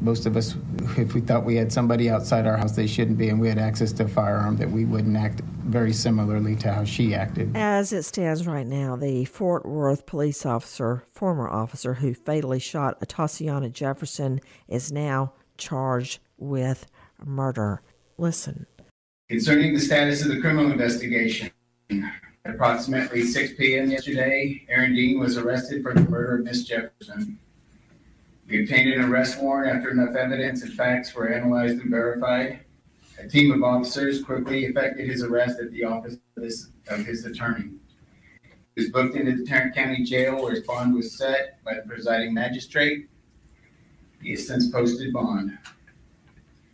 most 0.01 0.25
of 0.25 0.35
us, 0.35 0.55
if 0.97 1.13
we 1.13 1.21
thought 1.21 1.45
we 1.45 1.55
had 1.55 1.71
somebody 1.71 2.09
outside 2.09 2.47
our 2.47 2.57
house 2.57 2.75
they 2.75 2.87
shouldn't 2.87 3.17
be 3.17 3.29
and 3.29 3.39
we 3.39 3.47
had 3.47 3.59
access 3.59 3.91
to 3.93 4.05
a 4.05 4.07
firearm, 4.07 4.57
that 4.57 4.69
we 4.69 4.85
wouldn't 4.85 5.15
act 5.15 5.41
very 5.65 5.93
similarly 5.93 6.55
to 6.57 6.73
how 6.73 6.83
she 6.83 7.13
acted. 7.13 7.55
As 7.55 7.93
it 7.93 8.03
stands 8.03 8.47
right 8.47 8.65
now, 8.65 8.95
the 8.95 9.25
Fort 9.25 9.65
Worth 9.65 10.05
police 10.05 10.45
officer, 10.45 11.03
former 11.11 11.47
officer 11.47 11.95
who 11.95 12.13
fatally 12.13 12.59
shot 12.59 12.99
Tatiana 13.07 13.69
Jefferson, 13.69 14.41
is 14.67 14.91
now 14.91 15.33
charged 15.57 16.19
with 16.37 16.87
murder. 17.23 17.81
Listen. 18.17 18.65
Concerning 19.29 19.73
the 19.73 19.79
status 19.79 20.23
of 20.23 20.29
the 20.29 20.41
criminal 20.41 20.71
investigation, 20.71 21.51
at 21.89 22.55
approximately 22.55 23.23
6 23.23 23.53
p.m. 23.57 23.91
yesterday, 23.91 24.65
Aaron 24.67 24.95
Dean 24.95 25.19
was 25.19 25.37
arrested 25.37 25.83
for 25.83 25.93
the 25.93 26.01
murder 26.01 26.37
of 26.37 26.43
Miss 26.43 26.63
Jefferson. 26.63 27.37
We 28.51 28.63
obtained 28.63 28.91
an 28.91 29.05
arrest 29.05 29.39
warrant 29.39 29.73
after 29.73 29.91
enough 29.91 30.13
evidence 30.13 30.61
and 30.61 30.73
facts 30.73 31.15
were 31.15 31.29
analyzed 31.29 31.79
and 31.79 31.89
verified. 31.89 32.59
A 33.17 33.25
team 33.25 33.49
of 33.53 33.63
officers 33.63 34.21
quickly 34.21 34.65
effected 34.65 35.07
his 35.07 35.23
arrest 35.23 35.61
at 35.61 35.71
the 35.71 35.85
office 35.85 36.17
of 36.35 36.43
his, 36.43 36.69
of 36.89 37.05
his 37.05 37.25
attorney. 37.25 37.69
He 38.75 38.81
was 38.81 38.89
booked 38.89 39.15
into 39.15 39.37
the 39.37 39.45
Tarrant 39.45 39.73
County 39.73 40.03
Jail 40.03 40.43
where 40.43 40.51
his 40.51 40.65
bond 40.67 40.93
was 40.93 41.17
set 41.17 41.63
by 41.63 41.75
the 41.75 41.83
presiding 41.83 42.33
magistrate. 42.33 43.07
He 44.21 44.31
has 44.31 44.45
since 44.45 44.69
posted 44.69 45.13
bond. 45.13 45.57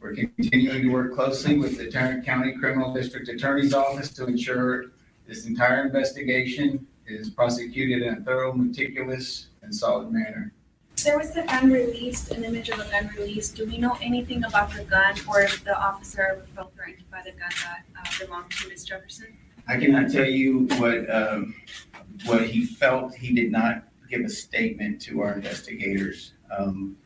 We're 0.01 0.15
continuing 0.15 0.81
to 0.81 0.89
work 0.89 1.13
closely 1.13 1.59
with 1.59 1.77
the 1.77 1.91
Tarrant 1.91 2.25
County 2.25 2.53
Criminal 2.53 2.91
District 2.91 3.29
Attorney's 3.29 3.75
Office 3.75 4.11
to 4.15 4.25
ensure 4.25 4.85
this 5.27 5.45
entire 5.45 5.85
investigation 5.85 6.87
is 7.05 7.29
prosecuted 7.29 8.01
in 8.01 8.15
a 8.15 8.21
thorough, 8.21 8.51
meticulous, 8.51 9.49
and 9.61 9.75
solid 9.75 10.11
manner. 10.11 10.53
There 11.03 11.17
was 11.17 11.35
a 11.35 11.43
gun 11.45 11.71
released, 11.71 12.31
an 12.31 12.43
image 12.43 12.69
of 12.69 12.79
a 12.79 12.89
gun 12.89 13.09
released. 13.17 13.55
Do 13.55 13.65
we 13.65 13.77
know 13.77 13.97
anything 14.01 14.43
about 14.43 14.73
the 14.73 14.83
gun 14.83 15.15
or 15.27 15.41
if 15.41 15.63
the 15.63 15.77
officer 15.77 16.43
felt 16.55 16.73
threatened 16.75 17.09
by 17.11 17.21
the 17.23 17.31
gun 17.31 17.49
that 17.63 17.83
uh, 17.97 18.25
belonged 18.25 18.51
to 18.51 18.67
Ms. 18.67 18.83
Jefferson? 18.83 19.37
I 19.67 19.77
cannot 19.77 20.11
tell 20.11 20.25
you 20.25 20.67
what, 20.79 21.09
um, 21.13 21.53
what 22.25 22.43
he 22.47 22.65
felt. 22.65 23.13
He 23.13 23.33
did 23.33 23.51
not 23.51 23.83
give 24.09 24.21
a 24.21 24.29
statement 24.29 25.01
to 25.03 25.21
our 25.21 25.33
investigators. 25.33 26.33
Um, 26.57 26.97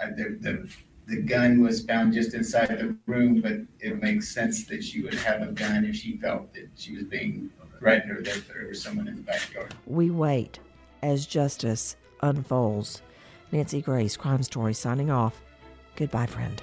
I- 0.00 0.10
the, 0.10 0.36
the, 0.40 0.68
the 1.06 1.22
gun 1.22 1.60
was 1.62 1.82
found 1.84 2.12
just 2.12 2.34
inside 2.34 2.68
the 2.68 2.94
room, 3.06 3.40
but 3.40 3.54
it 3.80 4.02
makes 4.02 4.28
sense 4.32 4.64
that 4.66 4.84
she 4.84 5.02
would 5.02 5.14
have 5.14 5.42
a 5.42 5.46
gun 5.46 5.84
if 5.84 5.96
she 5.96 6.18
felt 6.18 6.52
that 6.54 6.68
she 6.76 6.94
was 6.94 7.04
being 7.04 7.50
threatened 7.78 8.12
or 8.18 8.22
that 8.22 8.42
there 8.48 8.66
was 8.68 8.82
someone 8.82 9.08
in 9.08 9.16
the 9.16 9.22
backyard. 9.22 9.74
We 9.86 10.10
wait 10.10 10.58
as 11.02 11.26
justice 11.26 11.96
unfolds. 12.22 13.02
Nancy 13.50 13.82
Grace, 13.82 14.16
Crime 14.16 14.42
Story, 14.42 14.74
signing 14.74 15.10
off. 15.10 15.42
Goodbye, 15.96 16.26
friend. 16.26 16.62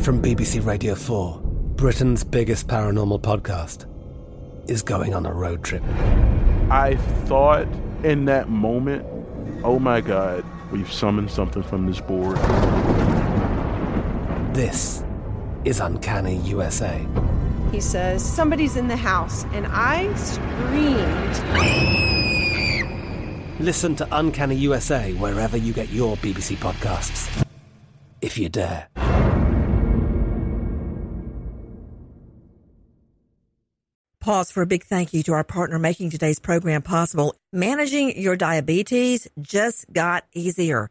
From 0.00 0.20
BBC 0.20 0.64
Radio 0.64 0.94
4, 0.94 1.40
Britain's 1.76 2.24
biggest 2.24 2.68
paranormal 2.68 3.22
podcast 3.22 3.86
is 4.68 4.82
going 4.82 5.14
on 5.14 5.24
a 5.24 5.32
road 5.32 5.64
trip. 5.64 5.82
I 6.70 6.96
thought 7.24 7.66
in 8.02 8.26
that 8.26 8.50
moment, 8.50 9.06
oh 9.64 9.78
my 9.78 10.02
God, 10.02 10.44
we've 10.70 10.92
summoned 10.92 11.30
something 11.30 11.62
from 11.62 11.86
this 11.86 12.00
board. 12.00 12.36
This 14.54 15.02
is 15.64 15.80
Uncanny 15.80 16.36
USA. 16.38 17.00
He 17.74 17.80
says, 17.80 18.24
Somebody's 18.24 18.76
in 18.76 18.86
the 18.86 18.96
house, 18.96 19.42
and 19.46 19.66
I 19.68 20.14
screamed. 20.14 21.34
Listen 23.58 23.96
to 23.96 24.06
Uncanny 24.12 24.54
USA 24.54 25.12
wherever 25.14 25.56
you 25.56 25.72
get 25.72 25.88
your 25.88 26.16
BBC 26.18 26.54
podcasts, 26.58 27.44
if 28.22 28.38
you 28.38 28.48
dare. 28.48 28.86
Pause 34.20 34.52
for 34.52 34.62
a 34.62 34.66
big 34.66 34.84
thank 34.84 35.12
you 35.12 35.24
to 35.24 35.32
our 35.32 35.42
partner 35.42 35.80
making 35.80 36.10
today's 36.10 36.38
program 36.38 36.80
possible. 36.80 37.34
Managing 37.52 38.16
your 38.20 38.36
diabetes 38.36 39.26
just 39.40 39.92
got 39.92 40.24
easier. 40.32 40.90